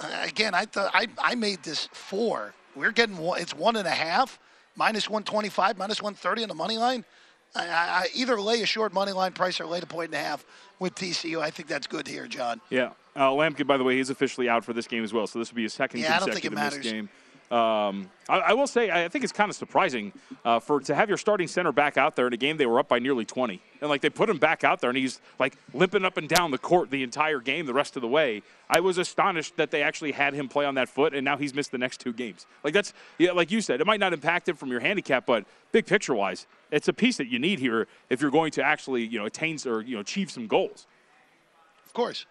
uh, 0.00 0.08
again, 0.22 0.54
I 0.54 0.64
thought 0.64 0.90
I, 0.94 1.08
I 1.18 1.34
made 1.34 1.62
this 1.62 1.88
four 1.92 2.54
we're 2.74 2.92
getting 2.92 3.18
one, 3.18 3.40
it's 3.40 3.54
one 3.54 3.76
and 3.76 3.86
a 3.86 3.92
half, 3.92 4.38
minus 4.76 5.08
125, 5.08 5.78
minus 5.78 6.00
130 6.00 6.42
on 6.42 6.48
the 6.48 6.54
money 6.54 6.78
line. 6.78 7.04
I, 7.54 7.66
I, 7.66 8.06
either 8.14 8.40
lay 8.40 8.62
a 8.62 8.66
short 8.66 8.94
money 8.94 9.12
line 9.12 9.32
price 9.32 9.60
or 9.60 9.66
lay 9.66 9.80
a 9.80 9.86
point 9.86 10.06
and 10.06 10.14
a 10.14 10.24
half 10.24 10.44
with 10.78 10.94
TCU. 10.94 11.40
I 11.40 11.50
think 11.50 11.68
that's 11.68 11.86
good 11.86 12.08
here, 12.08 12.26
John. 12.26 12.62
Yeah. 12.70 12.92
Uh, 13.14 13.28
Lampkin, 13.28 13.66
by 13.66 13.76
the 13.76 13.84
way, 13.84 13.96
he's 13.96 14.08
officially 14.08 14.48
out 14.48 14.64
for 14.64 14.72
this 14.72 14.86
game 14.86 15.04
as 15.04 15.12
well, 15.12 15.26
so 15.26 15.38
this 15.38 15.50
will 15.50 15.56
be 15.56 15.64
his 15.64 15.74
second 15.74 16.00
yeah, 16.00 16.18
consecutive 16.18 16.58
I 16.58 16.62
don't 16.62 16.72
think 16.72 16.86
it 16.86 16.90
game. 16.90 17.10
Um, 17.52 18.08
I, 18.30 18.38
I, 18.38 18.52
will 18.54 18.66
say, 18.66 18.90
I 18.90 19.08
think 19.08 19.24
it's 19.24 19.32
kind 19.32 19.50
of 19.50 19.56
surprising 19.56 20.14
uh, 20.42 20.58
for 20.58 20.80
to 20.80 20.94
have 20.94 21.10
your 21.10 21.18
starting 21.18 21.46
center 21.46 21.70
back 21.70 21.98
out 21.98 22.16
there 22.16 22.26
in 22.26 22.32
a 22.32 22.36
game 22.38 22.56
they 22.56 22.64
were 22.64 22.78
up 22.78 22.88
by 22.88 22.98
nearly 22.98 23.26
20, 23.26 23.60
and 23.82 23.90
like 23.90 24.00
they 24.00 24.08
put 24.08 24.30
him 24.30 24.38
back 24.38 24.64
out 24.64 24.80
there, 24.80 24.88
and 24.88 24.96
he's 24.96 25.20
like 25.38 25.58
limping 25.74 26.02
up 26.02 26.16
and 26.16 26.30
down 26.30 26.50
the 26.50 26.56
court 26.56 26.90
the 26.90 27.02
entire 27.02 27.40
game, 27.40 27.66
the 27.66 27.74
rest 27.74 27.94
of 27.94 28.00
the 28.00 28.08
way. 28.08 28.40
I 28.70 28.80
was 28.80 28.96
astonished 28.96 29.58
that 29.58 29.70
they 29.70 29.82
actually 29.82 30.12
had 30.12 30.32
him 30.32 30.48
play 30.48 30.64
on 30.64 30.76
that 30.76 30.88
foot, 30.88 31.12
and 31.12 31.26
now 31.26 31.36
he's 31.36 31.52
missed 31.52 31.72
the 31.72 31.78
next 31.78 32.00
two 32.00 32.14
games. 32.14 32.46
Like 32.64 32.72
that's, 32.72 32.94
yeah, 33.18 33.32
like 33.32 33.50
you 33.50 33.60
said, 33.60 33.82
it 33.82 33.86
might 33.86 34.00
not 34.00 34.14
impact 34.14 34.48
him 34.48 34.56
from 34.56 34.70
your 34.70 34.80
handicap, 34.80 35.26
but 35.26 35.44
big 35.72 35.84
picture 35.84 36.14
wise, 36.14 36.46
it's 36.70 36.88
a 36.88 36.94
piece 36.94 37.18
that 37.18 37.26
you 37.28 37.38
need 37.38 37.58
here 37.58 37.86
if 38.08 38.22
you're 38.22 38.30
going 38.30 38.52
to 38.52 38.62
actually, 38.62 39.04
you 39.04 39.18
know, 39.18 39.26
attain 39.26 39.58
or 39.66 39.82
you 39.82 39.96
know 39.96 40.00
achieve 40.00 40.30
some 40.30 40.46
goals. 40.46 40.86
Of 41.84 41.92
course. 41.92 42.24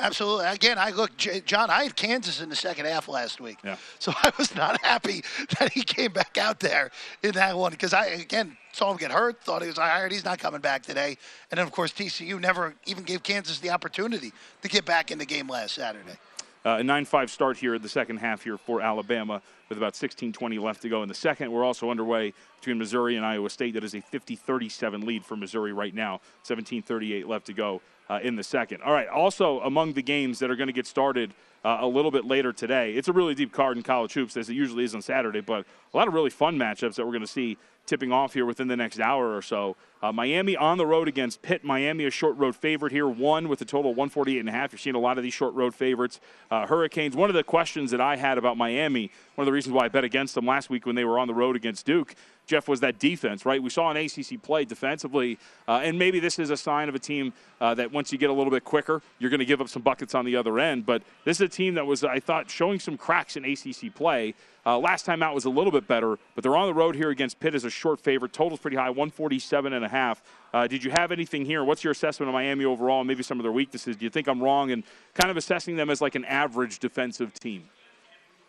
Absolutely. 0.00 0.46
Again, 0.46 0.76
I 0.76 0.90
look, 0.90 1.16
John. 1.16 1.70
I 1.70 1.84
had 1.84 1.94
Kansas 1.94 2.40
in 2.40 2.48
the 2.48 2.56
second 2.56 2.86
half 2.86 3.06
last 3.06 3.40
week, 3.40 3.58
yeah. 3.64 3.76
so 4.00 4.12
I 4.24 4.32
was 4.36 4.54
not 4.56 4.82
happy 4.82 5.22
that 5.60 5.72
he 5.72 5.82
came 5.82 6.12
back 6.12 6.36
out 6.36 6.58
there 6.58 6.90
in 7.22 7.30
that 7.32 7.56
one 7.56 7.70
because 7.70 7.94
I 7.94 8.06
again 8.06 8.56
saw 8.72 8.90
him 8.90 8.96
get 8.96 9.12
hurt. 9.12 9.40
Thought 9.44 9.62
he 9.62 9.68
was 9.68 9.78
hired. 9.78 10.10
He's 10.10 10.24
not 10.24 10.40
coming 10.40 10.60
back 10.60 10.82
today. 10.82 11.16
And 11.50 11.58
then 11.58 11.66
of 11.66 11.70
course 11.70 11.92
TCU 11.92 12.40
never 12.40 12.74
even 12.86 13.04
gave 13.04 13.22
Kansas 13.22 13.60
the 13.60 13.70
opportunity 13.70 14.32
to 14.62 14.68
get 14.68 14.84
back 14.84 15.12
in 15.12 15.18
the 15.18 15.26
game 15.26 15.48
last 15.48 15.76
Saturday. 15.76 16.18
Uh, 16.66 16.78
a 16.80 16.82
9-5 16.82 17.28
start 17.28 17.58
here 17.58 17.74
in 17.74 17.82
the 17.82 17.88
second 17.88 18.16
half 18.16 18.42
here 18.42 18.56
for 18.56 18.80
Alabama 18.80 19.42
with 19.68 19.76
about 19.76 19.92
16-20 19.92 20.58
left 20.58 20.80
to 20.80 20.88
go 20.88 21.02
in 21.02 21.10
the 21.10 21.14
second. 21.14 21.52
We're 21.52 21.62
also 21.62 21.90
underway 21.90 22.32
between 22.58 22.78
Missouri 22.78 23.16
and 23.16 23.26
Iowa 23.26 23.50
State. 23.50 23.74
That 23.74 23.84
is 23.84 23.92
a 23.92 24.00
50-37 24.00 25.04
lead 25.04 25.26
for 25.26 25.36
Missouri 25.36 25.74
right 25.74 25.94
now. 25.94 26.22
17-38 26.44 27.26
left 27.26 27.46
to 27.46 27.52
go 27.52 27.82
uh, 28.08 28.20
in 28.22 28.36
the 28.36 28.42
second. 28.42 28.82
All 28.82 28.92
right, 28.92 29.08
also 29.08 29.60
among 29.60 29.94
the 29.94 30.02
games 30.02 30.38
that 30.38 30.50
are 30.50 30.56
going 30.56 30.68
to 30.68 30.72
get 30.72 30.86
started 30.86 31.34
uh, 31.64 31.78
a 31.80 31.86
little 31.86 32.10
bit 32.10 32.24
later 32.26 32.52
today, 32.52 32.92
it's 32.92 33.08
a 33.08 33.12
really 33.12 33.34
deep 33.34 33.52
card 33.52 33.76
in 33.76 33.82
college 33.82 34.12
hoops, 34.12 34.36
as 34.36 34.50
it 34.50 34.54
usually 34.54 34.84
is 34.84 34.94
on 34.94 35.02
Saturday, 35.02 35.40
but 35.40 35.64
a 35.92 35.96
lot 35.96 36.06
of 36.06 36.14
really 36.14 36.30
fun 36.30 36.58
matchups 36.58 36.96
that 36.96 37.06
we're 37.06 37.12
going 37.12 37.20
to 37.20 37.26
see 37.26 37.56
tipping 37.86 38.12
off 38.12 38.34
here 38.34 38.46
within 38.46 38.68
the 38.68 38.76
next 38.76 39.00
hour 39.00 39.36
or 39.36 39.42
so. 39.42 39.76
Uh, 40.02 40.12
Miami 40.12 40.56
on 40.56 40.78
the 40.78 40.86
road 40.86 41.08
against 41.08 41.42
Pitt. 41.42 41.64
Miami, 41.64 42.04
a 42.04 42.10
short 42.10 42.36
road 42.36 42.56
favorite 42.56 42.92
here, 42.92 43.08
one 43.08 43.48
with 43.48 43.60
a 43.60 43.64
total 43.64 43.90
of 43.90 43.96
148 43.96 44.38
and 44.38 44.48
a 44.48 44.52
half. 44.52 44.72
You're 44.72 44.78
seeing 44.78 44.96
a 44.96 45.00
lot 45.00 45.18
of 45.18 45.24
these 45.24 45.34
short 45.34 45.54
road 45.54 45.74
favorites. 45.74 46.20
Uh, 46.50 46.66
Hurricanes. 46.66 47.16
One 47.16 47.30
of 47.30 47.34
the 47.34 47.44
questions 47.44 47.90
that 47.90 48.00
I 48.00 48.16
had 48.16 48.38
about 48.38 48.56
Miami, 48.56 49.10
one 49.34 49.44
of 49.44 49.46
the 49.46 49.52
reasons 49.52 49.74
why 49.74 49.84
I 49.84 49.88
bet 49.88 50.04
against 50.04 50.34
them 50.34 50.46
last 50.46 50.70
week 50.70 50.86
when 50.86 50.94
they 50.94 51.04
were 51.04 51.18
on 51.18 51.28
the 51.28 51.34
road 51.34 51.56
against 51.56 51.86
Duke, 51.86 52.14
Jeff, 52.46 52.68
was 52.68 52.80
that 52.80 52.98
defense, 52.98 53.46
right? 53.46 53.62
We 53.62 53.70
saw 53.70 53.90
an 53.90 53.96
ACC 53.96 54.42
play 54.42 54.64
defensively, 54.64 55.38
uh, 55.66 55.80
and 55.82 55.98
maybe 55.98 56.20
this 56.20 56.38
is 56.38 56.50
a 56.50 56.56
sign 56.56 56.88
of 56.88 56.94
a 56.94 56.98
team 56.98 57.32
uh, 57.60 57.74
that 57.74 57.90
once 57.90 58.12
you 58.12 58.18
get 58.18 58.30
a 58.30 58.32
little 58.32 58.50
bit 58.50 58.64
quicker, 58.64 59.00
you're 59.18 59.30
going 59.30 59.40
to 59.40 59.46
give 59.46 59.60
up 59.60 59.68
some 59.68 59.82
buckets 59.82 60.14
on 60.14 60.24
the 60.24 60.36
other 60.36 60.58
end. 60.58 60.84
But 60.84 61.02
this 61.24 61.38
is 61.38 61.40
a 61.42 61.48
team 61.48 61.74
that 61.74 61.86
was, 61.86 62.04
I 62.04 62.20
thought, 62.20 62.50
showing 62.50 62.78
some 62.78 62.96
cracks 62.96 63.36
in 63.36 63.44
ACC 63.44 63.94
play. 63.94 64.34
Uh, 64.66 64.78
last 64.78 65.04
time 65.04 65.22
out 65.22 65.34
was 65.34 65.44
a 65.44 65.50
little 65.50 65.72
bit 65.72 65.86
better, 65.86 66.18
but 66.34 66.42
they're 66.42 66.56
on 66.56 66.66
the 66.66 66.74
road 66.74 66.94
here 66.94 67.10
against 67.10 67.38
Pitt 67.38 67.54
as 67.54 67.64
a 67.64 67.70
short 67.70 68.00
favorite. 68.00 68.32
Total's 68.32 68.60
pretty 68.60 68.76
high, 68.76 68.88
147 68.88 69.72
and 69.72 69.84
a 69.84 69.88
half. 69.88 70.22
Uh, 70.54 70.66
did 70.66 70.82
you 70.82 70.90
have 70.90 71.12
anything 71.12 71.44
here? 71.44 71.64
What's 71.64 71.84
your 71.84 71.90
assessment 71.90 72.28
of 72.28 72.32
Miami 72.32 72.64
overall 72.64 73.04
maybe 73.04 73.22
some 73.22 73.38
of 73.38 73.42
their 73.42 73.52
weaknesses? 73.52 73.96
Do 73.96 74.04
you 74.04 74.10
think 74.10 74.26
I'm 74.26 74.42
wrong 74.42 74.70
in 74.70 74.84
kind 75.12 75.30
of 75.30 75.36
assessing 75.36 75.76
them 75.76 75.90
as 75.90 76.00
like 76.00 76.14
an 76.14 76.24
average 76.24 76.78
defensive 76.78 77.34
team? 77.34 77.68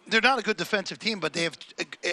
They're 0.08 0.22
not 0.22 0.40
a 0.40 0.44
good 0.44 0.58
defensive 0.58 1.00
team, 1.00 1.20
but 1.20 1.34
they 1.34 1.44
have 1.44 1.58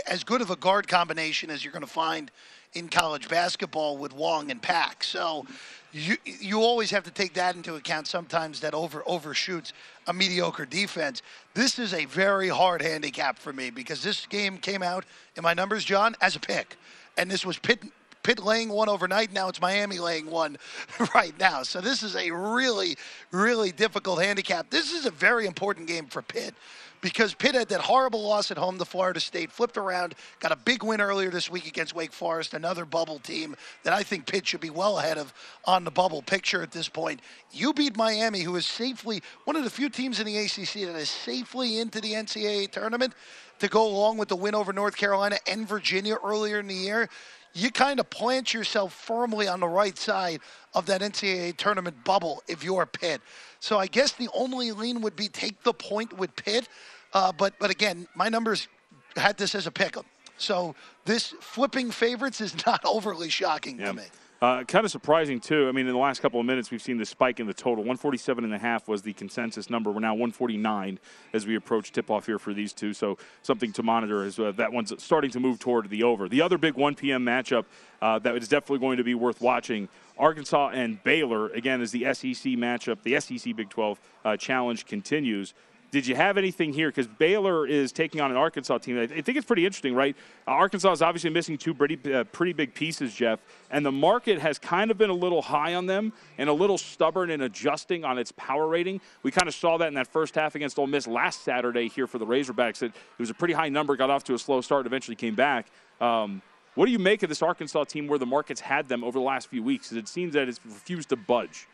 as 0.07 0.24
good 0.24 0.40
of 0.40 0.50
a 0.50 0.57
guard 0.57 0.88
combination 0.88 1.50
as 1.50 1.62
you're 1.64 1.72
going 1.72 1.85
to 1.85 1.90
find 1.90 2.31
in 2.74 2.88
college 2.88 3.28
basketball 3.28 3.98
with 3.98 4.14
Wong 4.14 4.50
and 4.50 4.62
Pack. 4.62 5.05
So 5.05 5.46
you 5.92 6.16
you 6.24 6.62
always 6.62 6.90
have 6.90 7.05
to 7.05 7.11
take 7.11 7.35
that 7.35 7.55
into 7.55 7.74
account. 7.74 8.07
Sometimes 8.07 8.61
that 8.61 8.72
over 8.72 9.02
overshoots 9.07 9.72
a 10.07 10.12
mediocre 10.12 10.64
defense. 10.64 11.22
This 11.55 11.78
is 11.78 11.92
a 11.92 12.07
very 12.07 12.48
hard 12.48 12.81
handicap 12.81 13.38
for 13.38 13.52
me 13.52 13.70
because 13.70 14.02
this 14.02 14.26
game 14.26 14.57
came 14.57 14.83
out 14.83 15.05
in 15.37 15.42
my 15.42 15.52
numbers, 15.52 15.85
John, 15.85 16.16
as 16.20 16.35
a 16.35 16.40
pick, 16.40 16.76
and 17.16 17.31
this 17.31 17.44
was 17.44 17.59
Pitt. 17.59 17.83
Pitt 18.22 18.38
laying 18.38 18.68
one 18.68 18.88
overnight. 18.88 19.33
Now 19.33 19.48
it's 19.48 19.61
Miami 19.61 19.98
laying 19.98 20.31
one 20.31 20.57
right 21.14 21.37
now. 21.40 21.64
So 21.64 21.81
this 21.81 22.05
is 22.05 22.14
a 22.14 22.31
really, 22.31 22.96
really 23.33 23.72
difficult 23.72 24.22
handicap. 24.22 24.70
This 24.70 24.92
is 24.92 25.07
a 25.07 25.11
very 25.11 25.44
important 25.44 25.88
game 25.88 26.07
for 26.07 26.22
Pitt 26.22 26.55
because 27.03 27.35
Pitt 27.35 27.55
had 27.55 27.69
that 27.69 27.81
horrible 27.81 28.23
loss 28.23 28.51
at 28.51 28.57
home 28.57 28.79
to 28.79 28.85
Florida 28.87 29.21
State, 29.21 29.53
flipped 29.53 29.77
around, 29.77 30.15
got 30.41 30.53
a 30.53 30.57
big 30.57 30.83
win 30.83 31.01
earlier 31.01 31.29
this 31.31 31.51
week 31.51 31.67
against 31.67 31.95
Wake 31.95 32.12
Forest, 32.12 32.55
another 32.55 32.87
bubble 32.87 33.19
team 33.19 33.55
that 33.83 33.93
I 33.93 34.03
think 34.03 34.27
Pitt 34.27 34.47
should 34.47 34.61
be 34.61 34.71
well 34.71 34.99
ahead 34.99 35.19
of 35.19 35.35
on 35.67 35.85
the 35.85 35.91
bubble 35.91 36.23
picture 36.23 36.62
at 36.62 36.71
this 36.71 36.88
point. 36.88 37.21
You 37.51 37.75
beat 37.75 37.97
Miami, 37.97 38.41
who 38.41 38.57
is 38.57 38.65
safely 38.65 39.23
one 39.45 39.57
of 39.57 39.65
the 39.65 39.71
few 39.71 39.91
teams 39.91 40.21
in 40.21 40.27
the 40.27 40.38
ACC 40.38 40.87
that 40.87 40.97
is 40.97 41.11
safely 41.11 41.81
into 41.81 42.01
the 42.01 42.12
NCAA 42.12 42.71
tournament 42.71 43.15
to 43.59 43.69
go 43.69 43.87
along 43.87 44.17
with 44.17 44.29
the 44.29 44.37
win 44.37 44.55
over 44.55 44.73
North 44.73 44.97
Carolina 44.97 45.37
and 45.47 45.69
Virginia 45.69 46.17
earlier 46.25 46.61
in 46.61 46.69
the 46.69 46.75
year 46.75 47.09
you 47.55 47.71
kind 47.71 48.01
of 48.01 48.09
plant 48.11 48.55
yourself 48.55 48.93
firmly 48.95 49.47
on 49.49 49.61
the 49.61 49.69
right 49.69 49.97
side 49.97 50.41
of 50.75 50.87
that 50.87 51.01
NCAA 51.01 51.57
tournament 51.57 52.03
bubble 52.05 52.43
if 52.49 52.65
you're 52.65 52.87
Pitt. 52.87 53.21
So 53.62 53.79
I 53.79 53.87
guess 53.87 54.11
the 54.11 54.29
only 54.35 54.72
lean 54.72 55.03
would 55.03 55.14
be 55.14 55.29
take 55.29 55.62
the 55.62 55.72
point 55.72 56.12
with 56.18 56.35
Pitt. 56.35 56.68
Uh, 57.12 57.31
but 57.31 57.55
but 57.61 57.70
again, 57.70 58.09
my 58.16 58.29
numbers 58.29 58.66
had 59.14 59.38
this 59.38 59.55
as 59.55 59.68
a 59.68 59.70
pick'em. 59.70 60.03
So 60.37 60.75
this 61.05 61.33
flipping 61.40 61.92
favorites 61.92 62.40
is 62.40 62.66
not 62.66 62.81
overly 62.85 63.29
shocking 63.29 63.79
to 63.79 63.92
me. 63.94 64.03
Uh, 64.42 64.64
kind 64.64 64.85
of 64.85 64.90
surprising 64.90 65.38
too. 65.38 65.68
I 65.68 65.72
mean, 65.72 65.87
in 65.87 65.92
the 65.92 65.98
last 66.00 66.20
couple 66.20 66.40
of 66.40 66.46
minutes, 66.46 66.72
we've 66.72 66.83
seen 66.83 66.98
the 66.98 67.07
spike 67.07 67.38
in 67.38 67.46
the 67.46 67.55
total. 67.55 67.85
147 67.85 68.42
and 68.42 68.52
a 68.52 68.59
half 68.59 68.88
was 68.88 69.00
the 69.00 69.12
consensus 69.12 69.70
number. 69.70 69.92
We're 69.92 70.00
now 70.00 70.14
149 70.14 70.98
as 71.33 71.46
we 71.46 71.55
approach 71.55 71.92
tip-off 71.92 72.26
here 72.26 72.40
for 72.40 72.52
these 72.52 72.72
two. 72.72 72.92
So 72.92 73.18
something 73.42 73.72
to 73.74 73.85
monitor 73.85 74.24
as 74.24 74.40
uh, 74.40 74.50
that 74.57 74.72
one's 74.72 74.92
starting 75.00 75.31
to 75.31 75.38
move 75.38 75.61
toward 75.61 75.90
the 75.90 76.02
over. 76.02 76.28
The 76.28 76.42
other 76.42 76.59
big 76.59 76.74
1 76.74 76.96
p.m. 76.96 77.24
matchup 77.24 77.66
uh, 78.00 78.18
that 78.18 78.35
is 78.35 78.48
definitely 78.48 78.81
going 78.81 78.96
to 78.96 79.05
be 79.05 79.14
worth 79.14 79.40
watching. 79.40 79.88
Arkansas 80.18 80.70
and 80.70 81.00
Baylor 81.05 81.50
again 81.50 81.81
is 81.81 81.92
the 81.92 82.12
SEC 82.12 82.55
matchup. 82.55 83.00
The 83.05 83.20
SEC 83.20 83.55
Big 83.55 83.70
12 83.70 84.00
uh, 84.24 84.37
challenge 84.37 84.87
continues. 84.87 85.55
Did 85.92 86.07
you 86.07 86.16
have 86.16 86.38
anything 86.38 86.72
here? 86.72 86.88
Because 86.88 87.07
Baylor 87.07 87.66
is 87.66 87.92
taking 87.92 88.22
on 88.22 88.31
an 88.31 88.37
Arkansas 88.38 88.78
team. 88.78 88.98
I 88.98 89.07
think 89.07 89.37
it's 89.37 89.44
pretty 89.44 89.66
interesting, 89.66 89.94
right? 89.94 90.16
Arkansas 90.46 90.90
is 90.90 91.02
obviously 91.02 91.28
missing 91.28 91.59
two 91.59 91.74
pretty, 91.74 92.14
uh, 92.14 92.24
pretty 92.24 92.55
big 92.55 92.72
pieces, 92.72 93.14
Jeff, 93.14 93.40
and 93.70 93.85
the 93.85 93.92
market 93.92 94.38
has 94.38 94.59
kind 94.59 94.90
of 94.90 94.96
been 94.96 95.11
a 95.11 95.14
little 95.14 95.42
high 95.42 95.74
on 95.74 95.85
them 95.85 96.14
and 96.38 96.48
a 96.48 96.52
little 96.52 96.78
stubborn 96.78 97.28
in 97.31 97.42
adjusting 97.42 98.07
on 98.07 98.16
its 98.16 98.33
power 98.33 98.66
rating. 98.68 99.02
We 99.22 99.31
kind 99.31 99.46
of 99.46 99.55
saw 99.55 99.76
that 99.76 99.88
in 99.88 99.94
that 99.94 100.07
first 100.09 100.35
half 100.35 100.55
against 100.55 100.78
Ole 100.78 100.87
Miss 100.87 101.07
last 101.07 101.42
Saturday 101.42 101.88
here 101.88 102.07
for 102.07 102.16
the 102.16 102.26
Razorbacks. 102.26 102.83
It, 102.83 102.87
it 102.87 103.18
was 103.18 103.28
a 103.28 103.35
pretty 103.35 103.52
high 103.52 103.68
number, 103.68 103.94
got 103.94 104.09
off 104.09 104.24
to 104.24 104.35
a 104.35 104.38
slow 104.38 104.62
start, 104.62 104.87
eventually 104.87 105.14
came 105.14 105.35
back. 105.35 105.66
Um, 106.00 106.40
what 106.74 106.87
do 106.87 106.92
you 106.92 106.98
make 106.98 107.22
of 107.22 107.28
this 107.28 107.42
Arkansas 107.42 107.85
team 107.85 108.07
where 108.07 108.18
the 108.18 108.24
market's 108.24 108.62
had 108.62 108.88
them 108.88 109.05
over 109.05 109.18
the 109.18 109.24
last 109.24 109.48
few 109.48 109.62
weeks? 109.62 109.92
It 109.92 110.09
seems 110.09 110.33
that 110.33 110.48
it's 110.48 110.61
refused 110.64 111.11
to 111.11 111.16
budge. 111.16 111.68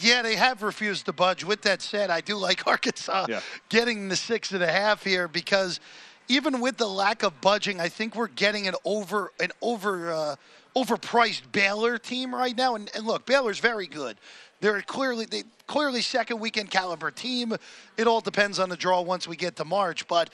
Yeah, 0.00 0.22
they 0.22 0.36
have 0.36 0.62
refused 0.62 1.06
to 1.06 1.12
budge. 1.12 1.44
With 1.44 1.62
that 1.62 1.82
said, 1.82 2.10
I 2.10 2.20
do 2.20 2.36
like 2.36 2.66
Arkansas 2.66 3.26
yeah. 3.28 3.40
getting 3.68 4.08
the 4.08 4.16
six 4.16 4.52
and 4.52 4.62
a 4.62 4.70
half 4.70 5.04
here 5.04 5.28
because 5.28 5.80
even 6.28 6.60
with 6.60 6.76
the 6.76 6.86
lack 6.86 7.22
of 7.22 7.40
budging, 7.40 7.80
I 7.80 7.88
think 7.88 8.14
we're 8.14 8.28
getting 8.28 8.68
an 8.68 8.74
over 8.84 9.32
an 9.40 9.50
over 9.60 10.12
uh, 10.12 10.36
overpriced 10.74 11.52
Baylor 11.52 11.98
team 11.98 12.34
right 12.34 12.56
now. 12.56 12.74
And, 12.74 12.90
and 12.94 13.06
look, 13.06 13.26
Baylor's 13.26 13.58
very 13.58 13.86
good. 13.86 14.16
They're 14.60 14.80
clearly 14.82 15.26
they 15.26 15.42
clearly 15.66 16.00
second 16.00 16.38
weekend 16.38 16.70
caliber 16.70 17.10
team. 17.10 17.54
It 17.96 18.06
all 18.06 18.20
depends 18.20 18.58
on 18.58 18.68
the 18.68 18.76
draw 18.76 19.00
once 19.02 19.26
we 19.26 19.36
get 19.36 19.56
to 19.56 19.64
March, 19.64 20.06
but 20.06 20.30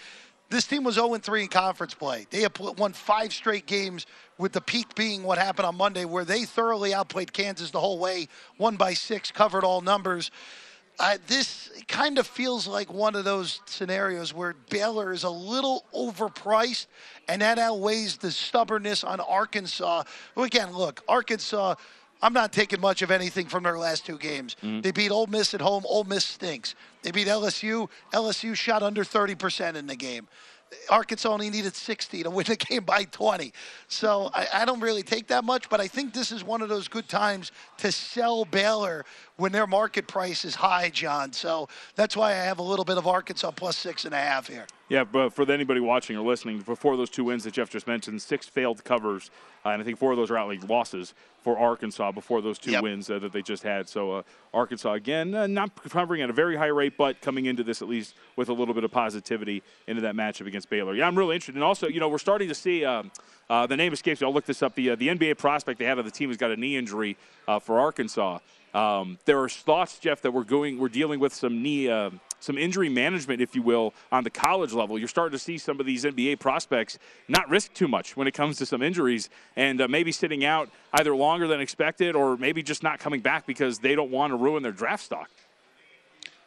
this 0.51 0.67
team 0.67 0.85
was 0.85 0.95
0 0.95 1.15
3 1.17 1.43
in 1.43 1.49
conference 1.49 1.95
play. 1.95 2.27
They 2.31 2.43
have 2.43 2.53
won 2.59 2.93
five 2.93 3.33
straight 3.33 3.67
games, 3.67 4.07
with 4.39 4.53
the 4.53 4.61
peak 4.61 4.95
being 4.95 5.25
what 5.25 5.37
happened 5.37 5.67
on 5.67 5.77
Monday, 5.77 6.05
where 6.05 6.25
they 6.25 6.45
thoroughly 6.45 6.95
outplayed 6.95 7.33
Kansas 7.33 7.71
the 7.71 7.81
whole 7.81 7.99
way, 7.99 8.29
won 8.57 8.77
by 8.77 8.95
six, 8.95 9.31
covered 9.31 9.65
all 9.65 9.81
numbers. 9.81 10.31
Uh, 11.01 11.17
this 11.29 11.71
kind 11.87 12.19
of 12.19 12.27
feels 12.27 12.67
like 12.67 12.93
one 12.93 13.15
of 13.15 13.25
those 13.25 13.61
scenarios 13.67 14.35
where 14.35 14.55
Baylor 14.69 15.13
is 15.13 15.23
a 15.23 15.31
little 15.31 15.85
overpriced, 15.95 16.87
and 17.29 17.43
that 17.43 17.59
outweighs 17.59 18.17
the 18.17 18.31
stubbornness 18.31 19.05
on 19.05 19.21
Arkansas. 19.21 20.05
Again, 20.37 20.73
look, 20.73 21.03
Arkansas. 21.09 21.75
I'm 22.21 22.33
not 22.33 22.53
taking 22.53 22.81
much 22.81 23.03
of 23.03 23.11
anything 23.11 23.47
from 23.47 23.63
their 23.63 23.79
last 23.79 24.05
two 24.05 24.19
games. 24.19 24.57
Mm-hmm. 24.63 24.81
They 24.81 24.91
beat 24.91 25.11
Ole 25.11 25.27
Miss 25.27 25.55
at 25.55 25.61
home. 25.61 25.85
Ole 25.87 26.05
Miss 26.05 26.25
stinks. 26.25 26.75
They 27.03 27.11
beat 27.11 27.29
LSU. 27.29 27.89
LSU 28.13 28.55
shot 28.55 28.83
under 28.83 29.05
30% 29.05 29.77
in 29.77 29.87
the 29.87 29.97
game. 29.97 30.27
Arkansas 30.91 31.31
only 31.31 31.49
needed 31.49 31.75
60 31.75 32.25
to 32.25 32.31
win 32.31 32.45
the 32.47 32.57
game 32.57 32.85
by 32.85 33.05
20. 33.05 33.53
So 33.89 34.31
I, 34.35 34.47
I, 34.53 34.65
don't 34.65 34.81
really 34.81 35.03
take 35.03 35.29
that 35.29 35.45
much, 35.45 35.71
but 35.71 35.81
I 35.81 35.89
think 35.89 36.13
this 36.13 36.31
is 36.31 36.45
one 36.45 36.61
of 36.61 36.69
those 36.69 36.89
good 36.89 37.09
times 37.09 37.53
to 37.79 37.91
sell 37.91 38.45
Baylor 38.45 39.05
when 39.37 39.53
their 39.53 39.67
market 39.67 40.07
price 40.07 40.45
is 40.45 40.55
high, 40.55 40.91
John. 40.91 41.33
So 41.33 41.69
that's 41.95 42.17
why 42.17 42.33
I 42.33 42.35
have 42.35 42.59
a 42.59 42.63
little 42.63 42.85
bit 42.85 42.99
of 42.99 43.07
Arkansas 43.07 43.51
plus 43.53 43.77
six 43.77 44.05
and 44.05 44.13
a 44.13 44.19
half 44.19 44.49
here. 44.49 44.67
Yeah, 44.89 45.05
but 45.05 45.35
for 45.35 45.51
anybody 45.51 45.81
watching 45.81 46.17
or 46.17 46.27
listening, 46.27 46.61
before 46.61 46.97
those 46.97 47.11
two 47.11 47.25
wins 47.25 47.45
that 47.45 47.53
Jeff 47.53 47.69
just 47.69 47.87
mentioned, 47.87 48.23
six 48.23 48.47
failed 48.47 48.83
covers, 48.85 49.31
uh, 49.65 49.71
and 49.71 49.83
I 49.83 49.85
think 49.85 49.99
four 49.99 50.13
of 50.13 50.17
those 50.17 50.31
are 50.31 50.39
outright 50.39 50.67
losses 50.67 51.13
for 51.43 51.59
Arkansas 51.59 52.13
before 52.13 52.41
those 52.41 52.59
two 52.59 52.71
yep. 52.71 52.83
wins 52.83 53.11
uh, 53.11 53.19
that 53.19 53.33
they 53.33 53.43
just 53.43 53.63
had. 53.63 53.87
So 53.87 54.13
uh, 54.13 54.23
Arkansas 54.55 54.95
again, 54.95 55.35
uh, 55.35 55.47
not 55.47 55.75
covering 55.91 56.23
at 56.23 56.31
a 56.31 56.33
very 56.33 56.57
high 56.57 56.67
rate, 56.67 56.97
but 56.97 57.21
coming 57.21 57.47
into 57.47 57.63
this 57.63 57.83
at 57.83 57.89
least 57.89 58.15
with 58.37 58.49
a 58.49 58.53
little 58.53 58.73
bit 58.73 58.83
of 58.83 58.91
positivity 58.91 59.63
into 59.87 60.01
that 60.03 60.15
matchup 60.15 60.47
against 60.47 60.71
Baylor. 60.71 60.95
Yeah, 60.95 61.07
I'm 61.07 61.19
really 61.19 61.35
interested, 61.35 61.57
and 61.57 61.65
also 61.65 61.87
you 61.87 62.01
know 62.01 62.09
we're 62.09 62.19
starting 62.19 62.49
to 62.49 62.55
see. 62.55 62.85
Um, 62.85 63.11
uh, 63.51 63.67
the 63.67 63.77
name 63.79 63.95
escapes 63.95 64.21
me. 64.21 64.27
I'll 64.27 64.33
look 64.33 64.45
this 64.45 64.63
up. 64.63 64.75
The 64.75 64.91
uh, 64.91 64.97
the 64.97 65.09
NBA 65.09 65.39
prospect 65.39 65.79
they 65.79 65.87
had 65.87 65.99
on 65.99 66.05
the 66.05 66.11
team 66.11 66.29
has 66.29 66.37
got 66.37 66.51
a 66.51 66.57
knee 66.57 66.77
injury 66.77 67.17
for 67.63 67.81
Arkansas. 67.81 68.39
Um, 68.75 69.19
there 69.25 69.41
are 69.41 69.49
thoughts, 69.49 69.99
Jeff, 69.99 70.21
that 70.23 70.33
we're 70.33 70.45
going, 70.45 70.79
we're 70.79 70.89
dealing 70.89 71.21
with 71.21 71.35
some 71.35 71.63
knee, 71.63 71.89
uh, 71.89 72.11
some 72.41 72.59
injury 72.59 72.89
management, 72.89 73.41
if 73.41 73.55
you 73.55 73.63
will, 73.63 73.95
on 74.13 74.25
the 74.25 74.31
college 74.31 74.73
level. 74.73 74.99
You're 74.99 75.09
starting 75.09 75.37
to 75.37 75.43
see 75.43 75.59
some 75.59 75.81
of 75.81 75.87
these 75.87 76.05
NBA 76.05 76.39
prospects 76.39 76.99
not 77.29 77.49
risk 77.49 77.73
too 77.75 77.89
much 77.89 78.17
when 78.17 78.27
it 78.27 78.35
comes 78.35 78.59
to 78.59 78.67
some 78.67 78.83
injuries, 78.83 79.29
and 79.57 79.81
uh, 79.81 79.89
maybe 79.89 80.13
sitting 80.13 80.45
out 80.45 80.71
either 80.95 81.15
longer 81.15 81.47
than 81.47 81.61
expected, 81.61 82.15
or 82.15 82.37
maybe 82.37 82.63
just 82.63 82.83
not 82.83 82.99
coming 82.99 83.21
back 83.21 83.47
because 83.47 83.79
they 83.79 83.95
don't 83.95 84.11
want 84.11 84.33
to 84.33 84.37
ruin 84.37 84.63
their 84.63 84.73
draft 84.73 85.05
stock. 85.05 85.31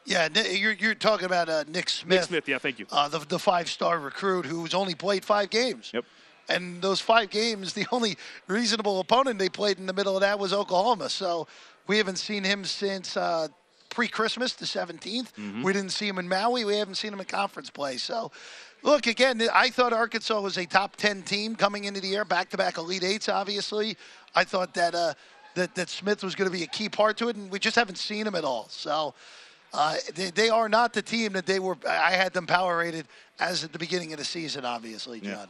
Yeah, 0.06 0.30
you're, 0.50 0.74
you're 0.74 0.96
talking 0.96 1.26
about 1.26 1.48
uh, 1.48 1.64
Nick 1.68 1.90
Smith. 1.90 2.20
Nick 2.20 2.28
Smith, 2.28 2.48
yeah, 2.48 2.58
thank 2.58 2.80
you. 2.80 2.88
Uh, 2.92 3.08
the, 3.08 3.20
the 3.20 3.38
five-star 3.38 4.00
recruit 4.00 4.46
who's 4.46 4.74
only 4.74 4.96
played 4.96 5.24
five 5.24 5.50
games. 5.50 5.92
Yep. 5.94 6.06
And 6.50 6.82
those 6.82 7.00
five 7.00 7.30
games, 7.30 7.74
the 7.74 7.86
only 7.92 8.18
reasonable 8.48 9.00
opponent 9.00 9.40
they 9.40 9.50
played 9.50 9.78
in 9.78 9.86
the 9.86 9.94
middle 9.94 10.16
of 10.16 10.22
that 10.22 10.40
was 10.40 10.54
Oklahoma. 10.54 11.10
So 11.10 11.48
we 11.88 11.98
haven't 11.98 12.18
seen 12.18 12.44
him 12.44 12.66
since 12.66 13.16
uh, 13.16 13.48
pre-Christmas, 13.92 14.54
the 14.54 14.66
17th. 14.66 15.34
Mm-hmm. 15.34 15.62
We 15.62 15.74
didn't 15.74 15.92
see 15.92 16.08
him 16.08 16.18
in 16.18 16.28
Maui. 16.28 16.66
We 16.66 16.78
haven't 16.78 16.96
seen 16.96 17.14
him 17.14 17.20
in 17.20 17.26
conference 17.26 17.70
play. 17.70 17.98
So, 17.98 18.32
look 18.82 19.06
again. 19.06 19.40
I 19.54 19.70
thought 19.70 19.94
Arkansas 19.94 20.42
was 20.42 20.58
a 20.58 20.66
top 20.66 20.96
10 20.96 21.22
team 21.22 21.56
coming 21.56 21.84
into 21.84 22.02
the 22.02 22.08
year, 22.08 22.26
back-to-back 22.26 22.80
Elite 22.80 23.04
Eights. 23.04 23.30
Obviously, 23.30 23.96
I 24.34 24.44
thought 24.44 24.74
that 24.74 24.96
uh, 24.96 25.14
that 25.54 25.76
that 25.76 25.90
Smith 25.90 26.24
was 26.24 26.34
going 26.34 26.50
to 26.50 26.58
be 26.58 26.64
a 26.64 26.68
key 26.68 26.90
part 26.90 27.18
to 27.18 27.28
it, 27.28 27.36
and 27.36 27.52
we 27.52 27.60
just 27.60 27.76
haven't 27.76 27.98
seen 27.98 28.26
him 28.26 28.34
at 28.34 28.44
all. 28.44 28.68
So. 28.70 29.14
Uh, 29.74 29.96
they, 30.16 30.32
they, 30.32 30.50
are 30.50 30.68
not 30.68 30.92
the 30.92 31.02
team 31.02 31.32
that 31.32 31.46
they 31.46 31.58
were. 31.58 31.78
I 31.88 32.12
had 32.12 32.34
them 32.34 32.46
power 32.46 32.80
rated 32.80 33.08
as 33.40 33.64
at 33.64 33.72
the 33.72 33.80
beginning 33.80 34.12
of 34.12 34.20
the 34.20 34.26
season, 34.26 34.66
obviously, 34.66 35.22
John. 35.22 35.32
Yeah 35.32 35.46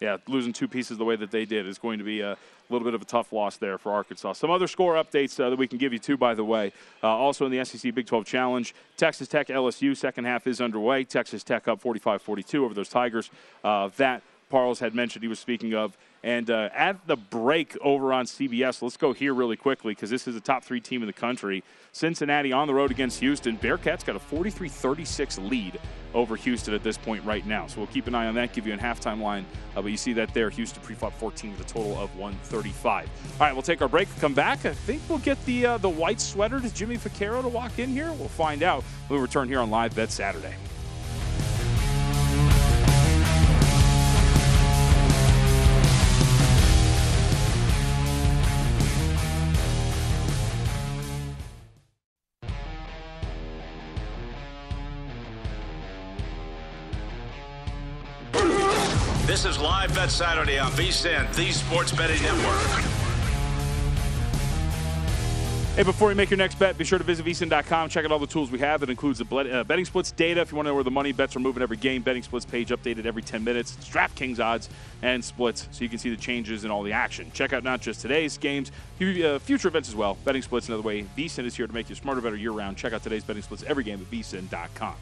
yeah, 0.00 0.18
losing 0.26 0.52
two 0.52 0.68
pieces 0.68 0.98
the 0.98 1.04
way 1.04 1.16
that 1.16 1.30
they 1.30 1.44
did 1.44 1.66
is 1.66 1.78
going 1.78 1.98
to 1.98 2.04
be 2.04 2.20
a 2.20 2.36
little 2.68 2.84
bit 2.84 2.94
of 2.94 3.02
a 3.02 3.04
tough 3.04 3.32
loss 3.32 3.56
there 3.56 3.78
for 3.78 3.92
Arkansas. 3.92 4.34
Some 4.34 4.50
other 4.50 4.66
score 4.66 4.94
updates 4.94 5.42
uh, 5.42 5.50
that 5.50 5.58
we 5.58 5.66
can 5.66 5.78
give 5.78 5.92
you 5.92 5.98
too, 5.98 6.16
by 6.16 6.34
the 6.34 6.44
way. 6.44 6.72
Uh, 7.02 7.08
also 7.08 7.46
in 7.46 7.52
the 7.52 7.64
SEC 7.64 7.94
Big 7.94 8.06
12 8.06 8.24
Challenge, 8.24 8.74
Texas 8.96 9.28
Tech 9.28 9.48
LSU 9.48 9.96
second 9.96 10.24
half 10.24 10.46
is 10.46 10.60
underway. 10.60 11.04
Texas 11.04 11.42
Tech 11.42 11.68
up 11.68 11.80
45-42 11.82 12.60
over 12.60 12.74
those 12.74 12.88
Tigers. 12.88 13.30
Uh, 13.64 13.88
that 13.96 14.22
Parles 14.50 14.78
had 14.78 14.94
mentioned 14.94 15.22
he 15.22 15.28
was 15.28 15.38
speaking 15.38 15.74
of 15.74 15.96
and 16.22 16.50
uh, 16.50 16.70
at 16.74 17.06
the 17.06 17.16
break 17.16 17.76
over 17.80 18.12
on 18.12 18.26
CBS, 18.26 18.82
let's 18.82 18.96
go 18.96 19.12
here 19.12 19.32
really 19.32 19.56
quickly 19.56 19.94
because 19.94 20.10
this 20.10 20.26
is 20.26 20.34
a 20.34 20.40
top 20.40 20.64
three 20.64 20.80
team 20.80 21.02
in 21.02 21.06
the 21.06 21.12
country. 21.12 21.62
Cincinnati 21.92 22.52
on 22.52 22.66
the 22.66 22.74
road 22.74 22.90
against 22.90 23.20
Houston. 23.20 23.56
Bearcats 23.56 24.04
got 24.04 24.16
a 24.16 24.18
43 24.18 24.68
36 24.68 25.38
lead 25.38 25.80
over 26.14 26.36
Houston 26.36 26.74
at 26.74 26.82
this 26.82 26.98
point 26.98 27.24
right 27.24 27.46
now. 27.46 27.66
So 27.66 27.78
we'll 27.78 27.86
keep 27.88 28.06
an 28.06 28.14
eye 28.14 28.26
on 28.26 28.34
that, 28.34 28.52
give 28.52 28.66
you 28.66 28.74
a 28.74 28.76
halftime 28.76 29.20
line. 29.20 29.46
Uh, 29.74 29.82
but 29.82 29.90
you 29.90 29.96
see 29.96 30.12
that 30.14 30.32
there. 30.34 30.50
Houston 30.50 30.82
pre 30.82 30.94
flop 30.94 31.12
14 31.18 31.52
with 31.52 31.60
a 31.60 31.64
total 31.64 31.98
of 31.98 32.14
135. 32.16 33.08
All 33.08 33.38
right, 33.40 33.52
we'll 33.52 33.62
take 33.62 33.82
our 33.82 33.88
break, 33.88 34.08
come 34.18 34.34
back. 34.34 34.64
I 34.64 34.72
think 34.72 35.02
we'll 35.08 35.18
get 35.18 35.42
the, 35.46 35.66
uh, 35.66 35.78
the 35.78 35.88
white 35.88 36.20
sweater 36.20 36.60
to 36.60 36.74
Jimmy 36.74 36.96
Vaccaro 36.96 37.42
to 37.42 37.48
walk 37.48 37.78
in 37.78 37.90
here. 37.90 38.12
We'll 38.12 38.28
find 38.28 38.62
out 38.62 38.82
when 39.08 39.20
we 39.20 39.22
return 39.22 39.48
here 39.48 39.60
on 39.60 39.70
Live 39.70 39.94
Bet 39.94 40.10
Saturday. 40.10 40.54
Saturday 60.16 60.58
on 60.58 60.72
VSIN, 60.72 61.30
the 61.34 61.52
Sports 61.52 61.92
Betting 61.92 62.22
Network. 62.22 62.56
Hey, 65.76 65.82
before 65.82 66.08
you 66.08 66.16
make 66.16 66.30
your 66.30 66.38
next 66.38 66.58
bet, 66.58 66.78
be 66.78 66.84
sure 66.84 66.96
to 66.96 67.04
visit 67.04 67.26
vsin.com. 67.26 67.90
Check 67.90 68.02
out 68.06 68.10
all 68.10 68.18
the 68.18 68.26
tools 68.26 68.50
we 68.50 68.58
have. 68.60 68.80
That 68.80 68.88
includes 68.88 69.18
the 69.18 69.36
uh, 69.36 69.62
betting 69.64 69.84
splits 69.84 70.10
data. 70.12 70.40
If 70.40 70.50
you 70.50 70.56
want 70.56 70.64
to 70.64 70.70
know 70.70 70.74
where 70.74 70.84
the 70.84 70.90
money 70.90 71.12
bets 71.12 71.36
are 71.36 71.40
moving 71.40 71.62
every 71.62 71.76
game, 71.76 72.00
betting 72.00 72.22
splits 72.22 72.46
page 72.46 72.70
updated 72.70 73.04
every 73.04 73.20
10 73.20 73.44
minutes. 73.44 73.76
It's 73.76 73.90
DraftKings 73.90 74.40
odds 74.40 74.70
and 75.02 75.22
splits, 75.22 75.68
so 75.70 75.84
you 75.84 75.90
can 75.90 75.98
see 75.98 76.08
the 76.08 76.16
changes 76.16 76.64
and 76.64 76.72
all 76.72 76.82
the 76.82 76.92
action. 76.92 77.30
Check 77.34 77.52
out 77.52 77.62
not 77.62 77.82
just 77.82 78.00
today's 78.00 78.38
games, 78.38 78.72
uh, 79.02 79.38
future 79.38 79.68
events 79.68 79.90
as 79.90 79.94
well. 79.94 80.16
Betting 80.24 80.40
splits 80.40 80.68
another 80.68 80.82
way. 80.82 81.02
VSIN 81.14 81.44
is 81.44 81.54
here 81.54 81.66
to 81.66 81.74
make 81.74 81.90
you 81.90 81.94
smarter, 81.94 82.22
better 82.22 82.36
year 82.36 82.52
round. 82.52 82.78
Check 82.78 82.94
out 82.94 83.02
today's 83.02 83.22
betting 83.22 83.42
splits 83.42 83.64
every 83.64 83.84
game 83.84 84.00
at 84.00 84.10
vsin.com. 84.10 84.94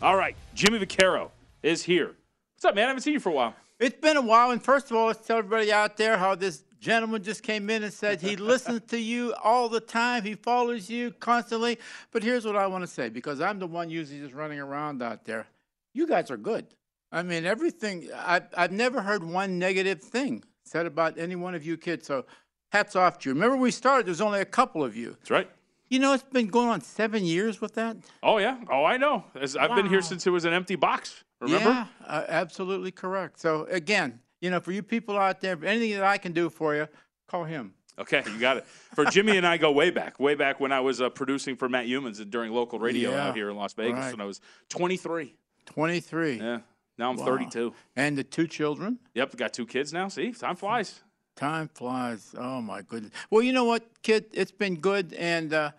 All 0.00 0.16
right, 0.16 0.34
Jimmy 0.54 0.78
Vaccaro 0.78 1.28
is 1.62 1.82
here. 1.82 2.16
What's 2.54 2.64
up, 2.64 2.74
man? 2.74 2.84
I 2.84 2.88
haven't 2.88 3.02
seen 3.02 3.12
you 3.12 3.20
for 3.20 3.28
a 3.28 3.34
while. 3.34 3.54
It's 3.82 3.98
been 4.00 4.16
a 4.16 4.22
while, 4.22 4.52
and 4.52 4.62
first 4.62 4.92
of 4.92 4.96
all, 4.96 5.08
let's 5.08 5.26
tell 5.26 5.38
everybody 5.38 5.72
out 5.72 5.96
there 5.96 6.16
how 6.16 6.36
this 6.36 6.62
gentleman 6.78 7.20
just 7.20 7.42
came 7.42 7.68
in 7.68 7.82
and 7.82 7.92
said 7.92 8.20
he 8.20 8.36
listens 8.36 8.82
to 8.90 8.96
you 8.96 9.34
all 9.42 9.68
the 9.68 9.80
time. 9.80 10.22
He 10.22 10.36
follows 10.36 10.88
you 10.88 11.10
constantly. 11.18 11.80
But 12.12 12.22
here's 12.22 12.44
what 12.44 12.54
I 12.54 12.68
want 12.68 12.82
to 12.82 12.86
say 12.86 13.08
because 13.08 13.40
I'm 13.40 13.58
the 13.58 13.66
one 13.66 13.90
usually 13.90 14.20
just 14.20 14.34
running 14.34 14.60
around 14.60 15.02
out 15.02 15.24
there. 15.24 15.48
You 15.94 16.06
guys 16.06 16.30
are 16.30 16.36
good. 16.36 16.68
I 17.10 17.24
mean, 17.24 17.44
everything, 17.44 18.08
I've, 18.16 18.46
I've 18.56 18.70
never 18.70 19.02
heard 19.02 19.24
one 19.24 19.58
negative 19.58 20.00
thing 20.00 20.44
said 20.64 20.86
about 20.86 21.18
any 21.18 21.34
one 21.34 21.56
of 21.56 21.66
you 21.66 21.76
kids. 21.76 22.06
So 22.06 22.24
hats 22.70 22.94
off 22.94 23.18
to 23.18 23.30
you. 23.30 23.34
Remember, 23.34 23.56
we 23.56 23.72
started, 23.72 24.06
there's 24.06 24.20
only 24.20 24.42
a 24.42 24.44
couple 24.44 24.84
of 24.84 24.94
you. 24.96 25.16
That's 25.18 25.30
right. 25.32 25.50
You 25.92 25.98
know, 25.98 26.14
it's 26.14 26.22
been 26.22 26.46
going 26.46 26.70
on 26.70 26.80
seven 26.80 27.22
years 27.22 27.60
with 27.60 27.74
that. 27.74 27.98
Oh, 28.22 28.38
yeah. 28.38 28.56
Oh, 28.70 28.82
I 28.82 28.96
know. 28.96 29.24
I've 29.34 29.76
been 29.76 29.90
here 29.90 30.00
since 30.00 30.26
it 30.26 30.30
was 30.30 30.46
an 30.46 30.54
empty 30.54 30.74
box. 30.74 31.22
Remember? 31.38 31.68
Yeah, 31.68 31.86
uh, 32.06 32.24
absolutely 32.28 32.90
correct. 32.90 33.38
So 33.38 33.64
again, 33.64 34.18
you 34.40 34.48
know, 34.48 34.58
for 34.58 34.72
you 34.72 34.82
people 34.82 35.18
out 35.18 35.42
there, 35.42 35.62
anything 35.62 35.90
that 35.90 36.02
I 36.02 36.16
can 36.16 36.32
do 36.32 36.48
for 36.48 36.74
you, 36.74 36.88
call 37.28 37.44
him. 37.44 37.74
Okay, 37.98 38.22
you 38.24 38.38
got 38.38 38.56
it. 38.56 38.64
For 38.64 39.04
Jimmy 39.04 39.36
and 39.36 39.46
I 39.46 39.58
go 39.58 39.70
way 39.70 39.90
back, 39.90 40.18
way 40.18 40.34
back 40.34 40.60
when 40.60 40.72
I 40.72 40.80
was 40.80 41.02
uh, 41.02 41.10
producing 41.10 41.56
for 41.56 41.68
Matt 41.68 41.84
Youmans 41.84 42.24
during 42.30 42.52
local 42.52 42.78
radio 42.78 43.10
yeah, 43.10 43.28
out 43.28 43.36
here 43.36 43.50
in 43.50 43.56
Las 43.56 43.74
Vegas 43.74 43.98
right. 43.98 44.12
when 44.12 44.22
I 44.22 44.24
was 44.24 44.40
23. 44.70 45.34
23. 45.66 46.38
Yeah. 46.38 46.60
Now 46.96 47.10
I'm 47.10 47.16
wow. 47.18 47.26
32. 47.26 47.74
And 47.96 48.16
the 48.16 48.24
two 48.24 48.46
children? 48.46 48.98
Yep, 49.12 49.36
got 49.36 49.52
two 49.52 49.66
kids 49.66 49.92
now. 49.92 50.08
See, 50.08 50.32
time 50.32 50.56
flies. 50.56 51.02
Time 51.42 51.68
flies. 51.74 52.36
Oh 52.38 52.62
my 52.62 52.82
goodness. 52.82 53.10
Well, 53.28 53.42
you 53.42 53.52
know 53.52 53.64
what, 53.64 53.82
kid? 54.04 54.26
It's 54.32 54.52
been 54.52 54.76
good, 54.76 55.12
and 55.14 55.52
uh, 55.52 55.72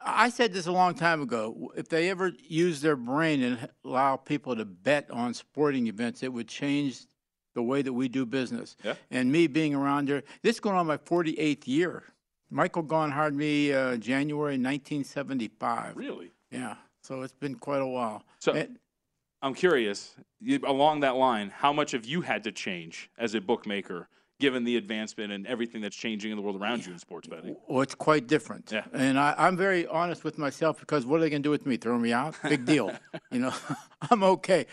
I 0.00 0.30
said 0.30 0.54
this 0.54 0.66
a 0.66 0.72
long 0.72 0.94
time 0.94 1.20
ago. 1.20 1.70
If 1.76 1.90
they 1.90 2.08
ever 2.08 2.32
use 2.48 2.80
their 2.80 2.96
brain 2.96 3.42
and 3.42 3.68
allow 3.84 4.16
people 4.16 4.56
to 4.56 4.64
bet 4.64 5.10
on 5.10 5.34
sporting 5.34 5.86
events, 5.86 6.22
it 6.22 6.32
would 6.32 6.48
change 6.48 7.02
the 7.54 7.62
way 7.62 7.82
that 7.82 7.92
we 7.92 8.08
do 8.08 8.24
business. 8.24 8.74
Yeah. 8.82 8.94
And 9.10 9.30
me 9.30 9.48
being 9.48 9.74
around 9.74 10.08
there, 10.08 10.22
this 10.40 10.56
is 10.56 10.60
going 10.60 10.76
on 10.76 10.86
my 10.86 10.96
48th 10.96 11.68
year. 11.68 12.04
Michael 12.48 12.82
Gaughan 12.82 13.12
hired 13.12 13.34
me 13.34 13.70
uh, 13.70 13.98
January 13.98 14.54
1975. 14.54 15.94
Really? 15.94 16.32
Yeah. 16.50 16.76
So 17.02 17.20
it's 17.20 17.34
been 17.34 17.56
quite 17.56 17.82
a 17.82 17.86
while. 17.86 18.24
So, 18.38 18.64
I'm 19.42 19.52
curious, 19.52 20.14
along 20.64 21.00
that 21.00 21.16
line, 21.16 21.50
how 21.50 21.70
much 21.70 21.90
have 21.90 22.06
you 22.06 22.22
had 22.22 22.44
to 22.44 22.52
change 22.52 23.10
as 23.18 23.34
a 23.34 23.42
bookmaker, 23.42 24.08
given 24.42 24.64
the 24.64 24.76
advancement 24.76 25.32
and 25.32 25.46
everything 25.46 25.80
that's 25.80 25.94
changing 25.96 26.32
in 26.32 26.36
the 26.36 26.42
world 26.42 26.60
around 26.60 26.84
you 26.84 26.92
in 26.92 26.98
sports 26.98 27.28
betting? 27.28 27.56
Well, 27.68 27.80
it's 27.80 27.94
quite 27.94 28.26
different. 28.26 28.72
Yeah. 28.72 28.84
And 28.92 29.16
I, 29.16 29.36
I'm 29.38 29.56
very 29.56 29.86
honest 29.86 30.24
with 30.24 30.36
myself 30.36 30.80
because 30.80 31.06
what 31.06 31.18
are 31.18 31.20
they 31.20 31.30
going 31.30 31.42
to 31.42 31.46
do 31.46 31.50
with 31.50 31.64
me? 31.64 31.76
Throw 31.76 31.96
me 31.96 32.12
out? 32.12 32.34
Big 32.48 32.64
deal. 32.64 32.92
you 33.30 33.38
know, 33.38 33.54
I'm 34.10 34.24
okay. 34.24 34.66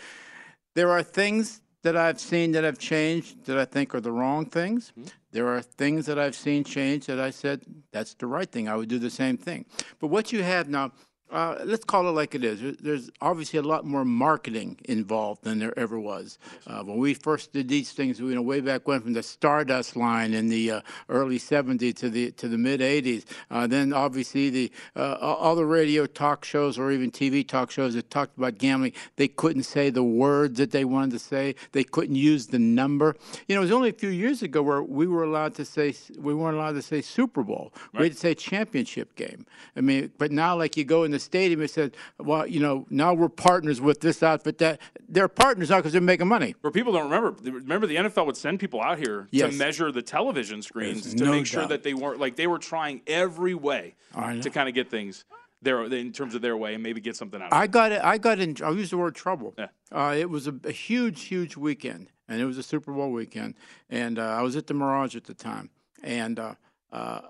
There 0.74 0.90
are 0.90 1.04
things 1.04 1.62
that 1.82 1.96
I've 1.96 2.18
seen 2.18 2.50
that 2.52 2.64
have 2.64 2.78
changed 2.78 3.44
that 3.44 3.56
I 3.58 3.64
think 3.64 3.94
are 3.94 4.00
the 4.00 4.10
wrong 4.10 4.44
things. 4.44 4.92
Mm-hmm. 4.98 5.08
There 5.30 5.46
are 5.46 5.62
things 5.62 6.06
that 6.06 6.18
I've 6.18 6.34
seen 6.34 6.64
change 6.64 7.06
that 7.06 7.20
I 7.20 7.30
said 7.30 7.62
that's 7.92 8.14
the 8.14 8.26
right 8.26 8.50
thing. 8.50 8.68
I 8.68 8.74
would 8.74 8.88
do 8.88 8.98
the 8.98 9.08
same 9.08 9.38
thing. 9.38 9.66
But 10.00 10.08
what 10.08 10.32
you 10.32 10.42
have 10.42 10.68
now, 10.68 10.90
uh, 11.30 11.60
let's 11.64 11.84
call 11.84 12.08
it 12.08 12.12
like 12.12 12.34
it 12.34 12.44
is. 12.44 12.76
There's 12.78 13.10
obviously 13.20 13.58
a 13.58 13.62
lot 13.62 13.84
more 13.84 14.04
marketing 14.04 14.78
involved 14.84 15.44
than 15.44 15.58
there 15.58 15.78
ever 15.78 15.98
was. 15.98 16.38
Uh, 16.66 16.82
when 16.82 16.98
we 16.98 17.14
first 17.14 17.52
did 17.52 17.68
these 17.68 17.92
things, 17.92 18.18
you 18.18 18.34
know, 18.34 18.42
way 18.42 18.60
back 18.60 18.88
when, 18.88 19.00
from 19.00 19.12
the 19.12 19.22
Stardust 19.22 19.96
line 19.96 20.34
in 20.34 20.48
the 20.48 20.70
uh, 20.70 20.80
early 21.08 21.38
'70s 21.38 21.94
to 21.96 22.10
the 22.10 22.32
to 22.32 22.48
the 22.48 22.58
mid 22.58 22.80
'80s, 22.80 23.24
uh, 23.50 23.66
then 23.66 23.92
obviously 23.92 24.50
the 24.50 24.72
uh, 24.96 25.16
all 25.20 25.54
the 25.54 25.64
radio 25.64 26.06
talk 26.06 26.44
shows 26.44 26.78
or 26.78 26.90
even 26.90 27.10
TV 27.10 27.46
talk 27.46 27.70
shows 27.70 27.94
that 27.94 28.10
talked 28.10 28.36
about 28.36 28.58
gambling, 28.58 28.92
they 29.16 29.28
couldn't 29.28 29.62
say 29.62 29.90
the 29.90 30.02
words 30.02 30.58
that 30.58 30.72
they 30.72 30.84
wanted 30.84 31.12
to 31.12 31.18
say. 31.18 31.54
They 31.72 31.84
couldn't 31.84 32.16
use 32.16 32.48
the 32.48 32.58
number. 32.58 33.16
You 33.46 33.54
know, 33.54 33.60
it 33.60 33.64
was 33.64 33.72
only 33.72 33.90
a 33.90 33.94
few 33.94 34.10
years 34.10 34.42
ago 34.42 34.62
where 34.62 34.82
we 34.82 35.06
were 35.06 35.22
allowed 35.22 35.54
to 35.56 35.64
say 35.64 35.94
we 36.18 36.34
weren't 36.34 36.56
allowed 36.56 36.72
to 36.72 36.82
say 36.82 37.02
Super 37.02 37.44
Bowl. 37.44 37.72
We 37.92 38.04
had 38.04 38.12
to 38.12 38.18
say 38.18 38.34
championship 38.34 39.14
game. 39.14 39.46
I 39.76 39.80
mean, 39.80 40.10
but 40.18 40.32
now 40.32 40.56
like 40.56 40.76
you 40.76 40.84
go 40.84 41.04
in 41.04 41.12
the 41.12 41.19
stadium, 41.20 41.62
it 41.62 41.70
says, 41.70 41.90
well, 42.18 42.46
you 42.46 42.60
know, 42.60 42.86
now 42.90 43.14
we're 43.14 43.28
partners 43.28 43.80
with 43.80 44.00
this 44.00 44.22
outfit. 44.22 44.58
That 44.58 44.80
they're 45.08 45.28
partners 45.28 45.70
now 45.70 45.76
because 45.76 45.92
they're 45.92 46.00
making 46.00 46.28
money. 46.28 46.54
For 46.60 46.70
people 46.70 46.92
don't 46.92 47.10
remember, 47.10 47.34
remember 47.42 47.86
the 47.86 47.96
NFL 47.96 48.26
would 48.26 48.36
send 48.36 48.58
people 48.60 48.80
out 48.80 48.98
here 48.98 49.28
Yes. 49.30 49.52
to 49.52 49.56
measure 49.58 49.92
the 49.92 50.02
television 50.02 50.62
screens 50.62 51.02
There's 51.04 51.14
to 51.16 51.24
no 51.24 51.30
make 51.32 51.46
sure 51.46 51.66
that 51.66 51.82
they 51.82 51.94
weren't 51.94 52.18
like 52.20 52.36
they 52.36 52.46
were 52.46 52.58
trying 52.58 53.02
every 53.06 53.54
way 53.54 53.94
to 54.14 54.50
kind 54.50 54.68
of 54.68 54.74
get 54.74 54.90
things 54.90 55.24
their 55.62 55.84
in 55.84 56.10
terms 56.12 56.34
of 56.34 56.40
their 56.40 56.56
way 56.56 56.72
and 56.74 56.82
maybe 56.82 57.00
get 57.02 57.14
something 57.16 57.40
out. 57.42 57.52
of 57.52 57.52
it. 57.52 57.56
I 57.62 57.66
got 57.66 57.92
it. 57.92 58.00
I 58.02 58.16
got 58.18 58.38
in. 58.38 58.56
I'll 58.64 58.74
use 58.76 58.90
the 58.90 58.96
word 58.96 59.14
trouble. 59.14 59.54
Yeah. 59.58 59.66
Uh, 59.92 60.14
it 60.16 60.30
was 60.30 60.46
a, 60.46 60.54
a 60.64 60.72
huge, 60.72 61.24
huge 61.24 61.54
weekend, 61.56 62.08
and 62.28 62.40
it 62.40 62.46
was 62.46 62.56
a 62.56 62.62
Super 62.62 62.92
Bowl 62.92 63.10
weekend, 63.12 63.54
and 63.90 64.18
uh, 64.18 64.22
I 64.22 64.40
was 64.42 64.56
at 64.56 64.66
the 64.68 64.72
Mirage 64.74 65.16
at 65.16 65.24
the 65.24 65.34
time, 65.34 65.68
and 66.02 66.38
uh, 66.38 66.54
uh, 66.92 67.20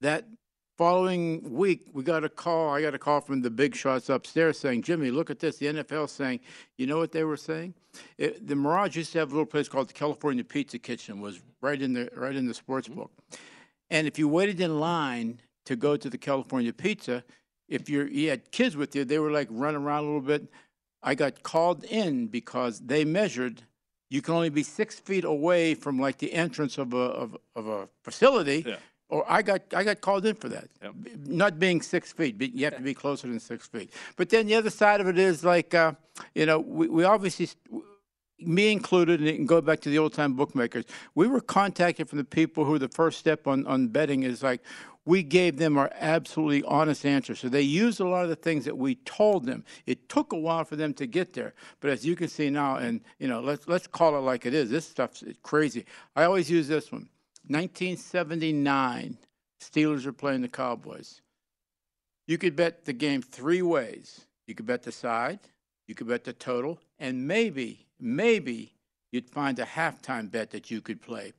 that 0.00 0.24
following 0.82 1.40
week 1.52 1.86
we 1.92 2.02
got 2.02 2.24
a 2.24 2.28
call. 2.28 2.70
I 2.70 2.82
got 2.82 2.92
a 2.92 2.98
call 2.98 3.20
from 3.20 3.40
the 3.40 3.50
big 3.50 3.76
shots 3.76 4.08
upstairs 4.08 4.58
saying, 4.58 4.82
"Jimmy, 4.82 5.12
look 5.12 5.30
at 5.30 5.38
this." 5.38 5.58
The 5.58 5.66
NFL 5.66 6.08
saying, 6.08 6.40
"You 6.76 6.88
know 6.88 6.98
what 6.98 7.12
they 7.12 7.22
were 7.22 7.36
saying? 7.36 7.74
It, 8.18 8.48
the 8.48 8.56
Mirage 8.56 8.96
used 8.96 9.12
to 9.12 9.20
have 9.20 9.30
a 9.30 9.32
little 9.32 9.46
place 9.46 9.68
called 9.68 9.88
the 9.88 9.92
California 9.92 10.42
Pizza 10.42 10.80
Kitchen. 10.80 11.20
Was 11.20 11.40
right 11.60 11.80
in 11.80 11.92
the 11.92 12.10
right 12.16 12.34
in 12.34 12.48
the 12.48 12.54
sports 12.54 12.88
mm-hmm. 12.88 12.98
book, 12.98 13.12
and 13.90 14.08
if 14.08 14.18
you 14.18 14.26
waited 14.28 14.60
in 14.60 14.80
line 14.80 15.40
to 15.66 15.76
go 15.76 15.96
to 15.96 16.10
the 16.10 16.18
California 16.18 16.72
Pizza." 16.72 17.22
if 17.68 17.88
you're, 17.88 18.06
you 18.06 18.28
had 18.28 18.50
kids 18.50 18.76
with 18.76 18.94
you, 18.94 19.02
they 19.04 19.18
were 19.18 19.30
like 19.30 19.48
running 19.50 19.82
around 19.82 20.04
a 20.04 20.06
little 20.06 20.20
bit. 20.20 20.46
I 21.02 21.14
got 21.14 21.42
called 21.42 21.84
in 21.84 22.26
because 22.26 22.80
they 22.80 23.04
measured. 23.04 23.62
You 24.10 24.20
can 24.20 24.34
only 24.34 24.50
be 24.50 24.62
six 24.62 25.00
feet 25.00 25.24
away 25.24 25.74
from 25.74 25.98
like 25.98 26.18
the 26.18 26.34
entrance 26.34 26.76
of 26.76 26.92
a 26.92 27.06
of, 27.22 27.36
of 27.56 27.66
a 27.66 27.88
facility. 28.02 28.64
Yeah. 28.66 28.76
Or 29.12 29.30
I 29.30 29.42
got 29.42 29.60
I 29.74 29.84
got 29.84 30.00
called 30.00 30.24
in 30.24 30.34
for 30.36 30.48
that. 30.48 30.68
B- 31.02 31.10
Not 31.26 31.58
being 31.58 31.82
six 31.82 32.12
feet, 32.14 32.38
but 32.38 32.54
you 32.54 32.64
have 32.64 32.78
to 32.78 32.82
be 32.82 32.94
closer 32.94 33.28
than 33.28 33.38
six 33.40 33.68
feet. 33.68 33.92
But 34.16 34.30
then 34.30 34.46
the 34.46 34.54
other 34.54 34.70
side 34.70 35.02
of 35.02 35.06
it 35.06 35.18
is 35.18 35.44
like, 35.44 35.74
uh, 35.74 35.92
you 36.34 36.46
know, 36.46 36.58
we, 36.58 36.88
we 36.88 37.04
obviously 37.04 37.50
me 38.38 38.72
included, 38.72 39.20
and 39.20 39.28
it 39.28 39.36
can 39.36 39.44
go 39.44 39.60
back 39.60 39.80
to 39.80 39.90
the 39.90 39.98
old 39.98 40.14
time 40.14 40.32
bookmakers, 40.32 40.86
we 41.14 41.26
were 41.28 41.42
contacted 41.42 42.08
from 42.08 42.18
the 42.18 42.24
people 42.24 42.64
who 42.64 42.78
the 42.78 42.88
first 42.88 43.18
step 43.18 43.46
on, 43.46 43.66
on 43.66 43.88
betting 43.88 44.22
is 44.22 44.42
like, 44.42 44.62
we 45.04 45.22
gave 45.22 45.58
them 45.58 45.76
our 45.76 45.90
absolutely 46.00 46.62
honest 46.64 47.04
answer. 47.04 47.34
So 47.34 47.50
they 47.50 47.60
used 47.62 48.00
a 48.00 48.08
lot 48.08 48.22
of 48.22 48.30
the 48.30 48.36
things 48.36 48.64
that 48.64 48.78
we 48.78 48.94
told 49.04 49.44
them. 49.44 49.64
It 49.84 50.08
took 50.08 50.32
a 50.32 50.38
while 50.38 50.64
for 50.64 50.76
them 50.76 50.94
to 50.94 51.06
get 51.06 51.34
there, 51.34 51.52
but 51.80 51.90
as 51.90 52.06
you 52.06 52.16
can 52.16 52.28
see 52.28 52.48
now, 52.48 52.76
and 52.76 53.02
you 53.18 53.28
know, 53.28 53.40
let's 53.40 53.68
let's 53.68 53.86
call 53.86 54.16
it 54.16 54.20
like 54.20 54.46
it 54.46 54.54
is. 54.54 54.70
This 54.70 54.88
stuff's 54.88 55.22
crazy. 55.42 55.84
I 56.16 56.24
always 56.24 56.50
use 56.50 56.66
this 56.66 56.90
one. 56.90 57.08
1979, 57.48 59.18
Steelers 59.60 60.06
are 60.06 60.12
playing 60.12 60.42
the 60.42 60.48
Cowboys. 60.48 61.20
You 62.26 62.38
could 62.38 62.56
bet 62.56 62.84
the 62.84 62.92
game 62.92 63.22
three 63.22 63.62
ways. 63.62 64.26
You 64.46 64.54
could 64.54 64.66
bet 64.66 64.82
the 64.82 64.92
side, 64.92 65.40
you 65.86 65.94
could 65.94 66.08
bet 66.08 66.24
the 66.24 66.32
total, 66.32 66.78
and 66.98 67.26
maybe, 67.26 67.86
maybe 68.00 68.74
you'd 69.10 69.28
find 69.28 69.58
a 69.58 69.64
halftime 69.64 70.30
bet 70.30 70.50
that 70.50 70.70
you 70.70 70.80
could 70.80 71.00
play. 71.00 71.32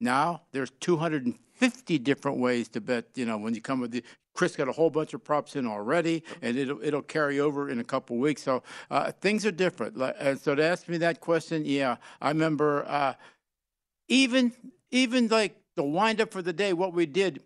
Now 0.00 0.42
there's 0.52 0.70
250 0.80 1.98
different 1.98 2.38
ways 2.38 2.68
to 2.68 2.80
bet. 2.80 3.06
You 3.14 3.26
know, 3.26 3.38
when 3.38 3.54
you 3.54 3.60
come 3.60 3.80
with 3.80 3.92
the 3.92 4.02
Chris 4.34 4.54
got 4.54 4.68
a 4.68 4.72
whole 4.72 4.90
bunch 4.90 5.14
of 5.14 5.24
props 5.24 5.56
in 5.56 5.66
already, 5.66 6.22
and 6.42 6.56
it'll 6.56 6.82
it'll 6.82 7.02
carry 7.02 7.40
over 7.40 7.70
in 7.70 7.80
a 7.80 7.84
couple 7.84 8.16
weeks. 8.18 8.42
So 8.42 8.62
uh, 8.90 9.10
things 9.12 9.46
are 9.46 9.50
different. 9.50 9.96
Like, 9.96 10.16
uh, 10.20 10.36
so 10.36 10.54
to 10.54 10.62
ask 10.62 10.88
me 10.88 10.98
that 10.98 11.20
question, 11.20 11.64
yeah, 11.64 11.96
I 12.20 12.28
remember 12.28 12.84
uh, 12.86 13.14
even 14.08 14.52
even 14.96 15.28
like 15.28 15.56
the 15.76 15.82
wind 15.84 16.20
up 16.20 16.32
for 16.32 16.42
the 16.42 16.52
day. 16.52 16.72
What 16.72 16.92
we 16.94 17.06
did, 17.06 17.42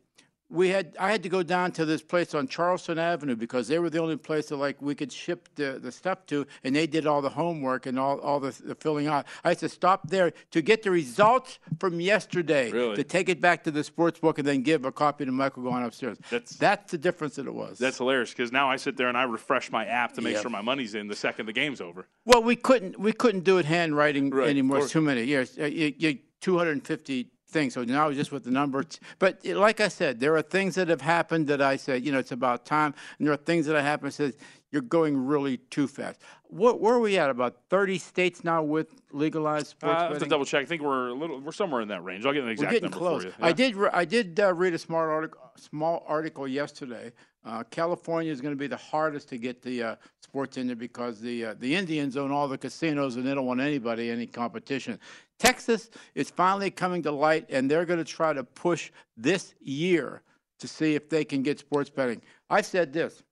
we 0.49 0.69
had 0.69 0.97
I 0.99 1.11
had 1.11 1.23
to 1.25 1.29
go 1.29 1.43
down 1.43 1.73
to 1.73 1.85
this 1.85 2.03
place 2.03 2.35
on 2.35 2.47
Charleston 2.49 2.99
Avenue 2.99 3.37
because 3.37 3.67
they 3.69 3.79
were 3.79 3.91
the 3.91 4.01
only 4.01 4.17
place 4.17 4.47
that 4.49 4.57
like 4.57 4.81
we 4.81 4.95
could 4.95 5.13
ship 5.13 5.49
the, 5.57 5.79
the 5.83 5.91
stuff 5.93 6.27
to, 6.27 6.47
and 6.65 6.75
they 6.75 6.87
did 6.87 7.07
all 7.07 7.23
the 7.23 7.29
homework 7.29 7.87
and 7.87 7.99
all, 7.99 8.19
all 8.21 8.41
the, 8.41 8.51
the 8.65 8.75
filling 8.77 9.07
out. 9.09 9.27
I 9.45 9.51
had 9.51 9.59
to 9.61 9.69
stop 9.69 10.09
there 10.09 10.33
to 10.53 10.63
get 10.63 10.83
the 10.83 10.91
results 10.91 11.59
from 11.79 12.01
yesterday 12.01 12.71
Really? 12.71 12.97
to 12.97 13.05
take 13.05 13.29
it 13.29 13.41
back 13.41 13.63
to 13.65 13.71
the 13.71 13.85
sports 13.85 14.19
book 14.21 14.39
and 14.39 14.47
then 14.47 14.63
give 14.63 14.85
a 14.85 14.93
copy 14.93 15.25
to 15.25 15.33
Michael 15.33 15.63
going 15.65 15.85
upstairs. 15.85 16.19
That's 16.31 16.57
that's 16.57 16.91
the 16.93 16.99
difference 16.99 17.35
that 17.37 17.47
it 17.47 17.55
was. 17.55 17.79
That's 17.79 17.99
hilarious 17.99 18.31
because 18.31 18.51
now 18.53 18.69
I 18.71 18.77
sit 18.77 18.97
there 18.97 19.09
and 19.09 19.17
I 19.19 19.25
refresh 19.25 19.71
my 19.73 19.87
app 19.87 20.13
to 20.15 20.21
make 20.21 20.35
Yep. 20.35 20.43
sure 20.43 20.51
my 20.51 20.63
money's 20.63 20.95
in 20.95 21.07
the 21.09 21.17
second 21.17 21.47
the 21.47 21.53
game's 21.53 21.81
over. 21.81 22.07
Well, 22.25 22.43
we 22.45 22.55
couldn't 22.57 22.99
we 22.99 23.13
couldn't 23.13 23.43
do 23.45 23.59
it 23.59 23.67
handwriting 23.67 24.31
Right, 24.31 24.49
anymore. 24.49 24.79
It's 24.79 24.91
too 24.93 25.01
many. 25.01 25.25
years. 25.25 25.57
uh, 25.59 25.65
you, 25.67 25.93
you 25.97 26.19
250 26.41 27.29
things. 27.51 27.75
So 27.75 27.85
now 27.85 28.11
just 28.13 28.33
with 28.33 28.45
the 28.45 28.51
number. 28.51 28.85
But 29.19 29.41
uh, 29.47 29.59
like 29.59 29.81
I 29.81 29.89
said, 29.89 30.21
there 30.21 30.37
are 30.37 30.43
things 30.43 30.75
that 30.77 30.89
have 30.89 31.01
happened 31.01 31.47
that 31.49 31.61
I 31.61 31.77
said, 31.77 32.05
you 32.05 32.13
know, 32.13 32.19
it's 32.19 32.33
about 32.33 32.65
time, 32.65 32.95
and 33.19 33.27
there 33.27 33.35
are 33.35 33.39
things 33.39 33.67
that 33.67 33.75
have 33.77 33.85
happened 33.85 34.13
that 34.13 34.15
says 34.15 34.37
you're 34.73 34.83
going 34.83 35.17
really 35.17 35.57
too 35.57 35.89
fast. 35.89 36.21
What, 36.45 36.81
where 36.81 36.95
are 36.95 37.01
we 37.01 37.19
at? 37.19 37.29
About 37.29 37.57
30 37.71 37.99
states 37.99 38.45
now 38.45 38.63
with 38.63 38.95
legalized 39.13 39.67
Uh, 39.67 39.71
sports 39.71 40.01
I 40.01 40.09
have 40.09 40.19
to 40.21 40.27
double 40.27 40.45
check. 40.45 40.63
I 40.63 40.65
think 40.65 40.83
we're 40.83 41.09
a 41.09 41.15
little, 41.15 41.41
we're 41.41 41.51
somewhere 41.53 41.81
in 41.81 41.89
that 41.89 42.05
range. 42.05 42.25
I'll 42.25 42.33
get 42.33 42.45
an 42.45 42.51
exact 42.51 42.69
We're 42.71 42.81
getting 42.81 42.91
number 42.91 42.99
close. 42.99 43.23
for 43.23 43.29
you. 43.29 43.35
I 43.41 43.53
did. 43.53 43.77
I 43.93 44.05
did 44.05 44.39
uh, 44.39 44.55
read 44.55 44.75
a 44.75 44.79
smart 44.79 45.11
article, 45.11 45.41
small 45.57 46.05
article 46.07 46.47
yesterday. 46.47 47.13
Uh, 47.45 47.63
California 47.71 48.31
is 48.31 48.41
going 48.41 48.53
to 48.55 48.59
be 48.59 48.67
the 48.67 48.77
hardest 48.77 49.29
to 49.31 49.39
get 49.39 49.63
the 49.63 49.83
uh, 49.83 49.97
sports 50.23 50.59
in 50.59 50.67
there 50.67 50.77
because 50.77 51.21
the 51.21 51.47
uh, 51.47 51.55
the 51.59 51.75
Indians 51.75 52.17
own 52.17 52.31
all 52.31 52.47
the 52.49 52.59
casinos 52.59 53.17
and 53.17 53.27
they 53.27 53.35
don't 53.35 53.47
want 53.47 53.61
anybody 53.61 54.11
any 54.11 54.27
competition. 54.27 54.99
Texas 55.39 55.89
is 56.15 56.29
finally 56.31 56.71
coming 56.71 57.03
to 57.03 57.11
light, 57.11 57.47
and 57.49 57.71
they're 57.71 57.87
going 57.87 57.99
to 57.99 58.05
try 58.05 58.33
to 58.35 58.45
push 58.45 58.91
this 59.17 59.55
year 59.61 60.21
to 60.59 60.69
see 60.69 60.95
if 60.95 61.09
they 61.09 61.25
can 61.25 61.43
get 61.43 61.59
sports 61.59 61.89
betting. 61.89 62.21
I 62.51 62.61
said 62.61 62.93
this. 62.93 63.23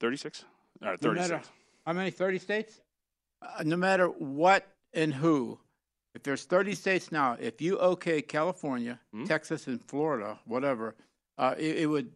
36? 0.00 0.44
All 0.82 0.90
right, 0.90 1.02
No 1.02 1.08
36. 1.14 1.30
matter 1.30 1.42
how 1.86 1.92
many? 1.94 2.10
Thirty 2.10 2.38
states. 2.38 2.82
Uh, 3.40 3.62
no 3.64 3.76
matter 3.76 4.08
what 4.08 4.66
and 4.92 5.14
who, 5.14 5.58
if 6.14 6.22
there's 6.22 6.44
30 6.44 6.74
states 6.74 7.10
now, 7.10 7.36
if 7.40 7.62
you 7.62 7.78
okay 7.78 8.20
California, 8.20 9.00
Hmm? 9.12 9.24
Texas, 9.24 9.66
and 9.68 9.82
Florida, 9.88 10.38
whatever, 10.44 10.94
uh, 11.38 11.54
it, 11.56 11.78
it 11.78 11.86
would 11.86 12.10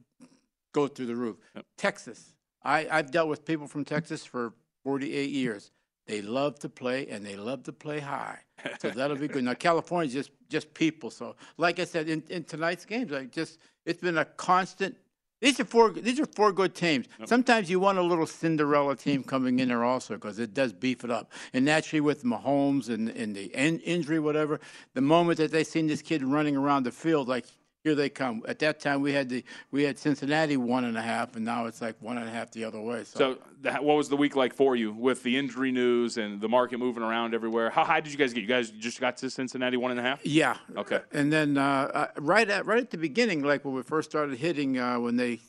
go 0.72 0.88
through 0.88 1.06
the 1.06 1.16
roof. 1.16 1.37
Texas. 1.76 2.35
I, 2.64 2.87
I've 2.90 3.11
dealt 3.11 3.28
with 3.28 3.44
people 3.44 3.66
from 3.66 3.85
Texas 3.85 4.24
for 4.24 4.54
48 4.85 5.30
years. 5.30 5.70
They 6.06 6.22
love 6.22 6.58
to 6.61 6.68
play 6.68 7.06
and 7.08 7.24
they 7.24 7.37
love 7.37 7.62
to 7.64 7.72
play 7.72 8.00
high. 8.00 8.40
So 8.80 8.90
that'll 8.94 9.16
be 9.16 9.28
good. 9.28 9.44
Now 9.44 9.54
California's 9.54 10.12
just 10.12 10.30
just 10.48 10.74
people. 10.74 11.11
So 11.11 11.37
like 11.56 11.78
I 11.78 11.85
said 11.85 12.08
in, 12.08 12.22
in 12.28 12.44
tonight's 12.44 12.85
games, 12.85 13.12
like 13.12 13.30
just 13.30 13.58
it's 13.87 14.00
been 14.00 14.18
a 14.18 14.24
constant 14.24 14.96
these 15.42 15.58
are 15.58 15.64
four. 15.64 15.90
These 15.90 16.20
are 16.20 16.26
four 16.26 16.52
good 16.52 16.72
teams. 16.72 17.06
Sometimes 17.24 17.68
you 17.68 17.80
want 17.80 17.98
a 17.98 18.02
little 18.02 18.28
Cinderella 18.28 18.94
team 18.94 19.24
coming 19.24 19.58
in 19.58 19.70
there 19.70 19.82
also 19.82 20.14
because 20.14 20.38
it 20.38 20.54
does 20.54 20.72
beef 20.72 21.02
it 21.02 21.11
up. 21.11 21.32
And 21.52 21.64
naturally, 21.64 22.00
with 22.00 22.22
Mahomes 22.22 22.88
and, 22.88 23.08
and 23.08 23.35
the 23.35 23.46
in, 23.46 23.80
injury, 23.80 24.20
whatever, 24.20 24.61
the 24.94 25.00
moment 25.00 25.38
that 25.38 25.50
they 25.50 25.64
seen 25.64 25.88
this 25.88 26.00
kid 26.00 26.22
running 26.22 26.56
around 26.56 26.85
the 26.85 26.92
field, 26.92 27.26
like 27.26 27.46
here 27.83 27.95
they 27.95 28.09
come. 28.09 28.42
At 28.47 28.59
that 28.61 28.81
time, 28.81 29.01
we 29.01 29.12
had 29.12 29.29
the 29.29 29.45
we 29.71 29.83
had 29.83 29.99
Cincinnati 29.99 30.57
one 30.57 30.85
and 30.85 30.97
a 30.97 31.03
half, 31.03 31.37
and 31.37 31.45
now 31.45 31.66
it's 31.66 31.81
like 31.81 31.97
one 32.01 32.18
and 32.18 32.29
a 32.29 32.31
half 32.31 32.51
the 32.53 32.64
other 32.64 32.81
way. 32.81 33.05
So, 33.05 33.18
So, 33.18 33.38
that, 33.62 33.83
what 33.83 33.97
was 33.97 34.09
the 34.09 34.16
week 34.16 34.37
like 34.37 34.55
for 34.55 34.77
you 34.77 34.92
with 34.92 35.23
the 35.23 35.37
injury 35.37 35.73
news 35.73 36.16
and 36.16 36.40
the 36.40 36.49
market 36.49 36.79
moving 36.79 37.03
around 37.03 37.35
everywhere? 37.35 37.71
How 37.71 37.85
high 37.85 38.01
did 38.01 38.12
you 38.12 38.18
guys 38.18 38.33
get? 38.33 38.42
You 38.42 38.47
guys 38.47 38.71
just 38.71 39.01
got 39.01 39.16
to 39.18 39.31
Cincinnati 39.31 39.77
one 39.77 39.90
and 39.90 40.01
a 40.01 40.03
half? 40.03 40.25
yeah. 40.25 40.57
Okay. 40.77 41.01
And 41.12 41.33
then 41.33 41.59
uh, 41.59 41.62
uh, 41.62 42.07
right 42.18 42.49
at 42.49 42.66
right 42.66 42.80
at 42.80 42.91
the 42.91 42.99
beginning, 42.99 43.43
like 43.43 43.64
when 43.64 43.74
we 43.74 43.83
first 43.83 44.11
started 44.11 44.39
hitting, 44.39 44.78
uh, 44.78 45.01
when 45.01 45.16
they 45.16 45.41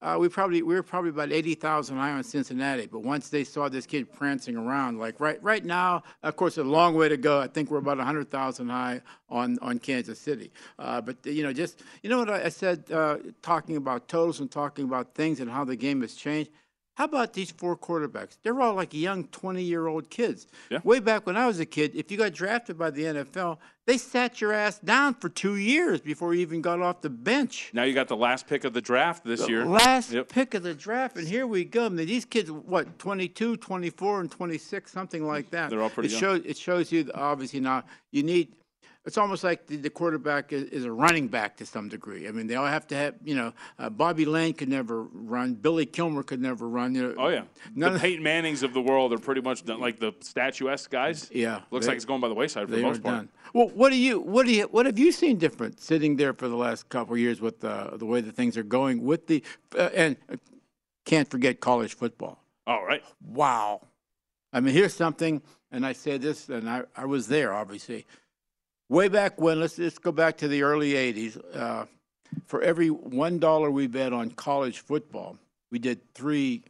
uh, 0.00 0.16
we 0.18 0.28
probably 0.28 0.62
we 0.62 0.74
were 0.74 0.82
probably 0.82 1.10
about 1.10 1.32
eighty 1.32 1.54
thousand 1.54 1.96
high 1.96 2.12
on 2.12 2.22
Cincinnati. 2.22 2.86
But 2.86 3.00
once 3.00 3.28
they 3.30 3.42
saw 3.42 3.68
this 3.68 3.84
kid 3.84 4.12
prancing 4.12 4.56
around, 4.56 4.98
like 4.98 5.18
right 5.18 5.42
right 5.42 5.64
now, 5.64 6.04
of 6.22 6.36
course, 6.36 6.56
a 6.58 6.64
long 6.64 6.94
way 6.94 7.08
to 7.08 7.16
go. 7.16 7.40
I 7.40 7.48
think 7.48 7.70
we're 7.70 7.78
about 7.78 7.98
hundred 7.98 8.30
thousand 8.30 8.68
high 8.68 9.00
on 9.28 9.58
on 9.60 9.78
Kansas 9.80 10.20
City. 10.20 10.52
Uh, 10.78 11.00
but 11.00 11.16
you 11.26 11.42
know, 11.42 11.52
just 11.52 11.82
you 12.02 12.10
know 12.10 12.18
what 12.18 12.30
I, 12.30 12.44
I 12.44 12.48
said, 12.48 12.84
uh, 12.92 13.18
talking 13.42 13.76
about 13.76 14.06
totals 14.06 14.38
and 14.38 14.50
talking 14.50 14.84
about 14.84 15.14
things 15.14 15.40
and 15.40 15.50
how 15.50 15.64
the 15.64 15.76
game 15.76 16.00
has 16.02 16.14
changed. 16.14 16.50
How 16.98 17.04
about 17.04 17.32
these 17.32 17.52
four 17.52 17.76
quarterbacks? 17.76 18.38
They're 18.42 18.60
all 18.60 18.74
like 18.74 18.92
young 18.92 19.22
20 19.28 19.62
year 19.62 19.86
old 19.86 20.10
kids. 20.10 20.48
Yeah. 20.68 20.80
Way 20.82 20.98
back 20.98 21.26
when 21.26 21.36
I 21.36 21.46
was 21.46 21.60
a 21.60 21.64
kid, 21.64 21.92
if 21.94 22.10
you 22.10 22.18
got 22.18 22.32
drafted 22.32 22.76
by 22.76 22.90
the 22.90 23.04
NFL, 23.04 23.58
they 23.86 23.98
sat 23.98 24.40
your 24.40 24.52
ass 24.52 24.80
down 24.80 25.14
for 25.14 25.28
two 25.28 25.54
years 25.54 26.00
before 26.00 26.34
you 26.34 26.40
even 26.40 26.60
got 26.60 26.80
off 26.80 27.00
the 27.00 27.08
bench. 27.08 27.70
Now 27.72 27.84
you 27.84 27.94
got 27.94 28.08
the 28.08 28.16
last 28.16 28.48
pick 28.48 28.64
of 28.64 28.72
the 28.72 28.80
draft 28.80 29.24
this 29.24 29.42
The 29.42 29.48
year. 29.48 29.64
Last 29.64 30.10
Yep. 30.10 30.28
pick 30.28 30.54
of 30.54 30.64
the 30.64 30.74
draft, 30.74 31.16
and 31.16 31.28
here 31.28 31.46
we 31.46 31.64
go. 31.64 31.86
I 31.86 31.88
mean, 31.88 32.04
these 32.04 32.24
kids, 32.24 32.50
what, 32.50 32.98
22, 32.98 33.58
24, 33.58 34.20
and 34.22 34.28
26, 34.28 34.90
something 34.90 35.24
like 35.24 35.50
that. 35.50 35.70
They're 35.70 35.80
all 35.80 35.90
pretty 35.90 36.08
it 36.08 36.20
young. 36.20 36.20
Shows, 36.20 36.42
it 36.46 36.58
shows 36.58 36.90
you, 36.90 37.08
obviously, 37.14 37.60
now 37.60 37.84
you 38.10 38.24
need. 38.24 38.56
It's 39.06 39.16
almost 39.16 39.42
like 39.42 39.66
the, 39.66 39.76
the 39.76 39.88
quarterback 39.88 40.52
is, 40.52 40.64
is 40.64 40.84
a 40.84 40.92
running 40.92 41.28
back 41.28 41.56
to 41.58 41.64
some 41.66 41.88
degree. 41.88 42.28
I 42.28 42.30
mean, 42.32 42.46
they 42.46 42.56
all 42.56 42.66
have 42.66 42.86
to 42.88 42.94
have, 42.94 43.14
you 43.24 43.34
know, 43.34 43.54
uh, 43.78 43.88
Bobby 43.88 44.26
Layne 44.26 44.52
could 44.52 44.68
never 44.68 45.04
run. 45.04 45.54
Billy 45.54 45.86
Kilmer 45.86 46.22
could 46.22 46.42
never 46.42 46.68
run. 46.68 46.94
You 46.94 47.02
know, 47.08 47.14
Oh 47.16 47.28
yeah, 47.28 47.44
None 47.74 47.92
the 47.92 47.96
of- 47.96 48.02
Peyton 48.02 48.22
Mannings 48.22 48.62
of 48.62 48.74
the 48.74 48.82
world 48.82 49.12
are 49.14 49.18
pretty 49.18 49.40
much 49.40 49.64
done, 49.64 49.80
like 49.80 49.98
the 49.98 50.12
statuesque 50.20 50.90
guys. 50.90 51.30
Yeah, 51.32 51.60
looks 51.70 51.86
they- 51.86 51.90
like 51.92 51.96
it's 51.96 52.04
going 52.04 52.20
by 52.20 52.28
the 52.28 52.34
wayside 52.34 52.68
for 52.68 52.76
the 52.76 52.82
most 52.82 53.02
part. 53.02 53.16
done. 53.16 53.28
Well, 53.54 53.68
what 53.68 53.90
do 53.90 53.96
you 53.96 54.20
what 54.20 54.44
do 54.44 54.52
you 54.52 54.64
what 54.64 54.84
have 54.84 54.98
you 54.98 55.10
seen 55.10 55.38
different 55.38 55.80
sitting 55.80 56.16
there 56.16 56.34
for 56.34 56.48
the 56.48 56.56
last 56.56 56.88
couple 56.90 57.14
of 57.14 57.20
years 57.20 57.40
with 57.40 57.60
the 57.60 57.92
the 57.96 58.04
way 58.04 58.20
that 58.20 58.34
things 58.34 58.58
are 58.58 58.62
going 58.62 59.04
with 59.04 59.26
the 59.26 59.42
uh, 59.78 59.88
and 59.94 60.16
uh, 60.30 60.36
can't 61.06 61.30
forget 61.30 61.60
college 61.60 61.94
football. 61.94 62.42
All 62.66 62.84
right. 62.84 63.02
Wow. 63.26 63.86
I 64.52 64.60
mean, 64.60 64.74
here's 64.74 64.92
something, 64.94 65.40
and 65.72 65.86
I 65.86 65.92
say 65.94 66.18
this, 66.18 66.48
and 66.50 66.68
I, 66.68 66.82
I 66.96 67.06
was 67.06 67.28
there, 67.28 67.54
obviously. 67.54 68.04
Way 68.88 69.08
back 69.08 69.40
when, 69.40 69.60
let's, 69.60 69.78
let's 69.78 69.98
go 69.98 70.12
back 70.12 70.38
to 70.38 70.48
the 70.48 70.62
early 70.62 70.92
80s. 70.92 71.56
Uh, 71.56 71.84
for 72.46 72.62
every 72.62 72.88
$1 72.88 73.72
we 73.72 73.86
bet 73.86 74.12
on 74.12 74.30
college 74.30 74.80
football, 74.80 75.36
we 75.70 75.78
did 75.78 76.00
three 76.14 76.62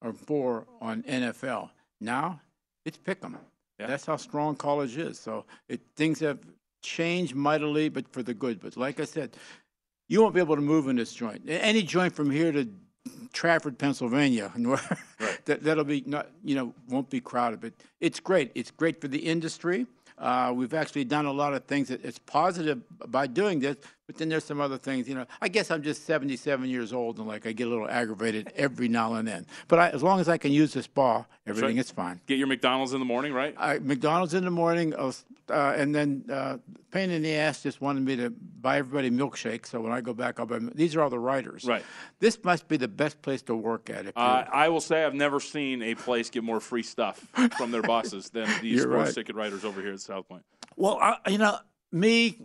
or 0.00 0.12
four 0.12 0.66
on 0.80 1.02
NFL. 1.02 1.70
Now, 2.00 2.40
it's 2.84 2.98
pick 2.98 3.24
'em. 3.24 3.38
That's 3.78 4.06
how 4.06 4.16
strong 4.16 4.54
college 4.54 4.96
is. 4.96 5.18
So 5.18 5.44
it, 5.68 5.80
things 5.96 6.20
have 6.20 6.38
changed 6.82 7.34
mightily, 7.34 7.88
but 7.88 8.08
for 8.12 8.22
the 8.22 8.34
good. 8.34 8.60
But 8.60 8.76
like 8.76 9.00
I 9.00 9.04
said, 9.04 9.36
you 10.08 10.22
won't 10.22 10.34
be 10.34 10.40
able 10.40 10.54
to 10.54 10.62
move 10.62 10.88
in 10.88 10.96
this 10.96 11.12
joint. 11.12 11.42
Any 11.48 11.82
joint 11.82 12.14
from 12.14 12.30
here 12.30 12.52
to 12.52 12.68
Trafford, 13.32 13.78
Pennsylvania, 13.78 14.52
that, 15.46 15.62
that'll 15.62 15.84
be 15.84 16.04
not, 16.06 16.28
you 16.44 16.54
know, 16.54 16.74
won't 16.88 17.10
be 17.10 17.20
crowded. 17.20 17.60
But 17.60 17.72
it's 18.00 18.20
great. 18.20 18.52
It's 18.54 18.70
great 18.70 19.00
for 19.00 19.08
the 19.08 19.18
industry. 19.18 19.86
Uh, 20.18 20.52
we've 20.54 20.74
actually 20.74 21.04
done 21.04 21.26
a 21.26 21.32
lot 21.32 21.54
of 21.54 21.64
things 21.64 21.88
that 21.88 22.04
it's 22.04 22.18
positive 22.18 22.80
by 23.08 23.26
doing 23.26 23.58
this, 23.60 23.76
but 24.06 24.16
then 24.16 24.28
there's 24.28 24.44
some 24.44 24.60
other 24.60 24.76
things. 24.76 25.08
You 25.08 25.14
know, 25.14 25.26
I 25.40 25.48
guess 25.48 25.70
I'm 25.70 25.82
just 25.82 26.04
77 26.04 26.68
years 26.68 26.92
old 26.92 27.18
and 27.18 27.26
like 27.26 27.46
I 27.46 27.52
get 27.52 27.66
a 27.66 27.70
little 27.70 27.88
aggravated 27.88 28.52
every 28.54 28.88
now 28.88 29.14
and 29.14 29.26
then. 29.26 29.46
But 29.68 29.78
I, 29.78 29.88
as 29.90 30.02
long 30.02 30.20
as 30.20 30.28
I 30.28 30.36
can 30.36 30.52
use 30.52 30.72
this 30.74 30.86
bar, 30.86 31.26
everything 31.46 31.76
right. 31.76 31.84
is 31.84 31.90
fine. 31.90 32.20
Get 32.26 32.38
your 32.38 32.46
McDonald's 32.46 32.92
in 32.92 32.98
the 32.98 33.06
morning, 33.06 33.32
right? 33.32 33.54
I, 33.56 33.78
McDonald's 33.78 34.34
in 34.34 34.44
the 34.44 34.50
morning, 34.50 34.94
uh, 34.94 35.12
and 35.50 35.94
then 35.94 36.24
uh, 36.30 36.58
pain 36.90 37.10
in 37.10 37.22
the 37.22 37.34
ass 37.34 37.62
just 37.62 37.80
wanted 37.80 38.02
me 38.02 38.16
to 38.16 38.30
buy 38.30 38.78
everybody 38.78 39.10
milkshakes. 39.10 39.66
So 39.66 39.80
when 39.80 39.92
I 39.92 40.00
go 40.00 40.12
back, 40.12 40.38
I'll 40.38 40.46
buy. 40.46 40.58
These 40.74 40.96
are 40.96 41.02
all 41.02 41.10
the 41.10 41.18
writers. 41.18 41.64
Right. 41.64 41.84
This 42.20 42.42
must 42.44 42.68
be 42.68 42.76
the 42.76 42.88
best 42.88 43.22
place 43.22 43.42
to 43.42 43.54
work 43.54 43.88
at. 43.88 44.06
If 44.06 44.16
Uh, 44.16 44.44
I 44.52 44.68
will 44.68 44.80
say 44.80 45.04
I've 45.04 45.14
never 45.14 45.40
seen 45.40 45.82
a 45.82 45.94
place 45.94 46.28
get 46.28 46.44
more 46.44 46.60
free 46.60 46.82
stuff 46.82 47.26
from 47.56 47.70
their 47.70 47.82
bosses 47.82 48.30
than 48.30 48.48
these 48.62 48.82
sports 48.82 49.08
right. 49.08 49.14
ticket 49.14 49.34
writers 49.36 49.64
over 49.64 49.80
here 49.80 49.92
at 49.92 50.00
South 50.00 50.28
Point. 50.28 50.42
Well, 50.76 50.98
I, 51.00 51.16
you 51.28 51.38
know, 51.38 51.58
me, 51.92 52.38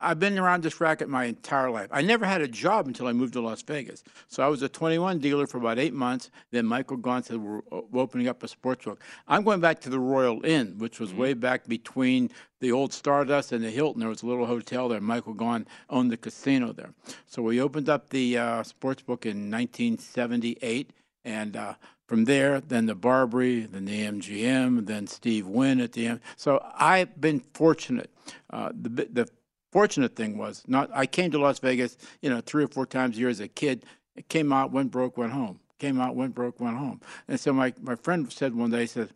I've 0.00 0.18
been 0.18 0.38
around 0.38 0.62
this 0.62 0.80
racket 0.80 1.08
my 1.08 1.24
entire 1.24 1.70
life. 1.70 1.88
I 1.90 2.00
never 2.00 2.24
had 2.24 2.40
a 2.40 2.48
job 2.48 2.86
until 2.86 3.06
I 3.06 3.12
moved 3.12 3.34
to 3.34 3.40
Las 3.40 3.62
Vegas. 3.62 4.02
So 4.28 4.42
I 4.42 4.48
was 4.48 4.62
a 4.62 4.68
21 4.68 5.18
dealer 5.18 5.46
for 5.46 5.58
about 5.58 5.78
eight 5.78 5.92
months. 5.92 6.30
Then 6.50 6.64
Michael 6.64 6.96
Gaughan 6.96 7.24
said, 7.24 7.36
We're 7.36 7.60
opening 7.92 8.28
up 8.28 8.42
a 8.42 8.48
sports 8.48 8.84
book. 8.84 9.02
I'm 9.28 9.44
going 9.44 9.60
back 9.60 9.80
to 9.80 9.90
the 9.90 10.00
Royal 10.00 10.44
Inn, 10.44 10.78
which 10.78 11.00
was 11.00 11.12
way 11.12 11.34
back 11.34 11.66
between 11.66 12.30
the 12.60 12.72
old 12.72 12.92
Stardust 12.92 13.52
and 13.52 13.62
the 13.62 13.70
Hilton. 13.70 14.00
There 14.00 14.08
was 14.08 14.22
a 14.22 14.26
little 14.26 14.46
hotel 14.46 14.88
there. 14.88 15.00
Michael 15.00 15.34
Gaughan 15.34 15.66
owned 15.90 16.10
the 16.10 16.16
casino 16.16 16.72
there. 16.72 16.94
So 17.26 17.42
we 17.42 17.60
opened 17.60 17.88
up 17.88 18.10
the 18.10 18.38
uh, 18.38 18.62
sports 18.62 19.02
book 19.02 19.26
in 19.26 19.50
1978. 19.50 20.92
And 21.22 21.56
uh, 21.56 21.74
from 22.06 22.24
there, 22.24 22.60
then 22.60 22.86
the 22.86 22.94
Barbary, 22.94 23.60
then 23.60 23.84
the 23.84 24.00
MGM, 24.00 24.86
then 24.86 25.06
Steve 25.06 25.46
Wynn 25.46 25.80
at 25.80 25.92
the 25.92 26.06
end. 26.06 26.20
So 26.36 26.64
I've 26.74 27.20
been 27.20 27.40
fortunate. 27.54 28.10
Uh, 28.48 28.70
the 28.74 28.88
the 29.12 29.28
fortunate 29.72 30.16
thing 30.16 30.38
was 30.38 30.62
not. 30.66 30.90
I 30.92 31.06
came 31.06 31.30
to 31.32 31.38
Las 31.38 31.58
Vegas, 31.58 31.96
you 32.22 32.30
know, 32.30 32.40
three 32.40 32.64
or 32.64 32.68
four 32.68 32.86
times 32.86 33.16
a 33.16 33.20
year 33.20 33.28
as 33.28 33.40
a 33.40 33.48
kid. 33.48 33.84
It 34.16 34.28
came 34.28 34.52
out, 34.52 34.72
went 34.72 34.90
broke, 34.90 35.16
went 35.16 35.32
home. 35.32 35.60
Came 35.78 36.00
out, 36.00 36.14
went 36.14 36.34
broke, 36.34 36.60
went 36.60 36.76
home. 36.76 37.00
And 37.28 37.38
so 37.40 37.52
my 37.52 37.72
my 37.80 37.94
friend 37.94 38.30
said 38.32 38.54
one 38.54 38.70
day, 38.70 38.82
he 38.82 38.86
said, 38.86 39.10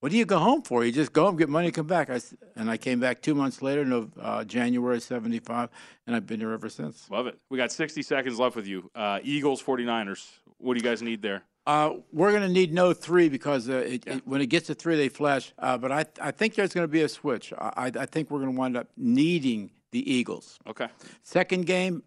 "What 0.00 0.10
do 0.10 0.18
you 0.18 0.24
go 0.24 0.38
home 0.38 0.62
for? 0.62 0.84
You 0.84 0.90
just 0.90 1.12
go 1.12 1.26
home, 1.26 1.36
get 1.36 1.48
money, 1.48 1.70
come 1.70 1.86
back." 1.86 2.10
I 2.10 2.20
and 2.56 2.68
I 2.70 2.76
came 2.76 2.98
back 2.98 3.22
two 3.22 3.34
months 3.34 3.62
later, 3.62 3.84
no, 3.84 4.10
uh, 4.20 4.44
January 4.44 5.00
'75, 5.00 5.70
and 6.06 6.16
I've 6.16 6.26
been 6.26 6.40
here 6.40 6.52
ever 6.52 6.68
since. 6.68 7.08
Love 7.10 7.28
it. 7.28 7.38
We 7.50 7.56
got 7.56 7.70
60 7.70 8.02
seconds 8.02 8.38
left 8.38 8.56
with 8.56 8.66
you. 8.66 8.90
Uh, 8.94 9.20
Eagles, 9.22 9.62
49ers. 9.62 10.26
What 10.58 10.74
do 10.74 10.78
you 10.78 10.84
guys 10.84 11.02
need 11.02 11.22
there? 11.22 11.44
Uh, 11.66 11.94
we're 12.12 12.30
going 12.30 12.42
to 12.42 12.48
need 12.48 12.72
no 12.72 12.92
three 12.92 13.28
because 13.28 13.68
uh, 13.68 13.74
it, 13.78 14.06
it, 14.06 14.26
when 14.26 14.40
it 14.40 14.46
gets 14.46 14.68
to 14.68 14.74
three, 14.74 14.96
they 14.96 15.08
flash. 15.08 15.52
Uh, 15.58 15.76
but 15.76 15.90
I, 15.90 16.04
I 16.20 16.30
think 16.30 16.54
there's 16.54 16.72
going 16.72 16.84
to 16.84 16.88
be 16.88 17.02
a 17.02 17.08
switch. 17.08 17.52
I, 17.58 17.72
I 17.76 17.86
I 18.02 18.06
think 18.06 18.30
we're 18.30 18.38
going 18.38 18.52
to 18.52 18.58
wind 18.58 18.76
up 18.76 18.88
needing 18.96 19.70
the 19.90 20.12
Eagles. 20.12 20.58
Okay. 20.66 20.88
Second 21.22 21.66
game, 21.66 22.02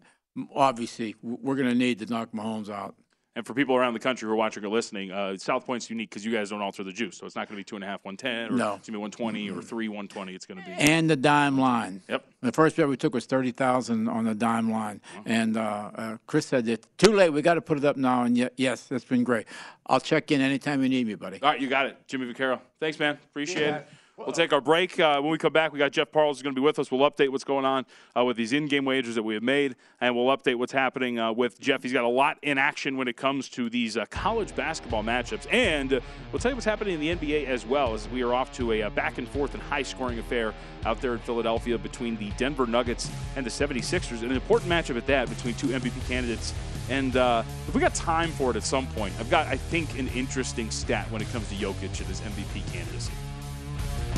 obviously, 0.55 1.15
we're 1.21 1.55
going 1.55 1.67
to 1.69 1.75
need 1.75 1.99
to 1.99 2.05
knock 2.05 2.31
Mahomes 2.31 2.69
out. 2.69 2.95
And 3.39 3.47
for 3.47 3.53
people 3.53 3.73
around 3.73 3.93
the 3.93 4.01
country 4.01 4.25
who 4.27 4.33
are 4.33 4.35
watching 4.35 4.65
or 4.65 4.67
listening, 4.67 5.11
uh, 5.11 5.37
South 5.37 5.65
Point's 5.65 5.89
unique 5.89 6.09
because 6.09 6.25
you 6.25 6.31
guys 6.33 6.49
don't 6.49 6.61
alter 6.61 6.83
the 6.83 6.91
juice. 6.91 7.15
So 7.17 7.25
it's 7.25 7.37
not 7.37 7.47
going 7.47 7.55
to 7.55 7.59
be 7.61 7.63
two 7.63 7.75
and 7.75 7.85
a 7.85 7.87
half, 7.87 8.03
110, 8.03 8.51
or 8.53 8.57
No. 8.57 8.73
it's 8.75 8.79
going 8.79 8.81
to 8.81 8.91
be 8.91 8.97
120 8.97 9.49
or 9.49 9.61
three, 9.61 9.87
120. 9.87 10.33
It's 10.35 10.45
going 10.45 10.59
to 10.61 10.65
be. 10.65 10.73
And 10.73 11.09
the 11.09 11.15
dime 11.15 11.57
line. 11.57 12.01
Yep. 12.09 12.25
The 12.41 12.51
first 12.51 12.75
bet 12.75 12.89
we 12.89 12.97
took 12.97 13.13
was 13.13 13.25
thirty 13.25 13.51
thousand 13.51 14.09
on 14.09 14.25
the 14.25 14.35
dime 14.35 14.69
line, 14.71 14.99
and 15.25 15.55
uh, 15.55 15.91
uh, 15.95 16.17
Chris 16.27 16.47
said 16.47 16.67
it's 16.67 16.85
too 16.97 17.13
late. 17.13 17.29
We 17.31 17.41
got 17.41 17.53
to 17.53 17.61
put 17.61 17.77
it 17.77 17.85
up 17.85 17.95
now. 17.95 18.23
And 18.23 18.37
ye- 18.37 18.49
yes, 18.57 18.87
it's 18.91 19.05
been 19.05 19.23
great. 19.23 19.45
I'll 19.87 19.99
check 20.01 20.31
in 20.31 20.39
anytime 20.41 20.81
you 20.83 20.89
need 20.89 21.07
me, 21.07 21.15
buddy. 21.15 21.41
All 21.41 21.49
right, 21.49 21.59
you 21.61 21.67
got 21.69 21.85
it. 21.85 21.97
Jimmy 22.07 22.31
Vaccaro. 22.33 22.59
Thanks, 22.81 22.99
man. 22.99 23.17
Appreciate 23.29 23.73
it. 23.73 23.87
We'll 24.19 24.33
take 24.33 24.51
our 24.51 24.59
break. 24.59 24.99
Uh, 24.99 25.21
when 25.21 25.31
we 25.31 25.37
come 25.37 25.53
back, 25.53 25.71
we 25.71 25.79
got 25.79 25.93
Jeff 25.93 26.11
Parles 26.11 26.37
is 26.37 26.43
going 26.43 26.53
to 26.53 26.59
be 26.59 26.63
with 26.63 26.77
us. 26.77 26.91
We'll 26.91 27.09
update 27.09 27.29
what's 27.29 27.45
going 27.45 27.63
on 27.63 27.85
uh, 28.17 28.25
with 28.25 28.35
these 28.35 28.51
in-game 28.51 28.83
wagers 28.83 29.15
that 29.15 29.23
we 29.23 29.33
have 29.33 29.43
made, 29.43 29.77
and 30.01 30.13
we'll 30.13 30.35
update 30.35 30.55
what's 30.55 30.73
happening 30.73 31.17
uh, 31.17 31.31
with 31.31 31.57
Jeff. 31.59 31.81
He's 31.81 31.93
got 31.93 32.03
a 32.03 32.09
lot 32.09 32.37
in 32.41 32.57
action 32.57 32.97
when 32.97 33.07
it 33.07 33.15
comes 33.15 33.47
to 33.49 33.69
these 33.69 33.95
uh, 33.95 34.05
college 34.09 34.53
basketball 34.55 35.03
matchups, 35.03 35.51
and 35.53 35.93
uh, 35.93 35.99
we'll 36.33 36.39
tell 36.39 36.51
you 36.51 36.55
what's 36.55 36.65
happening 36.65 36.95
in 36.95 36.99
the 36.99 37.15
NBA 37.15 37.47
as 37.47 37.65
well. 37.65 37.93
As 37.93 38.09
we 38.09 38.21
are 38.21 38.33
off 38.33 38.51
to 38.57 38.73
a 38.73 38.83
uh, 38.83 38.89
back 38.89 39.19
and 39.19 39.27
forth 39.27 39.53
and 39.53 39.63
high-scoring 39.63 40.19
affair 40.19 40.53
out 40.85 40.99
there 40.99 41.13
in 41.13 41.19
Philadelphia 41.19 41.77
between 41.77 42.17
the 42.17 42.29
Denver 42.31 42.67
Nuggets 42.67 43.09
and 43.37 43.45
the 43.45 43.49
76ers, 43.49 44.21
and 44.21 44.31
an 44.31 44.33
important 44.33 44.69
matchup 44.69 44.97
at 44.97 45.07
that 45.07 45.29
between 45.29 45.53
two 45.55 45.67
MVP 45.67 46.07
candidates. 46.09 46.53
And 46.89 47.15
if 47.15 47.73
we 47.73 47.79
got 47.79 47.95
time 47.95 48.31
for 48.31 48.51
it 48.51 48.57
at 48.57 48.63
some 48.63 48.87
point, 48.87 49.13
I've 49.19 49.29
got, 49.29 49.47
I 49.47 49.55
think, 49.55 49.97
an 49.97 50.07
interesting 50.09 50.71
stat 50.71 51.09
when 51.09 51.21
it 51.21 51.29
comes 51.29 51.47
to 51.49 51.55
Jokic 51.55 51.99
and 51.99 52.07
his 52.07 52.19
MVP 52.21 52.69
candidacy. 52.73 53.13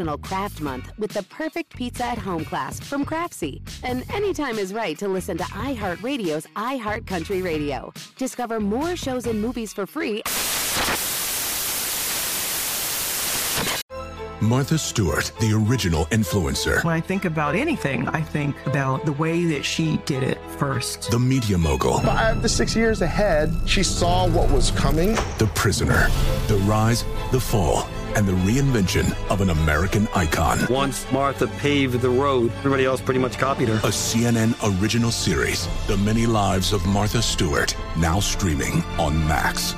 National 0.00 0.16
Craft 0.16 0.62
Month 0.62 0.92
with 0.96 1.10
the 1.10 1.22
perfect 1.24 1.76
pizza 1.76 2.06
at 2.06 2.16
home 2.16 2.42
class 2.42 2.80
from 2.80 3.04
Craftsy. 3.04 3.60
And 3.84 4.02
anytime 4.10 4.58
is 4.58 4.72
right 4.72 4.96
to 4.98 5.08
listen 5.08 5.36
to 5.36 5.44
iHeartRadio's 5.44 6.46
iHeartCountry 6.56 7.44
Radio. 7.44 7.92
Discover 8.16 8.60
more 8.60 8.96
shows 8.96 9.26
and 9.26 9.42
movies 9.42 9.74
for 9.74 9.86
free. 9.86 10.22
Martha 14.40 14.78
Stewart, 14.78 15.32
the 15.38 15.52
original 15.52 16.06
influencer. 16.06 16.82
When 16.82 16.94
I 16.94 17.00
think 17.00 17.26
about 17.26 17.54
anything, 17.54 18.08
I 18.08 18.22
think 18.22 18.56
about 18.66 19.04
the 19.04 19.12
way 19.12 19.44
that 19.44 19.66
she 19.66 19.98
did 20.06 20.22
it 20.22 20.38
first. 20.56 21.10
The 21.10 21.18
media 21.18 21.58
mogul. 21.58 22.00
Five 22.00 22.40
to 22.40 22.48
six 22.48 22.74
years 22.74 23.02
ahead, 23.02 23.54
she 23.66 23.82
saw 23.82 24.26
what 24.30 24.50
was 24.50 24.70
coming. 24.70 25.14
The 25.36 25.50
prisoner. 25.54 26.08
The 26.48 26.56
rise, 26.64 27.04
the 27.32 27.40
fall 27.40 27.86
and 28.16 28.26
the 28.26 28.32
reinvention 28.32 29.14
of 29.30 29.40
an 29.40 29.50
American 29.50 30.08
icon. 30.14 30.58
Once 30.68 31.10
Martha 31.12 31.46
paved 31.46 32.00
the 32.00 32.10
road, 32.10 32.50
everybody 32.58 32.84
else 32.84 33.00
pretty 33.00 33.20
much 33.20 33.38
copied 33.38 33.68
her. 33.68 33.76
A 33.76 33.92
CNN 33.92 34.54
original 34.80 35.10
series, 35.10 35.68
The 35.86 35.96
Many 35.96 36.26
Lives 36.26 36.72
of 36.72 36.84
Martha 36.86 37.22
Stewart, 37.22 37.76
now 37.96 38.20
streaming 38.20 38.82
on 38.98 39.18
Max. 39.26 39.74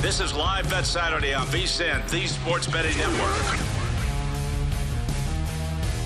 This 0.00 0.18
is 0.18 0.34
Live 0.34 0.68
Bet 0.68 0.84
Saturday 0.84 1.34
on 1.34 1.46
VSIN, 1.46 2.10
the 2.10 2.26
Sports 2.26 2.66
Betting 2.66 2.96
Network. 2.98 3.79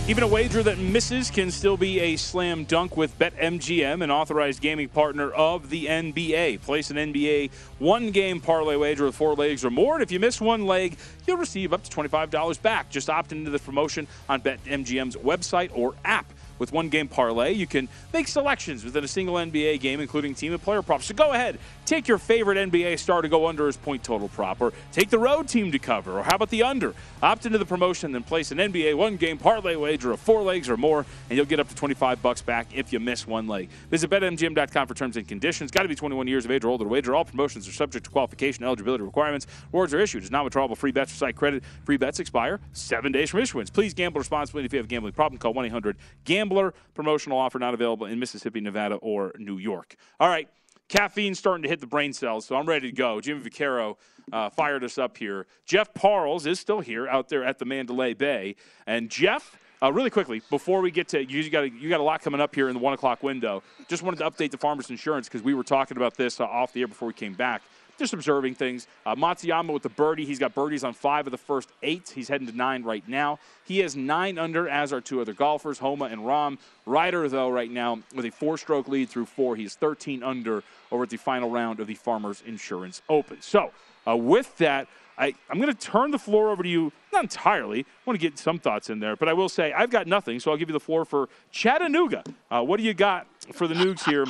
Even 0.07 0.22
a 0.22 0.28
wager 0.28 0.62
that 0.62 0.76
misses 0.76 1.30
can 1.30 1.50
still 1.50 1.78
be 1.78 1.98
a 1.98 2.16
slam 2.16 2.64
dunk 2.64 2.94
with 2.94 3.18
BetMGM, 3.18 4.05
an 4.05 4.11
authorized 4.11 4.61
gaming 4.61 4.90
partner 4.90 5.30
of 5.30 5.70
the 5.70 5.86
NBA. 5.86 6.61
Place 6.61 6.90
an 6.90 6.98
NBA 6.98 7.50
one 7.78 8.11
game 8.11 8.38
parlay 8.38 8.76
wager 8.76 9.07
with 9.07 9.14
four 9.14 9.34
legs 9.34 9.64
or 9.64 9.70
more. 9.70 9.94
And 9.94 10.02
if 10.02 10.12
you 10.12 10.20
miss 10.20 10.42
one 10.42 10.66
leg, 10.66 10.98
you'll 11.26 11.38
receive 11.38 11.72
up 11.72 11.82
to 11.84 11.90
$25 11.90 12.61
back. 12.61 12.90
Just 12.90 13.09
opt 13.09 13.32
into 13.32 13.50
the 13.50 13.59
promotion 13.59 14.07
on 14.28 14.42
BetMGM's 14.42 15.16
website 15.16 15.70
or 15.72 15.94
app. 16.05 16.26
With 16.59 16.70
one 16.70 16.90
game 16.90 17.09
parlay, 17.09 17.52
you 17.52 17.66
can 17.66 17.88
make 18.12 18.28
selections 18.28 18.84
within 18.84 19.05
a 19.05 19.09
single 19.09 19.36
NBA 19.36 19.80
game, 19.80 20.00
including 20.00 20.34
team 20.34 20.52
and 20.52 20.62
player 20.62 20.82
props. 20.82 21.07
So 21.07 21.14
go 21.14 21.32
ahead, 21.32 21.59
take 21.85 22.09
your 22.09 22.18
favorite 22.18 22.57
NBA 22.70 22.99
star 22.99 23.22
to 23.22 23.28
go 23.28 23.47
under 23.47 23.66
his 23.66 23.76
point 23.76 24.03
total 24.03 24.28
prop, 24.28 24.61
or 24.61 24.72
take 24.93 25.11
the 25.11 25.18
road 25.18 25.49
team 25.49 25.72
to 25.72 25.78
cover, 25.78 26.18
or 26.18 26.22
how 26.22 26.37
about 26.37 26.51
the 26.51 26.62
under? 26.62 26.95
Opt 27.22 27.47
into 27.47 27.59
the 27.59 27.66
promotion, 27.66 28.12
then 28.12 28.22
place 28.22 28.51
an 28.51 28.59
NBA 28.59 28.97
one 28.97 29.16
game 29.16 29.39
parlay 29.39 29.76
wager 29.76 30.12
of 30.12 30.20
four 30.20 30.43
legs 30.43 30.68
or 30.68 30.76
more, 30.76 31.07
and 31.28 31.37
you'll 31.37 31.47
get 31.47 31.61
up 31.61 31.68
to 31.68 31.74
25 31.74 32.22
bucks 32.22 32.43
back 32.43 32.68
if 32.74 32.93
you 32.93 33.01
miss 33.01 33.26
one 33.26 33.47
leg. 33.47 33.68
Visit 33.91 34.11
BetMGM.com 34.11 34.87
for 34.87 34.95
terms 34.95 35.16
and 35.16 35.26
conditions. 35.26 35.70
Got 35.70 35.82
to 35.82 35.89
be 35.89 35.95
21 35.95 36.26
years 36.26 36.45
of 36.45 36.51
age 36.51 36.64
or 36.64 36.68
older 36.68 36.85
to 36.85 36.89
wager. 36.89 37.14
All 37.14 37.24
promotions 37.24 37.68
are 37.68 37.72
subject 37.72 38.05
to 38.05 38.11
qualification 38.11 38.64
eligibility 38.64 39.05
requirements. 39.05 39.47
Rewards 39.72 39.95
are 39.95 40.01
issued. 40.01 40.22
It's 40.22 40.32
not 40.32 40.45
withdrawable 40.45 40.76
free 40.76 40.93
bets 40.93 41.12
or 41.12 41.16
site 41.16 41.37
credit. 41.37 41.62
Free 41.85 41.97
bets 41.97 42.20
expire 42.20 42.61
seven 42.72 43.12
days 43.12 43.30
from 43.30 43.41
issuance. 43.41 43.70
Please 43.70 43.95
gamble 43.95 44.18
responsibly. 44.20 44.64
If 44.64 44.72
you 44.72 44.78
have 44.78 44.87
a 44.87 44.89
gambling 44.89 45.12
problem, 45.12 45.39
call 45.39 45.55
1 45.55 45.66
800 45.66 45.97
Gambler. 46.24 46.74
Promotional 46.95 47.39
offer 47.39 47.59
not 47.59 47.74
available 47.74 48.07
in 48.07 48.18
Mississippi, 48.18 48.61
Nevada, 48.61 48.97
or 48.97 49.32
New 49.39 49.59
York. 49.59 49.97
All 50.20 50.28
right. 50.28 50.49
Caffeine's 50.89 51.39
starting 51.39 51.62
to 51.62 51.68
hit 51.68 51.80
the 51.80 51.87
brain 51.87 52.12
cells, 52.12 52.45
so 52.45 52.57
I'm 52.57 52.66
ready 52.66 52.91
to 52.91 52.97
go. 52.97 53.20
Jimmy 53.20 53.41
Vaccaro 53.41 53.97
uh, 54.32 54.51
fired 54.51 54.85
us 54.85 54.99
up 54.99 55.16
here. 55.16 55.47
Jeff 55.66 55.93
Parles 55.95 56.47
is 56.47 56.61
still 56.61 56.80
here 56.80 57.09
out 57.09 57.28
there 57.28 57.45
at 57.45 57.59
the 57.59 57.64
Mandalay 57.64 58.14
Bay. 58.14 58.57
And 58.87 59.11
Jeff, 59.11 59.57
uh, 59.82 59.93
really 59.93 60.11
quickly, 60.11 60.43
before 60.51 60.80
we 60.80 60.91
get 60.91 61.09
to 61.09 61.24
you, 61.24 61.49
got 61.51 61.72
you 61.72 61.89
got 61.89 62.01
a 62.01 62.03
lot 62.03 62.22
coming 62.22 62.41
up 62.41 62.55
here 62.55 62.68
in 62.68 62.74
the 62.74 62.80
one 62.80 62.93
o'clock 62.93 63.22
window. 63.22 63.62
Just 63.89 64.03
wanted 64.03 64.18
to 64.18 64.30
update 64.30 64.51
the 64.51 64.59
Farmers 64.59 64.91
Insurance 64.91 65.28
because 65.28 65.43
we 65.43 65.55
were 65.55 65.64
talking 65.64 65.97
about 65.97 66.16
this 66.16 66.41
uh, 66.41 66.45
off 66.45 66.72
the 66.72 66.82
air 66.82 66.89
before 66.89 67.09
we 67.09 67.14
came 67.14 67.35
back 67.35 67.62
just 67.99 68.12
observing 68.12 68.55
things. 68.55 68.86
Uh, 69.07 69.14
Matsuyama 69.14 69.72
with 69.72 69.82
the 69.82 69.88
birdie. 69.88 70.24
He's 70.24 70.38
got 70.38 70.55
birdies 70.55 70.84
on 70.84 70.92
five 70.92 71.26
of 71.26 71.30
the 71.30 71.38
first 71.38 71.70
eight. 71.82 72.12
He's 72.14 72.28
heading 72.28 72.47
to 72.47 72.57
nine 72.57 72.82
right 72.82 73.07
now. 73.09 73.38
He 73.64 73.78
has 73.80 73.97
nine 73.97 74.38
under, 74.38 74.68
as 74.68 74.92
are 74.92 75.01
two 75.01 75.20
other 75.20 75.32
golfers, 75.32 75.78
Homa 75.78 76.07
and 76.07 76.22
Rahm. 76.22 76.59
Ryder, 76.86 77.28
though, 77.28 77.51
right 77.51 77.70
now 77.70 78.01
with 78.14 78.24
a 78.24 78.30
four 78.30 78.59
stroke 78.59 78.88
lead 78.88 79.09
through 79.09 79.26
four. 79.26 79.57
He's 79.57 79.74
13 79.74 80.22
under 80.22 80.62
over 80.90 81.05
at 81.05 81.11
the 81.11 81.16
final 81.16 81.51
round 81.51 81.80
of 81.80 81.86
the 81.86 81.95
Farmers 81.95 82.42
Insurance 82.47 83.03
Open. 83.09 83.40
So, 83.40 83.70
uh, 84.07 84.16
with 84.16 84.57
that, 84.59 84.86
I, 85.16 85.34
am 85.51 85.61
going 85.61 85.72
to 85.72 85.74
turn 85.74 86.11
the 86.11 86.18
floor 86.18 86.51
over 86.51 86.62
to 86.62 86.68
you, 86.68 86.92
not 87.12 87.22
entirely. 87.22 87.80
I 87.80 87.84
want 88.05 88.20
to 88.20 88.30
get 88.30 88.38
some 88.38 88.59
thoughts 88.59 88.90
in 88.90 88.99
there, 88.99 89.16
but 89.16 89.28
I 89.28 89.32
will 89.32 89.49
say 89.49 89.72
I've 89.72 89.90
got 89.90 90.07
nothing, 90.07 90.40
so 90.40 90.51
I'll 90.51 90.57
give 90.57 90.68
you 90.68 90.72
the 90.72 90.80
floor 90.80 91.05
for 91.05 91.28
Chattanooga. 91.53 92.24
Uh, 92.51 92.62
what 92.62 92.78
do 92.78 92.82
you 92.82 92.95
got 92.95 93.26
for 93.53 93.68
the 93.68 93.74
Nugs 93.74 94.05
here 94.05 94.24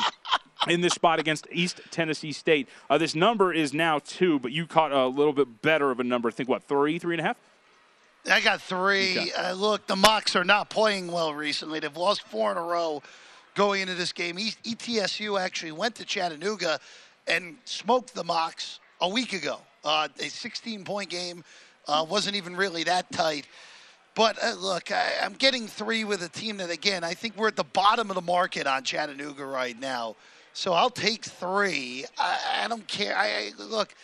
in 0.69 0.81
this 0.81 0.95
spot 0.95 1.19
against 1.19 1.47
East 1.51 1.81
Tennessee 1.91 2.33
State? 2.33 2.69
Uh, 2.89 2.99
this 2.99 3.15
number 3.15 3.53
is 3.53 3.73
now 3.73 3.99
two, 3.99 4.39
but 4.39 4.53
you 4.53 4.67
caught 4.67 4.93
a 4.93 5.07
little 5.07 5.33
bit 5.33 5.63
better 5.63 5.91
of 5.91 6.01
a 6.01 6.05
number. 6.05 6.29
I 6.29 6.33
think, 6.33 6.49
what, 6.49 6.65
three, 6.65 6.99
three 6.99 7.15
and 7.15 7.21
a 7.21 7.25
half? 7.25 7.37
I 8.31 8.41
got 8.41 8.61
three. 8.63 9.19
Okay. 9.19 9.33
Uh, 9.33 9.53
look, 9.53 9.87
the 9.87 9.97
Mocs 9.97 10.35
are 10.35 10.45
not 10.45 10.71
playing 10.71 11.09
well 11.09 11.35
recently. 11.35 11.81
They've 11.81 11.97
lost 11.97 12.23
four 12.23 12.51
in 12.51 12.57
a 12.57 12.63
row 12.63 13.03
going 13.55 13.83
into 13.83 13.95
this 13.95 14.13
game. 14.13 14.37
ETSU 14.37 15.39
actually 15.39 15.73
went 15.73 15.95
to 15.97 16.05
Chattanooga 16.05 16.81
and 17.27 17.57
smoked 17.65 18.15
the 18.15 18.25
Mocs 18.25 18.79
a 19.01 19.09
week 19.09 19.33
ago. 19.33 19.59
Uh, 19.85 20.09
a 20.19 20.29
16 20.29 20.85
point 20.85 21.11
game 21.11 21.45
uh, 21.87 22.05
wasn't 22.09 22.37
even 22.37 22.57
really 22.57 22.85
that 22.85 23.11
tight. 23.13 23.47
But 24.15 24.43
uh, 24.43 24.55
look, 24.55 24.93
I, 24.93 25.11
am 25.21 25.35
getting 25.35 25.67
three 25.67 26.05
with 26.05 26.23
a 26.23 26.29
team 26.29 26.59
that, 26.59 26.71
again, 26.71 27.05
I 27.05 27.15
think 27.15 27.37
we're 27.37 27.49
at 27.49 27.57
the 27.57 27.65
bottom 27.65 28.11
of 28.11 28.15
the 28.15 28.23
market 28.23 28.67
on 28.67 28.85
Chattanooga 28.85 29.45
right 29.45 29.79
now. 29.79 30.17
So 30.55 30.73
I'll 30.73 30.89
take 30.89 31.25
three. 31.25 32.07
I, 32.17 32.63
I 32.63 32.69
don't 32.69 32.87
care. 32.87 33.17
I, 33.17 33.27
I 33.59 33.63
look. 33.63 33.95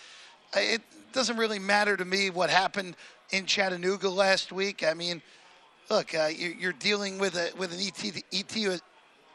It 0.55 0.83
doesn't 1.13 1.37
really 1.37 1.61
matter 1.61 1.97
to 1.97 2.05
me 2.05 2.29
what 2.29 2.51
happened 2.51 2.97
in 3.31 3.47
Chattanooga 3.47 4.11
last 4.11 4.51
week. 4.51 4.85
I 4.85 4.93
mean, 4.95 5.23
look, 5.89 6.13
uh, 6.13 6.27
you, 6.27 6.69
are 6.69 6.73
dealing 6.73 7.19
with 7.19 7.37
a 7.37 7.51
with 7.57 7.73
an 7.73 7.79
ET, 7.81 8.25
ET 8.33 8.81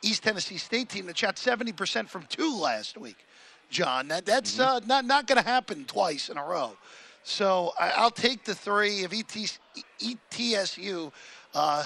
East 0.02 0.24
Tennessee 0.24 0.58
State 0.58 0.90
team 0.90 1.06
that 1.08 1.18
shot 1.18 1.38
70% 1.38 2.10
from 2.10 2.24
two 2.30 2.60
last 2.60 2.98
week. 2.98 3.26
John. 3.70 4.10
That, 4.10 4.26
that's 4.26 4.58
mm-hmm. 4.58 4.62
uh, 4.62 4.80
not, 4.86 5.06
not 5.06 5.28
going 5.28 5.42
to 5.42 5.48
happen 5.48 5.86
twice 5.86 6.30
in 6.30 6.38
a 6.38 6.44
row. 6.44 6.74
So 7.24 7.74
I, 7.80 8.04
will 8.04 8.12
take 8.12 8.44
the 8.44 8.54
three 8.54 9.04
of 9.04 9.14
ET, 9.14 9.58
ETSU. 10.00 11.12
Uh, 11.54 11.86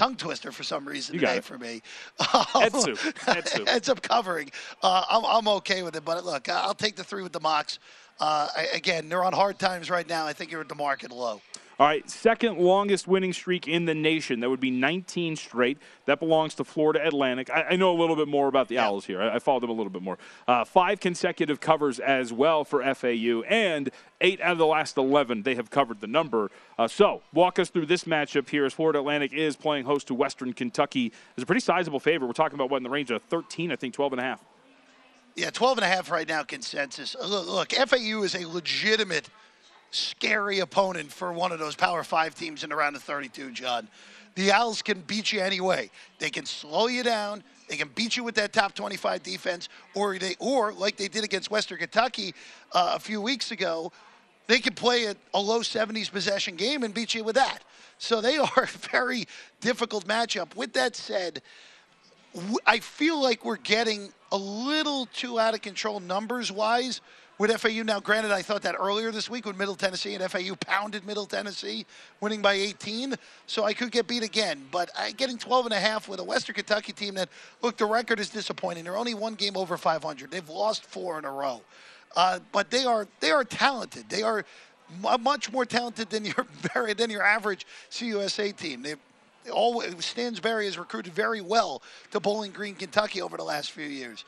tongue 0.00 0.16
twister 0.16 0.50
for 0.50 0.62
some 0.62 0.88
reason 0.88 1.14
you 1.14 1.20
today 1.20 1.40
for 1.40 1.58
me. 1.58 1.82
Etsu. 2.54 2.96
Etsu. 3.28 3.64
ends 3.68 3.90
up 3.90 4.00
covering. 4.00 4.50
Uh, 4.82 5.04
I'm, 5.10 5.26
I'm 5.26 5.48
okay 5.58 5.82
with 5.82 5.94
it, 5.94 6.06
but 6.06 6.24
look, 6.24 6.48
I'll 6.48 6.72
take 6.72 6.96
the 6.96 7.04
three 7.04 7.22
with 7.22 7.32
the 7.32 7.40
Mocs. 7.40 7.78
Uh, 8.18 8.48
again, 8.72 9.10
they're 9.10 9.22
on 9.22 9.34
hard 9.34 9.58
times 9.58 9.90
right 9.90 10.08
now. 10.08 10.26
I 10.26 10.32
think 10.32 10.50
you're 10.50 10.62
at 10.62 10.70
the 10.70 10.74
market 10.74 11.10
low. 11.10 11.42
All 11.80 11.86
right, 11.86 12.08
second 12.10 12.58
longest 12.58 13.08
winning 13.08 13.32
streak 13.32 13.66
in 13.66 13.86
the 13.86 13.94
nation. 13.94 14.40
That 14.40 14.50
would 14.50 14.60
be 14.60 14.70
19 14.70 15.34
straight. 15.34 15.78
That 16.04 16.20
belongs 16.20 16.54
to 16.56 16.64
Florida 16.64 17.00
Atlantic. 17.02 17.48
I, 17.48 17.68
I 17.70 17.76
know 17.76 17.90
a 17.90 17.98
little 17.98 18.16
bit 18.16 18.28
more 18.28 18.48
about 18.48 18.68
the 18.68 18.76
Owls 18.76 19.06
here. 19.06 19.22
I, 19.22 19.36
I 19.36 19.38
follow 19.38 19.60
them 19.60 19.70
a 19.70 19.72
little 19.72 19.88
bit 19.88 20.02
more. 20.02 20.18
Uh, 20.46 20.62
five 20.66 21.00
consecutive 21.00 21.58
covers 21.58 21.98
as 21.98 22.34
well 22.34 22.66
for 22.66 22.82
FAU, 22.94 23.40
and 23.48 23.88
eight 24.20 24.42
out 24.42 24.52
of 24.52 24.58
the 24.58 24.66
last 24.66 24.98
11 24.98 25.42
they 25.42 25.54
have 25.54 25.70
covered 25.70 26.02
the 26.02 26.06
number. 26.06 26.50
Uh, 26.78 26.86
so, 26.86 27.22
walk 27.32 27.58
us 27.58 27.70
through 27.70 27.86
this 27.86 28.04
matchup 28.04 28.50
here 28.50 28.66
as 28.66 28.74
Florida 28.74 28.98
Atlantic 28.98 29.32
is 29.32 29.56
playing 29.56 29.86
host 29.86 30.08
to 30.08 30.14
Western 30.14 30.52
Kentucky. 30.52 31.14
It's 31.34 31.44
a 31.44 31.46
pretty 31.46 31.62
sizable 31.62 31.98
favorite. 31.98 32.26
We're 32.26 32.34
talking 32.34 32.56
about 32.56 32.68
what 32.68 32.76
in 32.76 32.82
the 32.82 32.90
range 32.90 33.10
of 33.10 33.22
13, 33.22 33.72
I 33.72 33.76
think 33.76 33.94
12 33.94 34.12
and 34.12 34.20
a 34.20 34.24
half. 34.24 34.44
Yeah, 35.34 35.48
12 35.48 35.78
and 35.78 35.86
a 35.86 35.88
half 35.88 36.10
right 36.10 36.28
now 36.28 36.42
consensus. 36.42 37.16
Look, 37.18 37.46
look, 37.46 37.72
FAU 37.72 38.22
is 38.22 38.34
a 38.34 38.46
legitimate 38.46 39.30
scary 39.90 40.60
opponent 40.60 41.12
for 41.12 41.32
one 41.32 41.52
of 41.52 41.58
those 41.58 41.74
Power 41.74 42.02
5 42.04 42.34
teams 42.34 42.62
in 42.64 42.70
the 42.70 42.76
round 42.76 42.96
of 42.96 43.02
32, 43.02 43.52
John. 43.52 43.88
The 44.34 44.52
Owls 44.52 44.82
can 44.82 45.00
beat 45.02 45.32
you 45.32 45.40
anyway. 45.40 45.90
They 46.18 46.30
can 46.30 46.46
slow 46.46 46.86
you 46.86 47.02
down. 47.02 47.42
They 47.68 47.76
can 47.76 47.88
beat 47.94 48.16
you 48.16 48.24
with 48.24 48.34
that 48.36 48.52
top 48.52 48.74
25 48.74 49.22
defense, 49.22 49.68
or 49.94 50.18
they, 50.18 50.36
or 50.38 50.72
like 50.72 50.96
they 50.96 51.08
did 51.08 51.24
against 51.24 51.50
Western 51.50 51.78
Kentucky 51.78 52.34
uh, 52.72 52.92
a 52.94 52.98
few 52.98 53.20
weeks 53.20 53.50
ago, 53.50 53.92
they 54.46 54.58
can 54.58 54.74
play 54.74 55.04
a, 55.04 55.14
a 55.34 55.40
low 55.40 55.60
70s 55.60 56.10
possession 56.10 56.56
game 56.56 56.82
and 56.82 56.92
beat 56.92 57.14
you 57.14 57.22
with 57.22 57.36
that. 57.36 57.62
So 57.98 58.20
they 58.20 58.38
are 58.38 58.62
a 58.62 58.66
very 58.66 59.26
difficult 59.60 60.06
matchup. 60.06 60.56
With 60.56 60.72
that 60.72 60.96
said, 60.96 61.42
I 62.66 62.78
feel 62.78 63.20
like 63.20 63.44
we're 63.44 63.56
getting 63.56 64.12
a 64.32 64.36
little 64.36 65.06
too 65.06 65.38
out 65.38 65.54
of 65.54 65.62
control 65.62 66.00
numbers 66.00 66.52
wise 66.52 67.00
with 67.40 67.50
FAU. 67.58 67.82
Now, 67.82 68.00
granted, 68.00 68.32
I 68.32 68.42
thought 68.42 68.60
that 68.62 68.76
earlier 68.78 69.10
this 69.10 69.30
week 69.30 69.46
when 69.46 69.56
Middle 69.56 69.74
Tennessee 69.74 70.14
and 70.14 70.30
FAU 70.30 70.54
pounded 70.56 71.06
Middle 71.06 71.24
Tennessee, 71.24 71.86
winning 72.20 72.42
by 72.42 72.52
18. 72.52 73.14
So 73.46 73.64
I 73.64 73.72
could 73.72 73.90
get 73.90 74.06
beat 74.06 74.22
again. 74.22 74.62
But 74.70 74.90
I, 74.96 75.12
getting 75.12 75.38
12 75.38 75.66
and 75.66 75.74
a 75.74 75.80
half 75.80 76.06
with 76.06 76.20
a 76.20 76.24
Western 76.24 76.54
Kentucky 76.54 76.92
team 76.92 77.14
that, 77.14 77.30
look, 77.62 77.78
the 77.78 77.86
record 77.86 78.20
is 78.20 78.28
disappointing. 78.28 78.84
They're 78.84 78.98
only 78.98 79.14
one 79.14 79.36
game 79.36 79.56
over 79.56 79.78
500. 79.78 80.30
They've 80.30 80.48
lost 80.50 80.84
four 80.84 81.18
in 81.18 81.24
a 81.24 81.32
row. 81.32 81.62
Uh, 82.14 82.40
but 82.52 82.70
they 82.70 82.84
are 82.84 83.06
they 83.20 83.30
are 83.30 83.44
talented. 83.44 84.08
They 84.10 84.22
are 84.22 84.44
m- 85.02 85.22
much 85.22 85.50
more 85.50 85.64
talented 85.64 86.10
than 86.10 86.26
your 86.26 86.46
than 86.94 87.08
your 87.08 87.22
average 87.22 87.66
CUSA 87.90 88.54
team. 88.56 88.82
They 88.82 88.96
always 89.50 90.04
Stansbury 90.04 90.66
has 90.66 90.76
recruited 90.76 91.14
very 91.14 91.40
well 91.40 91.82
to 92.10 92.20
Bowling 92.20 92.50
Green, 92.50 92.74
Kentucky 92.74 93.22
over 93.22 93.36
the 93.36 93.44
last 93.44 93.70
few 93.70 93.86
years. 93.86 94.24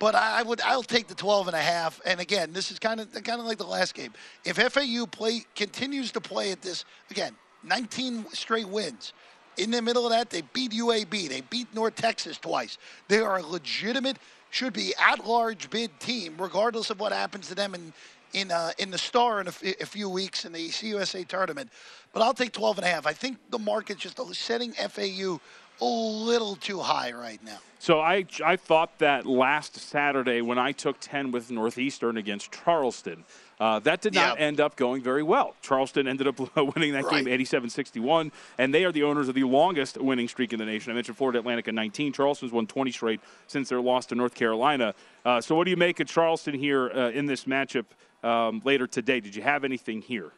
But 0.00 0.14
I 0.14 0.42
would 0.42 0.62
I'll 0.62 0.82
take 0.82 1.06
the 1.06 1.14
12 1.14 1.48
and 1.48 1.56
a 1.56 1.60
half. 1.60 2.00
And 2.06 2.20
again, 2.20 2.52
this 2.52 2.72
is 2.72 2.80
kind 2.80 3.00
of 3.00 3.12
kind 3.12 3.38
of 3.38 3.46
like 3.46 3.58
the 3.58 3.66
last 3.66 3.94
game. 3.94 4.12
If 4.44 4.56
FAU 4.56 5.06
play 5.06 5.44
continues 5.54 6.10
to 6.12 6.20
play 6.20 6.50
at 6.50 6.62
this 6.62 6.86
again, 7.10 7.36
19 7.62 8.26
straight 8.32 8.68
wins. 8.68 9.12
In 9.58 9.70
the 9.70 9.82
middle 9.82 10.06
of 10.06 10.10
that, 10.12 10.30
they 10.30 10.40
beat 10.54 10.72
UAB. 10.72 11.28
They 11.28 11.42
beat 11.42 11.72
North 11.74 11.96
Texas 11.96 12.38
twice. 12.38 12.78
They 13.08 13.20
are 13.20 13.38
a 13.38 13.42
legitimate, 13.42 14.16
should 14.48 14.72
be 14.72 14.94
at-large 14.98 15.68
bid 15.68 15.90
team, 16.00 16.36
regardless 16.38 16.88
of 16.88 16.98
what 16.98 17.12
happens 17.12 17.48
to 17.48 17.54
them 17.54 17.74
in 17.74 17.92
in 18.32 18.50
uh, 18.50 18.70
in 18.78 18.90
the 18.90 18.98
Star 18.98 19.42
in 19.42 19.48
a, 19.48 19.50
f- 19.50 19.80
a 19.80 19.86
few 19.86 20.08
weeks 20.08 20.46
in 20.46 20.52
the 20.52 20.68
CUSA 20.68 21.26
tournament. 21.28 21.70
But 22.14 22.22
I'll 22.22 22.32
take 22.32 22.52
12 22.52 22.78
and 22.78 22.86
a 22.86 22.90
half. 22.90 23.06
I 23.06 23.12
think 23.12 23.36
the 23.50 23.58
market's 23.58 24.00
just 24.00 24.18
setting 24.34 24.72
FAU 24.72 25.40
a 25.80 25.84
little 25.84 26.56
too 26.56 26.80
high 26.80 27.12
right 27.12 27.42
now. 27.44 27.58
So 27.78 27.98
I, 28.00 28.26
I 28.44 28.56
thought 28.56 28.98
that 28.98 29.24
last 29.24 29.76
Saturday 29.76 30.42
when 30.42 30.58
I 30.58 30.72
took 30.72 30.98
10 31.00 31.30
with 31.30 31.50
Northeastern 31.50 32.18
against 32.18 32.52
Charleston, 32.52 33.24
uh, 33.58 33.78
that 33.80 34.02
did 34.02 34.12
not 34.12 34.38
Yeah. 34.38 34.44
end 34.46 34.60
up 34.60 34.76
going 34.76 35.02
very 35.02 35.22
well. 35.22 35.54
Charleston 35.62 36.06
ended 36.06 36.26
up 36.26 36.38
winning 36.74 36.92
that 36.92 37.04
Right. 37.06 37.24
game 37.24 37.28
87 37.28 37.70
61, 37.70 38.32
and 38.58 38.74
they 38.74 38.84
are 38.84 38.92
the 38.92 39.02
owners 39.02 39.28
of 39.28 39.34
the 39.34 39.44
longest 39.44 39.96
winning 39.98 40.28
streak 40.28 40.52
in 40.52 40.58
the 40.58 40.66
nation. 40.66 40.92
I 40.92 40.94
mentioned 40.94 41.16
Florida 41.16 41.38
Atlantic 41.38 41.68
at 41.68 41.74
19. 41.74 42.12
Charleston's 42.12 42.52
won 42.52 42.66
20 42.66 42.90
straight 42.92 43.20
since 43.46 43.70
their 43.70 43.80
loss 43.80 44.04
to 44.06 44.14
North 44.14 44.34
Carolina. 44.34 44.94
Uh, 45.24 45.40
so, 45.40 45.54
what 45.54 45.64
do 45.64 45.70
you 45.70 45.76
make 45.78 46.00
of 46.00 46.06
Charleston 46.06 46.54
here 46.54 46.90
uh, 46.90 47.10
in 47.10 47.24
this 47.24 47.44
matchup 47.46 47.86
um, 48.22 48.60
later 48.64 48.86
today? 48.86 49.20
Did 49.20 49.34
you 49.34 49.42
have 49.42 49.64
anything 49.64 50.02
here? 50.02 50.32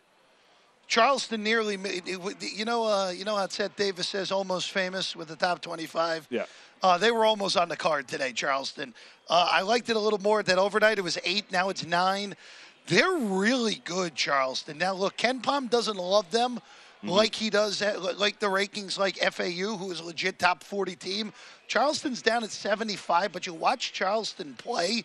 Charleston 0.93 1.43
nearly 1.43 1.79
made. 1.79 2.07
You 2.07 2.67
know, 2.67 2.85
uh, 2.85 3.09
you 3.17 3.25
know 3.25 3.35
how 3.35 3.49
Seth 3.49 3.75
Davis 3.77 4.09
says 4.09 4.31
almost 4.31 4.73
famous 4.73 5.17
with 5.17 5.29
the 5.29 5.37
top 5.37 5.63
25. 5.63 6.29
Yeah. 6.29 6.45
Uh, 6.83 6.99
they 6.99 7.11
were 7.11 7.25
almost 7.25 7.57
on 7.57 7.71
the 7.71 7.79
card 7.79 8.07
today, 8.07 8.31
Charleston. 8.33 8.93
Uh, 9.27 9.49
I 9.51 9.63
liked 9.63 9.89
it 9.89 9.97
a 9.97 9.99
little 9.99 10.19
more 10.19 10.43
that 10.43 10.59
overnight. 10.59 10.99
It 10.99 11.03
was 11.03 11.17
eight. 11.25 11.51
Now 11.51 11.71
it's 11.71 11.87
nine. 11.87 12.35
They're 12.89 13.17
really 13.17 13.81
good, 13.87 14.15
Charleston. 14.15 14.77
Now 14.77 14.93
look, 14.93 15.17
KenPom 15.17 15.71
doesn't 15.71 15.97
love 15.97 16.31
them 16.31 16.61
like 17.03 17.35
he 17.35 17.49
does, 17.49 17.81
uh, 17.81 18.15
like 18.19 18.39
the 18.39 18.49
rankings, 18.49 18.99
like 18.99 19.17
FAU, 19.17 19.79
who 19.79 19.91
is 19.93 20.01
a 20.01 20.05
legit 20.05 20.39
top 20.39 20.63
40 20.63 20.95
team. 20.97 21.33
Charleston's 21.69 22.21
down 22.21 22.45
at 22.45 22.51
75, 22.51 23.33
but 23.33 23.47
you 23.47 23.55
watch 23.55 23.95
Charleston 23.95 24.55
play. 24.59 25.05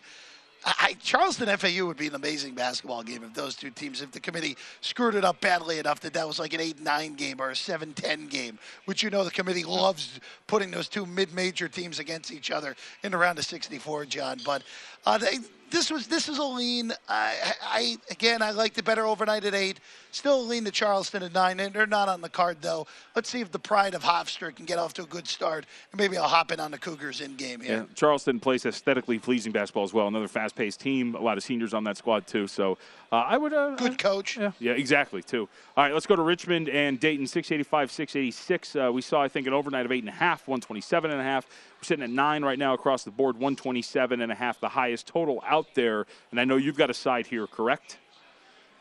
I, 0.64 0.96
Charleston 1.00 1.54
FAU 1.56 1.86
would 1.86 1.96
be 1.96 2.08
an 2.08 2.14
amazing 2.14 2.54
basketball 2.54 3.02
game 3.02 3.22
if 3.22 3.32
those 3.32 3.54
two 3.54 3.70
teams, 3.70 4.02
if 4.02 4.10
the 4.10 4.20
committee 4.20 4.56
screwed 4.80 5.14
it 5.14 5.24
up 5.24 5.40
badly 5.40 5.78
enough 5.78 6.00
that 6.00 6.12
that 6.14 6.26
was 6.26 6.38
like 6.38 6.52
an 6.52 6.60
8 6.60 6.80
9 6.80 7.14
game 7.14 7.40
or 7.40 7.50
a 7.50 7.56
7 7.56 7.92
10 7.92 8.26
game, 8.26 8.58
which 8.84 9.02
you 9.02 9.10
know 9.10 9.24
the 9.24 9.30
committee 9.30 9.64
loves 9.64 10.18
putting 10.46 10.70
those 10.70 10.88
two 10.88 11.06
mid 11.06 11.32
major 11.32 11.68
teams 11.68 11.98
against 11.98 12.32
each 12.32 12.50
other 12.50 12.74
in 13.02 13.12
the 13.12 13.18
round 13.18 13.38
of 13.38 13.44
64, 13.44 14.06
John. 14.06 14.38
But 14.44 14.62
uh, 15.06 15.18
they, 15.18 15.38
this 15.70 15.90
was 15.90 16.06
this 16.06 16.28
is 16.28 16.38
a 16.38 16.44
lean. 16.44 16.92
I, 17.08 17.52
I 17.62 17.96
again 18.10 18.42
I 18.42 18.50
liked 18.50 18.78
it 18.78 18.84
better 18.84 19.04
overnight 19.04 19.44
at 19.44 19.54
eight. 19.54 19.80
Still 20.10 20.40
a 20.40 20.42
lean 20.42 20.64
to 20.64 20.70
Charleston 20.70 21.22
at 21.22 21.34
nine. 21.34 21.60
And 21.60 21.74
they're 21.74 21.86
not 21.86 22.08
on 22.08 22.20
the 22.20 22.28
card 22.28 22.58
though. 22.60 22.86
Let's 23.14 23.28
see 23.28 23.40
if 23.40 23.52
the 23.52 23.58
pride 23.58 23.94
of 23.94 24.02
Hofstra 24.02 24.54
can 24.54 24.64
get 24.64 24.78
off 24.78 24.94
to 24.94 25.02
a 25.02 25.06
good 25.06 25.26
start, 25.26 25.66
and 25.92 25.98
maybe 25.98 26.16
I'll 26.16 26.28
hop 26.28 26.52
in 26.52 26.60
on 26.60 26.70
the 26.70 26.78
Cougars 26.78 27.20
in 27.20 27.36
game 27.36 27.60
here. 27.60 27.86
Yeah, 27.88 27.94
Charleston 27.94 28.40
plays 28.40 28.64
aesthetically 28.66 29.18
pleasing 29.18 29.52
basketball 29.52 29.84
as 29.84 29.92
well. 29.92 30.08
Another 30.08 30.28
fast-paced 30.28 30.80
team. 30.80 31.14
A 31.14 31.20
lot 31.20 31.36
of 31.36 31.44
seniors 31.44 31.74
on 31.74 31.84
that 31.84 31.96
squad 31.96 32.26
too. 32.26 32.46
So 32.46 32.78
uh, 33.10 33.16
I 33.16 33.36
would. 33.36 33.52
Uh, 33.52 33.74
Good 33.76 33.98
coach. 33.98 34.36
Yeah, 34.36 34.52
yeah, 34.58 34.72
exactly. 34.72 35.22
Too. 35.22 35.48
All 35.76 35.84
right, 35.84 35.92
let's 35.92 36.06
go 36.06 36.16
to 36.16 36.22
Richmond 36.22 36.68
and 36.68 37.00
Dayton. 37.00 37.26
685, 37.26 37.90
686. 37.90 38.76
Uh, 38.76 38.90
we 38.92 39.02
saw, 39.02 39.22
I 39.22 39.28
think, 39.28 39.46
an 39.46 39.52
overnight 39.52 39.86
of 39.86 39.92
eight 39.92 40.02
and 40.02 40.08
a 40.08 40.12
half, 40.12 40.46
127 40.46 41.10
and 41.10 41.20
a 41.20 41.24
half. 41.24 41.46
We're 41.46 41.84
sitting 41.84 42.02
at 42.02 42.10
nine 42.10 42.44
right 42.44 42.58
now 42.58 42.74
across 42.74 43.04
the 43.04 43.10
board, 43.10 43.36
127 43.36 44.20
and 44.20 44.32
a 44.32 44.34
half, 44.34 44.60
the 44.60 44.68
highest 44.68 45.06
total 45.06 45.42
out 45.46 45.57
there. 45.74 46.06
And 46.30 46.40
I 46.40 46.44
know 46.44 46.56
you've 46.56 46.76
got 46.76 46.90
a 46.90 46.94
side 46.94 47.26
here, 47.26 47.46
correct? 47.46 47.98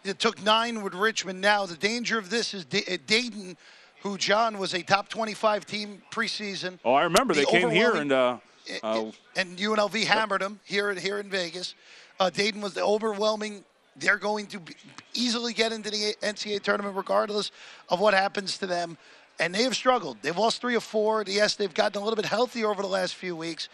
It 0.03 0.19
took 0.19 0.41
nine 0.43 0.83
with 0.83 0.93
Richmond. 0.93 1.41
Now 1.41 1.65
the 1.65 1.75
danger 1.75 2.17
of 2.17 2.29
this 2.29 2.53
is 2.53 2.65
uh, 2.65 2.97
Dayton, 3.05 3.57
who 4.01 4.17
John 4.17 4.57
was 4.57 4.73
a 4.73 4.81
top 4.81 5.09
25 5.09 5.65
team 5.65 6.01
preseason. 6.11 6.79
Oh, 6.85 6.93
I 6.93 7.03
remember 7.03 7.33
The 7.33 7.41
they 7.41 7.45
came 7.45 7.69
here 7.69 7.95
and. 7.95 8.11
Uh, 8.11 8.37
uh, 8.83 9.11
and 9.35 9.57
UNLV 9.57 10.03
hammered 10.03 10.41
them 10.41 10.59
here 10.65 10.93
here 10.93 11.19
in 11.19 11.29
Vegas. 11.29 11.75
Uh, 12.19 12.29
Dayton 12.29 12.61
was 12.61 12.73
the 12.73 12.83
overwhelming. 12.83 13.63
They're 13.95 14.17
going 14.17 14.47
to 14.47 14.59
be, 14.59 14.75
easily 15.13 15.53
get 15.53 15.71
into 15.71 15.89
the 15.89 16.15
NCAA 16.21 16.61
tournament 16.61 16.95
regardless 16.95 17.51
of 17.89 17.99
what 17.99 18.13
happens 18.13 18.57
to 18.59 18.67
them, 18.67 18.97
and 19.39 19.53
they 19.53 19.63
have 19.63 19.75
struggled. 19.75 20.17
They've 20.21 20.37
lost 20.37 20.61
three 20.61 20.75
or 20.75 20.81
four. 20.81 21.23
Yes, 21.25 21.55
they've 21.55 21.73
gotten 21.73 22.01
a 22.01 22.03
little 22.03 22.15
bit 22.15 22.25
healthier 22.25 22.67
over 22.69 22.81
the 22.81 22.87
last 22.87 23.15
few 23.15 23.35
weeks, 23.35 23.69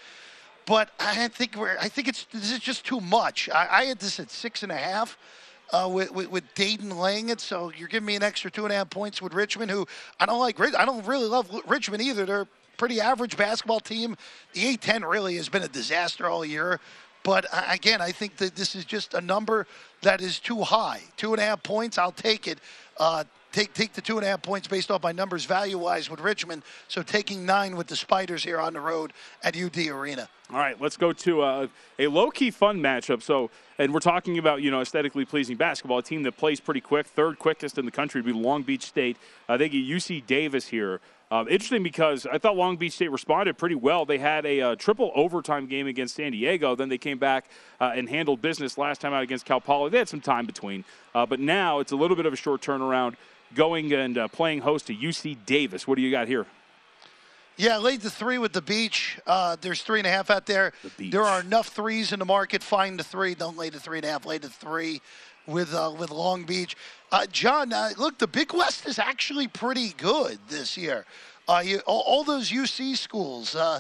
but 0.66 0.90
I 1.00 1.28
think 1.28 1.56
we're. 1.56 1.78
I 1.80 1.90
think 1.90 2.08
it's 2.08 2.26
this 2.32 2.52
is 2.52 2.60
just 2.60 2.86
too 2.86 3.02
much. 3.02 3.50
I, 3.50 3.68
I 3.70 3.84
had 3.86 4.00
this 4.00 4.20
at 4.20 4.30
six 4.30 4.64
and 4.64 4.72
a 4.72 4.78
half. 4.78 5.18
Uh, 5.72 5.88
with, 5.88 6.12
with, 6.12 6.30
with 6.30 6.44
Dayton 6.54 6.92
laying 6.92 7.30
it, 7.30 7.42
so 7.42 7.72
you're 7.76 7.88
giving 7.88 8.06
me 8.06 8.16
an 8.16 8.22
extra 8.22 8.52
two 8.52 8.64
and 8.64 8.72
a 8.72 8.76
half 8.76 8.92
points 8.92 9.24
with 9.24 9.34
Richmond, 9.34 9.72
who 9.72 9.88
I 10.20 10.28
don't 10.28 10.40
like. 10.40 10.60
I 10.60 10.86
don't 10.86 11.04
really 11.08 11.26
love 11.26 11.50
Richmond 11.66 12.04
either. 12.04 12.28
They're 12.28 12.42
a 12.42 12.48
pretty 12.78 13.02
average 13.02 13.38
basketball 13.38 13.80
team. 13.80 14.16
The 14.52 14.78
A10 14.78 15.10
really 15.10 15.36
has 15.38 15.50
been 15.50 15.64
a 15.64 15.68
disaster 15.68 16.28
all 16.28 16.46
year. 16.46 16.80
But 17.24 17.46
again, 17.70 18.02
I 18.02 18.12
think 18.12 18.38
that 18.38 18.56
this 18.56 18.76
is 18.76 18.86
just 18.86 19.14
a 19.14 19.22
number 19.22 19.66
that 20.02 20.22
is 20.22 20.40
too 20.40 20.62
high. 20.62 21.02
Two 21.18 21.34
and 21.34 21.42
a 21.42 21.46
half 21.46 21.64
points, 21.64 21.98
I'll 21.98 22.12
take 22.12 22.48
it. 22.48 22.60
Uh, 22.98 23.24
take 23.54 23.74
take 23.74 23.94
the 23.94 24.02
two 24.02 24.18
and 24.18 24.26
a 24.26 24.30
half 24.30 24.42
points 24.42 24.68
based 24.68 24.92
off 24.92 25.04
my 25.04 25.14
numbers 25.14 25.46
value 25.46 25.78
wise 25.78 26.10
with 26.10 26.20
Richmond. 26.20 26.64
So 26.90 27.02
taking 27.02 27.46
nine 27.46 27.78
with 27.78 27.88
the 27.88 27.96
Spiders 27.96 28.44
here 28.44 28.60
on 28.60 28.74
the 28.74 28.82
road 28.82 29.14
at 29.44 29.56
UD 29.56 29.78
Arena. 29.88 30.28
All 30.52 30.60
right, 30.60 30.80
let's 30.82 30.98
go 30.98 31.14
to 31.14 31.42
uh, 31.42 31.68
a 31.98 32.08
low-key 32.08 32.52
fun 32.52 32.80
matchup. 32.80 33.24
So, 33.24 33.50
and 33.80 33.94
we're 33.94 34.02
talking 34.02 34.38
about 34.38 34.62
you 34.62 34.70
know 34.72 34.82
aesthetically 34.82 35.24
pleasing 35.24 35.56
basketball. 35.56 36.00
A 36.00 36.04
team 36.04 36.24
that 36.24 36.36
plays 36.38 36.60
pretty 36.60 36.82
quick, 36.82 37.08
third 37.08 37.40
quickest 37.40 37.78
in 37.78 37.86
the 37.86 37.92
country 37.92 38.22
would 38.22 38.34
be 38.34 38.38
Long 38.38 38.64
Beach 38.64 38.84
State. 38.84 39.18
Uh, 39.48 39.56
they 39.56 39.70
get 39.70 39.86
UC 39.86 40.26
Davis 40.26 40.68
here. 40.68 41.00
Um, 41.32 41.48
interesting 41.48 41.82
because 41.82 42.28
I 42.32 42.38
thought 42.38 42.56
Long 42.56 42.78
Beach 42.78 42.94
State 42.94 43.10
responded 43.10 43.58
pretty 43.58 43.74
well. 43.74 44.06
They 44.06 44.20
had 44.20 44.46
a 44.46 44.62
uh, 44.62 44.76
triple 44.76 45.12
overtime 45.16 45.66
game 45.66 45.88
against 45.88 46.16
San 46.16 46.32
Diego. 46.32 46.76
Then 46.76 46.90
they 46.90 47.00
came 47.00 47.18
back 47.18 47.50
uh, 47.82 47.94
and 47.96 48.08
handled 48.08 48.40
business 48.40 48.78
last 48.78 49.02
time 49.02 49.14
out 49.14 49.24
against 49.24 49.44
Cal 49.44 49.60
Poly. 49.60 49.90
They 49.90 49.98
had 49.98 50.10
some 50.10 50.22
time 50.22 50.46
between, 50.46 50.86
uh, 51.16 51.26
but 51.26 51.40
now 51.40 51.80
it's 51.80 51.92
a 51.92 51.96
little 51.96 52.16
bit 52.16 52.28
of 52.28 52.34
a 52.34 52.36
short 52.36 52.62
turnaround. 52.62 53.16
Going 53.56 53.92
and 53.94 54.18
uh, 54.18 54.28
playing 54.28 54.62
host 54.62 54.88
to 54.88 54.96
UC 54.96 55.38
Davis. 55.46 55.88
What 55.88 55.96
do 55.96 56.02
you 56.02 56.12
got 56.12 56.28
here? 56.28 56.46
Yeah, 57.56 57.78
laid 57.78 58.02
the 58.02 58.10
three 58.10 58.40
with 58.40 58.52
the 58.54 58.64
beach. 58.64 59.20
Uh, 59.28 59.56
there's 59.62 59.84
three 59.84 60.00
and 60.00 60.08
a 60.08 60.10
half 60.10 60.32
out 60.32 60.48
there. 60.48 60.74
There 60.98 61.22
are 61.22 61.42
enough 61.42 61.68
threes 61.68 62.12
in 62.12 62.18
the 62.18 62.26
market. 62.26 62.64
Find 62.64 62.98
the 62.98 63.04
three. 63.04 63.36
Don't 63.36 63.58
lay 63.58 63.70
the 63.70 63.80
three 63.80 64.00
and 64.00 64.06
a 64.06 64.12
half. 64.12 64.26
Lay 64.26 64.40
the 64.40 64.50
three. 64.50 65.02
with 65.46 65.74
uh, 65.74 65.94
with 65.98 66.10
Long 66.10 66.46
Beach. 66.46 66.76
Uh, 67.12 67.26
John, 67.28 67.74
uh, 67.74 67.90
look, 67.98 68.18
the 68.18 68.28
Big 68.28 68.54
West 68.54 68.88
is 68.88 68.98
actually 68.98 69.48
pretty 69.48 69.94
good 69.98 70.40
this 70.50 70.78
year. 70.78 71.06
Uh, 71.48 71.62
you, 71.64 71.80
all, 71.86 72.02
all, 72.08 72.24
those 72.24 72.50
UC 72.50 72.96
schools. 72.98 73.54
Uh, 73.54 73.80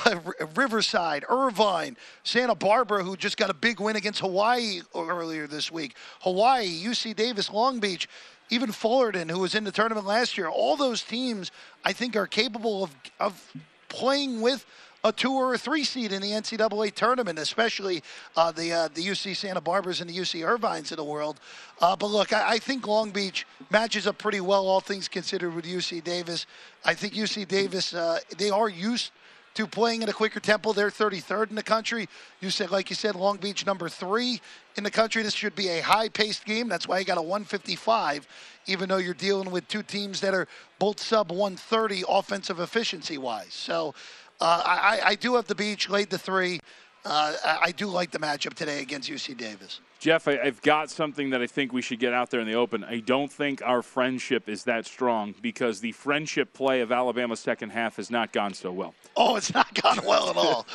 Riverside, 0.56 1.24
Irvine, 1.28 1.98
Santa 2.24 2.54
Barbara, 2.54 3.04
who 3.04 3.14
just 3.14 3.36
got 3.36 3.50
a 3.50 3.54
big 3.54 3.78
win 3.78 3.96
against 3.96 4.20
Hawaii 4.20 4.80
earlier 4.94 5.46
this 5.46 5.70
week. 5.70 5.96
Hawaii, 6.20 6.82
UC 6.82 7.14
Davis, 7.14 7.50
Long 7.50 7.78
Beach, 7.78 8.08
even 8.50 8.72
Fullerton, 8.72 9.28
who 9.28 9.40
was 9.40 9.54
in 9.54 9.64
the 9.64 9.72
tournament 9.72 10.06
last 10.06 10.36
year. 10.36 10.48
All 10.48 10.76
those 10.76 11.02
teams, 11.02 11.50
I 11.84 11.92
think, 11.92 12.16
are 12.16 12.26
capable 12.26 12.84
of, 12.84 12.94
of 13.18 13.52
playing 13.88 14.40
with 14.40 14.64
a 15.04 15.12
two 15.12 15.32
or 15.32 15.54
a 15.54 15.58
three 15.58 15.84
seed 15.84 16.12
in 16.12 16.22
the 16.22 16.30
NCAA 16.30 16.94
tournament, 16.94 17.38
especially 17.38 18.02
uh, 18.36 18.52
the 18.52 18.72
uh, 18.72 18.88
the 18.94 19.02
UC 19.04 19.36
Santa 19.36 19.60
Barbaras 19.60 20.00
and 20.00 20.08
the 20.08 20.16
UC 20.16 20.46
Irvines 20.46 20.90
of 20.92 20.96
the 20.96 21.04
world. 21.04 21.40
Uh, 21.80 21.96
but 21.96 22.06
look, 22.06 22.32
I, 22.32 22.52
I, 22.52 22.58
think 22.58 22.86
Long 22.86 23.10
Beach 23.10 23.46
matches 23.70 24.06
up 24.06 24.18
pretty 24.18 24.40
well, 24.40 24.66
all 24.66 24.80
things 24.80 25.08
considered, 25.08 25.54
with 25.54 25.64
UC 25.64 26.04
Davis. 26.04 26.46
I 26.84 26.94
think 26.94 27.14
UC 27.14 27.48
Davis 27.48 27.94
uh, 27.94 28.20
they 28.38 28.50
are 28.50 28.68
used 28.68 29.10
to 29.54 29.66
playing 29.66 30.02
in 30.02 30.08
a 30.08 30.12
quicker 30.12 30.40
tempo. 30.40 30.72
They're 30.72 30.90
33rd 30.90 31.50
in 31.50 31.56
the 31.56 31.62
country. 31.62 32.08
You 32.40 32.50
said, 32.50 32.70
like 32.70 32.90
you 32.90 32.96
said, 32.96 33.14
Long 33.14 33.36
Beach 33.36 33.66
number 33.66 33.88
three 33.88 34.40
in 34.76 34.84
the 34.84 34.90
country. 34.90 35.22
This 35.22 35.34
should 35.34 35.54
be 35.54 35.68
a 35.68 35.80
high-paced 35.80 36.44
game. 36.44 36.68
That's 36.68 36.88
why 36.88 36.98
you 36.98 37.04
got 37.04 37.18
a 37.18 37.22
155, 37.22 38.26
even 38.66 38.88
though 38.88 38.96
you're 38.96 39.14
dealing 39.14 39.50
with 39.50 39.68
two 39.68 39.82
teams 39.82 40.20
that 40.20 40.34
are 40.34 40.48
both 40.78 41.00
sub 41.00 41.30
130 41.30 42.04
offensive 42.08 42.60
efficiency-wise. 42.60 43.52
So 43.52 43.94
uh, 44.40 44.62
I, 44.64 45.00
I, 45.04 45.14
do 45.14 45.36
have 45.36 45.46
the 45.46 45.54
beach, 45.54 45.88
laid 45.88 46.10
the 46.10 46.18
three. 46.18 46.60
Uh, 47.04 47.36
I 47.44 47.72
do 47.72 47.86
like 47.86 48.10
the 48.10 48.18
matchup 48.18 48.54
today 48.54 48.80
against 48.80 49.10
UC 49.10 49.36
Davis. 49.36 49.80
Jeff, 50.02 50.26
I, 50.26 50.44
have 50.44 50.60
got 50.62 50.90
something 50.90 51.30
that 51.30 51.40
I 51.40 51.46
think 51.46 51.72
we 51.72 51.80
should 51.80 52.00
get 52.00 52.12
out 52.12 52.28
there 52.28 52.40
in 52.40 52.46
the 52.48 52.54
open. 52.54 52.82
I 52.82 52.98
don't 52.98 53.30
think 53.30 53.62
our 53.62 53.82
friendship 53.82 54.48
is 54.48 54.64
that 54.64 54.84
strong 54.84 55.32
because 55.40 55.78
the 55.78 55.92
friendship 55.92 56.52
play 56.52 56.80
of 56.80 56.90
Alabama's 56.90 57.38
second 57.38 57.70
half 57.70 57.98
has 57.98 58.10
not 58.10 58.32
gone 58.32 58.52
so 58.52 58.72
well. 58.72 58.94
Oh, 59.16 59.36
it's 59.36 59.54
not 59.54 59.72
gone 59.80 60.00
well 60.04 60.30
at 60.30 60.36
all. 60.36 60.66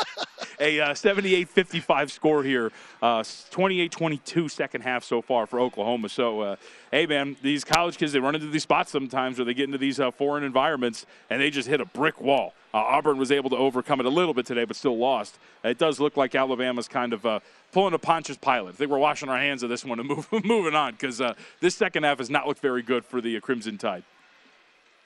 a 0.60 0.78
uh, 0.78 0.90
78-55 0.90 2.10
score 2.10 2.42
here, 2.42 2.70
uh, 3.00 3.20
28-22 3.20 4.50
second 4.50 4.82
half 4.82 5.04
so 5.04 5.22
far 5.22 5.46
for 5.46 5.58
Oklahoma. 5.58 6.10
So, 6.10 6.40
uh, 6.42 6.56
hey, 6.90 7.06
man, 7.06 7.36
these 7.40 7.64
college 7.64 7.96
kids, 7.96 8.12
they 8.12 8.20
run 8.20 8.34
into 8.34 8.48
these 8.48 8.64
spots 8.64 8.90
sometimes 8.90 9.38
where 9.38 9.46
they 9.46 9.54
get 9.54 9.64
into 9.64 9.78
these 9.78 9.98
uh, 9.98 10.10
foreign 10.10 10.44
environments 10.44 11.06
and 11.30 11.40
they 11.40 11.48
just 11.48 11.66
hit 11.66 11.80
a 11.80 11.86
brick 11.86 12.20
wall. 12.20 12.52
Uh, 12.76 12.80
Auburn 12.80 13.16
was 13.16 13.32
able 13.32 13.48
to 13.48 13.56
overcome 13.56 14.00
it 14.00 14.06
a 14.06 14.10
little 14.10 14.34
bit 14.34 14.44
today, 14.44 14.66
but 14.66 14.76
still 14.76 14.98
lost. 14.98 15.38
It 15.64 15.78
does 15.78 15.98
look 15.98 16.18
like 16.18 16.34
Alabama's 16.34 16.88
kind 16.88 17.14
of 17.14 17.24
uh, 17.24 17.40
pulling 17.72 17.94
a 17.94 17.98
Pontius 17.98 18.36
Pilate. 18.36 18.74
I 18.74 18.76
think 18.76 18.90
we're 18.90 18.98
washing 18.98 19.30
our 19.30 19.38
hands 19.38 19.62
of 19.62 19.70
this 19.70 19.82
one 19.82 19.98
and 19.98 20.06
move, 20.10 20.28
moving 20.44 20.74
on 20.74 20.92
because 20.92 21.22
uh, 21.22 21.32
this 21.60 21.74
second 21.74 22.02
half 22.02 22.18
has 22.18 22.28
not 22.28 22.46
looked 22.46 22.60
very 22.60 22.82
good 22.82 23.06
for 23.06 23.22
the 23.22 23.34
uh, 23.34 23.40
Crimson 23.40 23.78
Tide. 23.78 24.04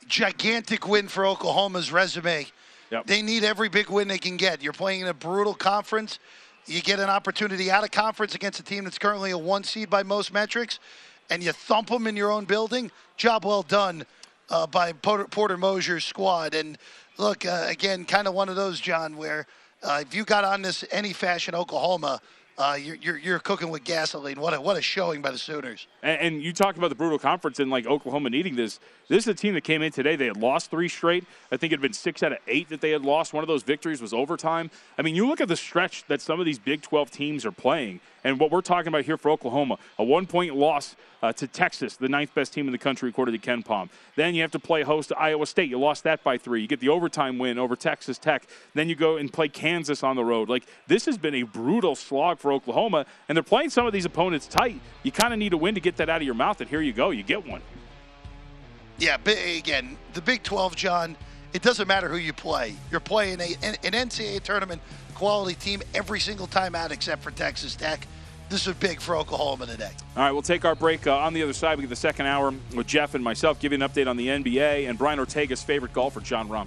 Gigantic 0.08 0.88
win 0.88 1.06
for 1.06 1.24
Oklahoma's 1.24 1.92
resume. 1.92 2.48
Yep. 2.90 3.06
They 3.06 3.22
need 3.22 3.44
every 3.44 3.68
big 3.68 3.88
win 3.88 4.08
they 4.08 4.18
can 4.18 4.36
get. 4.36 4.64
You're 4.64 4.72
playing 4.72 5.02
in 5.02 5.06
a 5.06 5.14
brutal 5.14 5.54
conference. 5.54 6.18
You 6.66 6.82
get 6.82 6.98
an 6.98 7.08
opportunity 7.08 7.70
out 7.70 7.84
of 7.84 7.92
conference 7.92 8.34
against 8.34 8.58
a 8.58 8.64
team 8.64 8.82
that's 8.82 8.98
currently 8.98 9.30
a 9.30 9.38
one 9.38 9.62
seed 9.62 9.88
by 9.88 10.02
most 10.02 10.32
metrics, 10.32 10.80
and 11.30 11.40
you 11.40 11.52
thump 11.52 11.90
them 11.90 12.08
in 12.08 12.16
your 12.16 12.32
own 12.32 12.46
building. 12.46 12.90
Job 13.16 13.44
well 13.44 13.62
done 13.62 14.04
uh, 14.50 14.66
by 14.66 14.92
Porter, 14.92 15.26
Porter 15.28 15.56
Moser's 15.56 16.04
squad. 16.04 16.54
And 16.54 16.76
look, 17.20 17.44
uh, 17.44 17.66
again, 17.68 18.04
kind 18.06 18.26
of 18.26 18.34
one 18.34 18.48
of 18.48 18.56
those, 18.56 18.80
John, 18.80 19.16
where 19.16 19.46
uh, 19.82 19.98
if 20.00 20.14
you 20.14 20.24
got 20.24 20.42
on 20.44 20.62
this 20.62 20.84
any 20.90 21.12
fashion 21.12 21.54
Oklahoma, 21.54 22.20
uh, 22.60 22.74
you're, 22.74 22.96
you're, 22.96 23.16
you're, 23.16 23.38
cooking 23.38 23.70
with 23.70 23.84
gasoline. 23.84 24.38
What 24.38 24.52
a, 24.52 24.60
what 24.60 24.76
a 24.76 24.82
showing 24.82 25.22
by 25.22 25.30
the 25.30 25.38
Sooners. 25.38 25.86
And, 26.02 26.20
and, 26.20 26.42
you 26.42 26.52
talked 26.52 26.76
about 26.76 26.88
the 26.88 26.94
brutal 26.94 27.18
conference 27.18 27.58
and 27.58 27.70
like 27.70 27.86
Oklahoma 27.86 28.28
needing 28.28 28.54
this. 28.54 28.78
This 29.08 29.24
is 29.24 29.28
a 29.28 29.34
team 29.34 29.54
that 29.54 29.64
came 29.64 29.80
in 29.80 29.90
today. 29.90 30.14
They 30.14 30.26
had 30.26 30.36
lost 30.36 30.70
three 30.70 30.88
straight. 30.88 31.24
I 31.50 31.56
think 31.56 31.72
it 31.72 31.76
had 31.76 31.82
been 31.82 31.94
six 31.94 32.22
out 32.22 32.32
of 32.32 32.38
eight 32.46 32.68
that 32.68 32.82
they 32.82 32.90
had 32.90 33.02
lost. 33.02 33.32
One 33.32 33.42
of 33.42 33.48
those 33.48 33.62
victories 33.62 34.02
was 34.02 34.12
overtime. 34.12 34.70
I 34.98 35.02
mean, 35.02 35.14
you 35.14 35.26
look 35.26 35.40
at 35.40 35.48
the 35.48 35.56
stretch 35.56 36.04
that 36.08 36.20
some 36.20 36.38
of 36.38 36.44
these 36.44 36.58
Big 36.58 36.82
12 36.82 37.10
teams 37.10 37.46
are 37.46 37.52
playing, 37.52 38.00
and 38.24 38.38
what 38.38 38.50
we're 38.50 38.60
talking 38.60 38.88
about 38.88 39.04
here 39.04 39.16
for 39.16 39.30
Oklahoma 39.30 39.78
a 39.98 40.04
one 40.04 40.26
point 40.26 40.54
loss 40.54 40.96
uh, 41.22 41.32
to 41.32 41.46
Texas, 41.46 41.96
the 41.96 42.08
ninth 42.08 42.34
best 42.34 42.52
team 42.52 42.66
in 42.66 42.72
the 42.72 42.78
country, 42.78 43.08
according 43.08 43.38
to 43.38 43.46
KenPom. 43.46 43.88
Then 44.16 44.34
you 44.34 44.42
have 44.42 44.50
to 44.52 44.58
play 44.58 44.82
host 44.82 45.10
to 45.10 45.18
Iowa 45.18 45.46
State. 45.46 45.68
You 45.68 45.78
lost 45.78 46.04
that 46.04 46.22
by 46.22 46.38
three. 46.38 46.62
You 46.62 46.66
get 46.66 46.80
the 46.80 46.88
overtime 46.88 47.38
win 47.38 47.58
over 47.58 47.76
Texas 47.76 48.18
Tech. 48.18 48.46
Then 48.74 48.88
you 48.88 48.94
go 48.94 49.16
and 49.16 49.32
play 49.32 49.48
Kansas 49.48 50.02
on 50.02 50.16
the 50.16 50.24
road. 50.24 50.48
Like, 50.48 50.64
this 50.86 51.06
has 51.06 51.18
been 51.18 51.34
a 51.34 51.42
brutal 51.42 51.94
slog 51.94 52.38
for 52.38 52.49
Oklahoma, 52.52 53.06
and 53.28 53.36
they're 53.36 53.42
playing 53.42 53.70
some 53.70 53.86
of 53.86 53.92
these 53.92 54.04
opponents 54.04 54.46
tight. 54.46 54.80
You 55.02 55.12
kind 55.12 55.32
of 55.32 55.38
need 55.38 55.52
a 55.52 55.56
win 55.56 55.74
to 55.74 55.80
get 55.80 55.96
that 55.96 56.08
out 56.08 56.18
of 56.18 56.22
your 56.24 56.34
mouth, 56.34 56.60
and 56.60 56.68
here 56.68 56.80
you 56.80 56.92
go. 56.92 57.10
You 57.10 57.22
get 57.22 57.46
one. 57.46 57.62
Yeah, 58.98 59.16
again, 59.24 59.96
the 60.12 60.20
Big 60.20 60.42
12, 60.42 60.76
John, 60.76 61.16
it 61.52 61.62
doesn't 61.62 61.88
matter 61.88 62.08
who 62.08 62.16
you 62.16 62.32
play. 62.32 62.74
You're 62.90 63.00
playing 63.00 63.40
a, 63.40 63.54
an 63.62 63.76
NCAA 63.92 64.42
tournament 64.42 64.82
quality 65.14 65.54
team 65.54 65.82
every 65.94 66.20
single 66.20 66.46
time 66.46 66.74
out 66.74 66.92
except 66.92 67.22
for 67.22 67.30
Texas 67.30 67.76
Tech 67.76 68.06
this 68.50 68.66
is 68.66 68.74
big 68.74 69.00
for 69.00 69.16
Oklahoma 69.16 69.64
today. 69.66 69.92
All 70.16 70.24
right, 70.24 70.32
we'll 70.32 70.42
take 70.42 70.64
our 70.64 70.74
break 70.74 71.06
uh, 71.06 71.16
on 71.16 71.32
the 71.32 71.42
other 71.42 71.52
side. 71.52 71.78
We 71.78 71.82
get 71.82 71.88
the 71.88 71.96
second 71.96 72.26
hour 72.26 72.52
with 72.74 72.86
Jeff 72.86 73.14
and 73.14 73.22
myself, 73.22 73.60
giving 73.60 73.80
an 73.80 73.88
update 73.88 74.08
on 74.08 74.16
the 74.16 74.26
NBA 74.26 74.88
and 74.88 74.98
Brian 74.98 75.20
Ortega's 75.20 75.62
favorite 75.62 75.92
golfer, 75.92 76.20
Jon 76.20 76.48
Rahm. 76.48 76.66